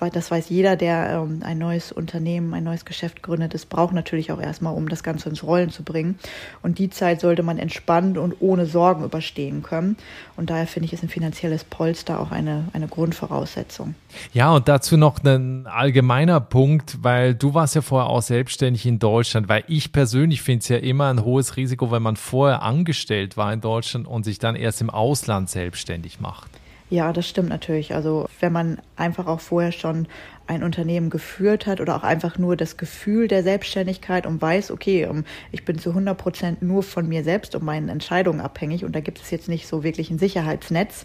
das 0.00 0.30
weiß 0.30 0.50
jeder, 0.50 0.76
der 0.76 1.10
ähm, 1.10 1.40
ein 1.42 1.58
neues 1.58 1.90
Unternehmen, 1.90 2.52
ein 2.54 2.64
neues 2.64 2.84
Geschäft 2.84 3.22
gründet. 3.22 3.54
Es 3.54 3.64
braucht 3.64 3.94
natürlich 3.94 4.30
auch 4.30 4.40
erstmal, 4.40 4.74
um 4.74 4.88
das 4.88 5.02
Ganze 5.02 5.28
ins 5.28 5.42
Rollen 5.42 5.70
zu 5.70 5.82
bringen. 5.82 6.18
Und 6.62 6.78
die 6.78 6.90
Zeit 6.90 7.20
sollte 7.20 7.42
man 7.42 7.58
entspannt 7.58 8.18
und 8.18 8.36
ohne 8.40 8.66
Sorgen 8.66 9.04
überstehen 9.04 9.62
können. 9.62 9.96
Und 10.36 10.50
daher 10.50 10.66
finde 10.66 10.86
ich, 10.86 10.92
ist 10.92 11.02
ein 11.02 11.08
finanzielles 11.08 11.64
Polster 11.64 12.20
auch 12.20 12.30
eine, 12.30 12.68
eine 12.74 12.88
Grundvoraussetzung. 12.88 13.94
Ja, 14.32 14.52
und 14.52 14.68
dazu 14.68 14.96
noch 14.96 15.24
ein 15.24 15.66
allgemeiner 15.66 16.40
Punkt, 16.40 16.98
weil 17.02 17.34
du 17.34 17.54
warst 17.54 17.74
ja 17.74 17.80
vorher 17.80 18.10
auch 18.10 18.22
selbstständig 18.22 18.84
in 18.84 18.98
Deutschland, 18.98 19.48
weil 19.48 19.64
ich 19.66 19.92
persönlich 19.92 20.42
finde 20.42 20.60
es 20.60 20.68
ja 20.68 20.76
immer 20.76 21.08
ein 21.08 21.24
hohes 21.24 21.56
Risiko, 21.56 21.90
wenn 21.90 22.02
man 22.02 22.16
vorher 22.16 22.62
angestellt 22.62 23.36
war 23.36 23.52
in 23.52 23.62
Deutschland 23.62 24.06
und 24.06 24.24
sich 24.24 24.38
dann 24.38 24.56
erst 24.56 24.82
im 24.82 24.90
Ausland 24.90 25.48
selbstständig 25.48 26.20
macht. 26.20 26.50
Ja, 26.88 27.12
das 27.12 27.28
stimmt 27.28 27.48
natürlich. 27.48 27.94
Also 27.94 28.28
wenn 28.38 28.52
man 28.52 28.78
einfach 28.94 29.26
auch 29.26 29.40
vorher 29.40 29.72
schon 29.72 30.06
ein 30.46 30.62
Unternehmen 30.62 31.10
geführt 31.10 31.66
hat 31.66 31.80
oder 31.80 31.96
auch 31.96 32.04
einfach 32.04 32.38
nur 32.38 32.56
das 32.56 32.76
Gefühl 32.76 33.26
der 33.26 33.42
Selbstständigkeit 33.42 34.24
und 34.24 34.40
weiß, 34.40 34.70
okay, 34.70 35.02
ähm, 35.02 35.24
ich 35.50 35.64
bin 35.64 35.80
zu 35.80 35.90
100 35.90 36.16
Prozent 36.16 36.62
nur 36.62 36.84
von 36.84 37.08
mir 37.08 37.24
selbst 37.24 37.56
und 37.56 37.64
meinen 37.64 37.88
Entscheidungen 37.88 38.40
abhängig 38.40 38.84
und 38.84 38.94
da 38.94 39.00
gibt 39.00 39.20
es 39.20 39.32
jetzt 39.32 39.48
nicht 39.48 39.66
so 39.66 39.82
wirklich 39.82 40.10
ein 40.10 40.20
Sicherheitsnetz. 40.20 41.04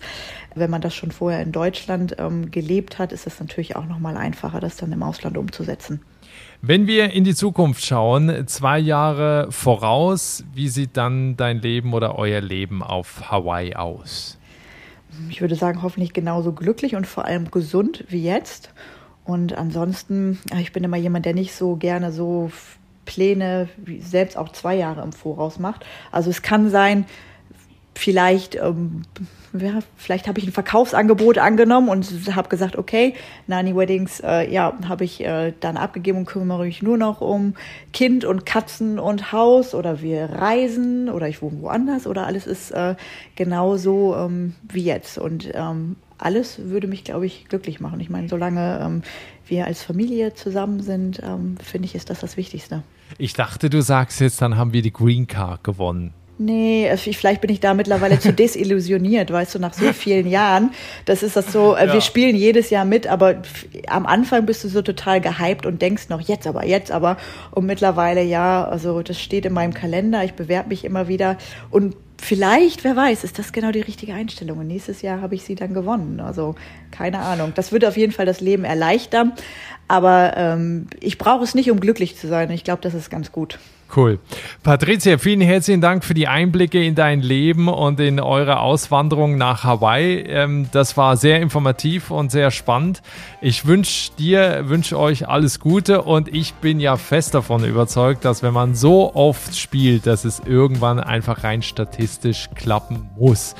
Wenn 0.53 0.69
man 0.69 0.81
das 0.81 0.93
schon 0.93 1.09
vorher 1.11 1.41
in 1.41 1.51
Deutschland 1.51 2.15
ähm, 2.19 2.51
gelebt 2.51 2.99
hat, 2.99 3.11
ist 3.11 3.25
es 3.25 3.39
natürlich 3.39 3.75
auch 3.75 3.87
nochmal 3.87 4.17
einfacher, 4.17 4.59
das 4.59 4.77
dann 4.77 4.91
im 4.91 5.01
Ausland 5.01 5.35
umzusetzen. 5.35 6.01
Wenn 6.61 6.85
wir 6.85 7.11
in 7.11 7.23
die 7.23 7.33
Zukunft 7.33 7.83
schauen, 7.83 8.47
zwei 8.47 8.77
Jahre 8.77 9.47
voraus, 9.49 10.43
wie 10.53 10.69
sieht 10.69 10.95
dann 10.95 11.35
dein 11.35 11.59
Leben 11.59 11.93
oder 11.93 12.19
euer 12.19 12.39
Leben 12.39 12.83
auf 12.83 13.31
Hawaii 13.31 13.73
aus? 13.73 14.37
Ich 15.29 15.41
würde 15.41 15.55
sagen, 15.55 15.81
hoffentlich 15.81 16.13
genauso 16.13 16.53
glücklich 16.53 16.95
und 16.95 17.07
vor 17.07 17.25
allem 17.25 17.51
gesund 17.51 18.05
wie 18.09 18.23
jetzt. 18.23 18.71
Und 19.25 19.53
ansonsten, 19.57 20.39
ich 20.59 20.71
bin 20.71 20.83
immer 20.83 20.97
jemand, 20.97 21.25
der 21.25 21.33
nicht 21.33 21.53
so 21.53 21.75
gerne 21.75 22.11
so 22.11 22.51
Pläne, 23.05 23.67
selbst 23.99 24.37
auch 24.37 24.49
zwei 24.49 24.75
Jahre 24.75 25.01
im 25.03 25.11
Voraus 25.11 25.59
macht. 25.59 25.85
Also 26.11 26.29
es 26.29 26.41
kann 26.41 26.69
sein, 26.69 27.05
vielleicht, 28.01 28.55
ähm, 28.55 29.03
ja, 29.53 29.79
vielleicht 29.95 30.27
habe 30.27 30.39
ich 30.39 30.47
ein 30.47 30.51
Verkaufsangebot 30.51 31.37
angenommen 31.37 31.87
und 31.89 32.05
habe 32.35 32.49
gesagt, 32.49 32.77
okay, 32.77 33.13
Nani 33.47 33.75
Weddings, 33.75 34.21
äh, 34.21 34.51
ja, 34.51 34.73
habe 34.87 35.03
ich 35.03 35.23
äh, 35.23 35.53
dann 35.59 35.77
abgegeben 35.77 36.19
und 36.19 36.25
kümmere 36.25 36.63
mich 36.63 36.81
nur 36.81 36.97
noch 36.97 37.21
um 37.21 37.53
Kind 37.93 38.25
und 38.25 38.45
Katzen 38.45 38.97
und 38.97 39.31
Haus 39.31 39.75
oder 39.75 40.01
wir 40.01 40.25
reisen 40.25 41.09
oder 41.09 41.27
ich 41.27 41.41
wohne 41.41 41.61
woanders 41.61 42.07
oder 42.07 42.25
alles 42.25 42.47
ist 42.47 42.71
äh, 42.71 42.95
genauso 43.35 44.15
ähm, 44.15 44.55
wie 44.63 44.83
jetzt 44.83 45.19
und 45.19 45.51
ähm, 45.53 45.95
alles 46.17 46.59
würde 46.59 46.87
mich, 46.87 47.03
glaube 47.03 47.25
ich, 47.25 47.45
glücklich 47.49 47.79
machen. 47.79 47.99
Ich 47.99 48.09
meine, 48.09 48.29
solange 48.29 48.79
ähm, 48.81 49.01
wir 49.45 49.65
als 49.65 49.83
Familie 49.83 50.33
zusammen 50.33 50.81
sind, 50.81 51.21
ähm, 51.23 51.55
finde 51.63 51.85
ich, 51.87 51.95
ist 51.95 52.09
das 52.09 52.19
das 52.19 52.37
Wichtigste. 52.37 52.83
Ich 53.17 53.33
dachte, 53.33 53.69
du 53.69 53.81
sagst 53.81 54.21
jetzt, 54.21 54.41
dann 54.41 54.55
haben 54.57 54.73
wir 54.73 54.81
die 54.81 54.93
Green 54.93 55.27
Card 55.27 55.63
gewonnen. 55.63 56.13
Nee, 56.37 56.91
vielleicht 56.97 57.41
bin 57.41 57.51
ich 57.51 57.59
da 57.59 57.73
mittlerweile 57.75 58.19
zu 58.19 58.33
desillusioniert, 58.33 59.31
weißt 59.31 59.55
du, 59.55 59.59
nach 59.59 59.73
so 59.73 59.93
vielen 59.93 60.27
Jahren. 60.27 60.71
Das 61.05 61.21
ist 61.21 61.35
das 61.35 61.51
so, 61.51 61.75
äh, 61.75 61.85
ja. 61.85 61.93
wir 61.93 62.01
spielen 62.01 62.35
jedes 62.35 62.71
Jahr 62.71 62.85
mit, 62.85 63.05
aber 63.05 63.43
am 63.87 64.07
Anfang 64.07 64.47
bist 64.47 64.63
du 64.63 64.67
so 64.67 64.81
total 64.81 65.21
gehypt 65.21 65.65
und 65.65 65.81
denkst 65.81 66.09
noch, 66.09 66.21
jetzt 66.21 66.47
aber, 66.47 66.65
jetzt 66.65 66.91
aber. 66.91 67.17
Und 67.51 67.67
mittlerweile, 67.67 68.23
ja, 68.23 68.65
also 68.65 69.03
das 69.03 69.19
steht 69.19 69.45
in 69.45 69.53
meinem 69.53 69.73
Kalender, 69.73 70.23
ich 70.23 70.33
bewerbe 70.33 70.69
mich 70.69 70.83
immer 70.83 71.07
wieder 71.07 71.37
und 71.69 71.95
vielleicht, 72.21 72.83
wer 72.83 72.95
weiß, 72.95 73.23
ist 73.23 73.39
das 73.39 73.51
genau 73.51 73.71
die 73.71 73.81
richtige 73.81 74.13
Einstellung. 74.13 74.59
Und 74.59 74.67
nächstes 74.67 75.01
Jahr 75.01 75.21
habe 75.21 75.35
ich 75.35 75.43
sie 75.43 75.55
dann 75.55 75.73
gewonnen. 75.73 76.19
Also 76.19 76.55
keine 76.91 77.19
Ahnung. 77.19 77.51
Das 77.55 77.71
würde 77.71 77.87
auf 77.87 77.97
jeden 77.97 78.11
Fall 78.11 78.25
das 78.25 78.41
Leben 78.41 78.63
erleichtern. 78.63 79.33
Aber 79.87 80.33
ähm, 80.37 80.87
ich 80.99 81.17
brauche 81.17 81.43
es 81.43 81.55
nicht, 81.55 81.71
um 81.71 81.79
glücklich 81.79 82.15
zu 82.15 82.27
sein. 82.27 82.49
Ich 82.51 82.63
glaube, 82.63 82.81
das 82.81 82.93
ist 82.93 83.09
ganz 83.09 83.31
gut. 83.31 83.59
Cool. 83.93 84.19
Patricia, 84.63 85.17
vielen 85.17 85.41
herzlichen 85.41 85.81
Dank 85.81 86.05
für 86.05 86.13
die 86.13 86.27
Einblicke 86.27 86.81
in 86.81 86.95
dein 86.95 87.21
Leben 87.21 87.67
und 87.67 87.99
in 87.99 88.21
eure 88.21 88.61
Auswanderung 88.61 89.37
nach 89.37 89.65
Hawaii. 89.65 90.21
Ähm, 90.21 90.69
das 90.71 90.95
war 90.95 91.17
sehr 91.17 91.41
informativ 91.41 92.09
und 92.09 92.31
sehr 92.31 92.51
spannend. 92.51 93.01
Ich 93.41 93.65
wünsche 93.65 94.11
dir, 94.17 94.69
wünsche 94.69 94.97
euch 94.97 95.27
alles 95.27 95.59
Gute 95.59 96.03
und 96.03 96.33
ich 96.33 96.53
bin 96.53 96.79
ja 96.79 96.95
fest 96.95 97.33
davon 97.33 97.65
überzeugt, 97.65 98.23
dass 98.23 98.43
wenn 98.43 98.53
man 98.53 98.75
so 98.75 99.13
oft 99.13 99.57
spielt, 99.57 100.07
dass 100.07 100.23
es 100.23 100.41
irgendwann 100.45 101.01
einfach 101.01 101.43
rein 101.43 101.61
statistisch 101.61 102.49
klappen 102.55 103.09
muss. 103.17 103.55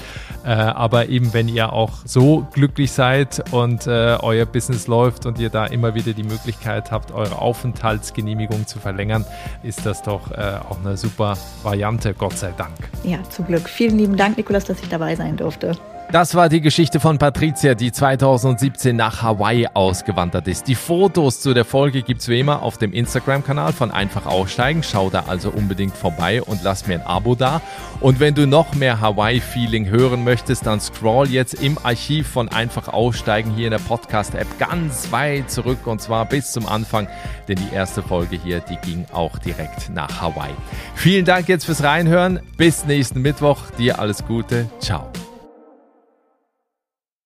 Äh, 0.46 0.52
aber 0.52 1.10
eben, 1.10 1.34
wenn 1.34 1.50
ihr 1.50 1.74
auch 1.74 1.92
so 2.06 2.48
glücklich 2.54 2.94
seid 2.94 3.44
und 3.52 3.86
äh, 3.86 4.18
euer 4.22 4.46
Business 4.46 4.88
läuft 4.88 5.26
und 5.26 5.40
ihr 5.40 5.50
da 5.50 5.66
immer 5.66 5.94
wieder 5.94 6.14
die 6.14 6.24
Möglichkeit 6.24 6.90
habt, 6.92 7.12
eure 7.12 7.40
Aufenthaltsgenehmigung 7.40 8.66
zu 8.66 8.80
verlängern, 8.80 9.26
ist 9.64 9.86
das 9.86 10.02
doch 10.04 10.20
doch 10.22 10.38
äh, 10.38 10.59
auch 10.69 10.80
eine 10.84 10.97
super 10.97 11.38
Variante, 11.63 12.13
Gott 12.13 12.38
sei 12.38 12.53
Dank. 12.57 12.76
Ja, 13.03 13.17
zum 13.30 13.45
Glück. 13.47 13.67
Vielen 13.67 13.97
lieben 13.97 14.17
Dank, 14.17 14.38
Nikolas, 14.38 14.65
dass 14.65 14.82
ich 14.82 14.89
dabei 14.89 15.15
sein 15.15 15.38
durfte. 15.38 15.78
Das 16.12 16.36
war 16.36 16.49
die 16.49 16.59
Geschichte 16.59 16.99
von 16.99 17.18
Patricia, 17.18 17.74
die 17.74 17.93
2017 17.93 18.93
nach 18.93 19.22
Hawaii 19.22 19.68
ausgewandert 19.74 20.45
ist. 20.49 20.68
Die 20.68 20.76
Fotos 20.76 21.39
zu 21.39 21.53
der 21.53 21.64
Folge 21.64 22.01
gibt's 22.01 22.28
wie 22.28 22.41
immer 22.41 22.64
auf 22.64 22.78
dem 22.78 22.91
Instagram-Kanal 22.91 23.72
von 23.72 23.91
Einfach 23.91 24.26
Aussteigen. 24.26 24.84
Schau 24.84 25.09
da 25.09 25.24
also 25.30 25.51
unbedingt 25.51 25.95
vorbei 25.95 26.41
und 26.41 26.64
lass 26.64 26.86
mir 26.86 26.95
ein 26.95 27.07
Abo 27.07 27.36
da. 27.36 27.62
Und 28.01 28.20
wenn 28.20 28.36
du 28.36 28.45
noch 28.45 28.76
mehr 28.76 28.99
Hawaii-Feeling 28.99 29.88
hören 29.88 30.26
möchtest, 30.26 30.68
dann 30.68 30.82
scroll 30.82 31.30
jetzt 31.30 31.53
im 31.53 31.78
Archiv 31.82 32.28
von 32.28 32.49
Einfach 32.49 32.89
Aussteigen 32.89 33.53
hier 33.55 33.68
in 33.68 33.72
der 33.72 33.80
Podcast-App 33.80 34.59
ganz 34.59 35.14
weit 35.14 35.49
zurück 35.49 35.88
und 35.88 36.01
zwar 36.01 36.26
bis 36.26 36.51
zum 36.51 36.68
Anfang, 36.68 37.07
denn 37.47 37.55
die 37.55 37.74
erste 37.74 38.03
Folge 38.03 38.36
hier, 38.36 38.59
die 38.59 38.76
ging 38.86 39.05
auch 39.14 39.38
direkt 39.38 39.89
nach 39.89 40.20
Hawaii. 40.20 40.51
Vielen 40.93 41.24
Dank 41.24 41.47
jetzt 41.47 41.64
fürs 41.64 41.84
Reinhören. 41.84 42.41
Bis 42.57 42.86
nächsten 42.86 43.22
Mittwoch. 43.22 43.72
Dir 43.78 43.99
alles 43.99 44.26
Gute. 44.26 44.68
Ciao. 44.82 45.09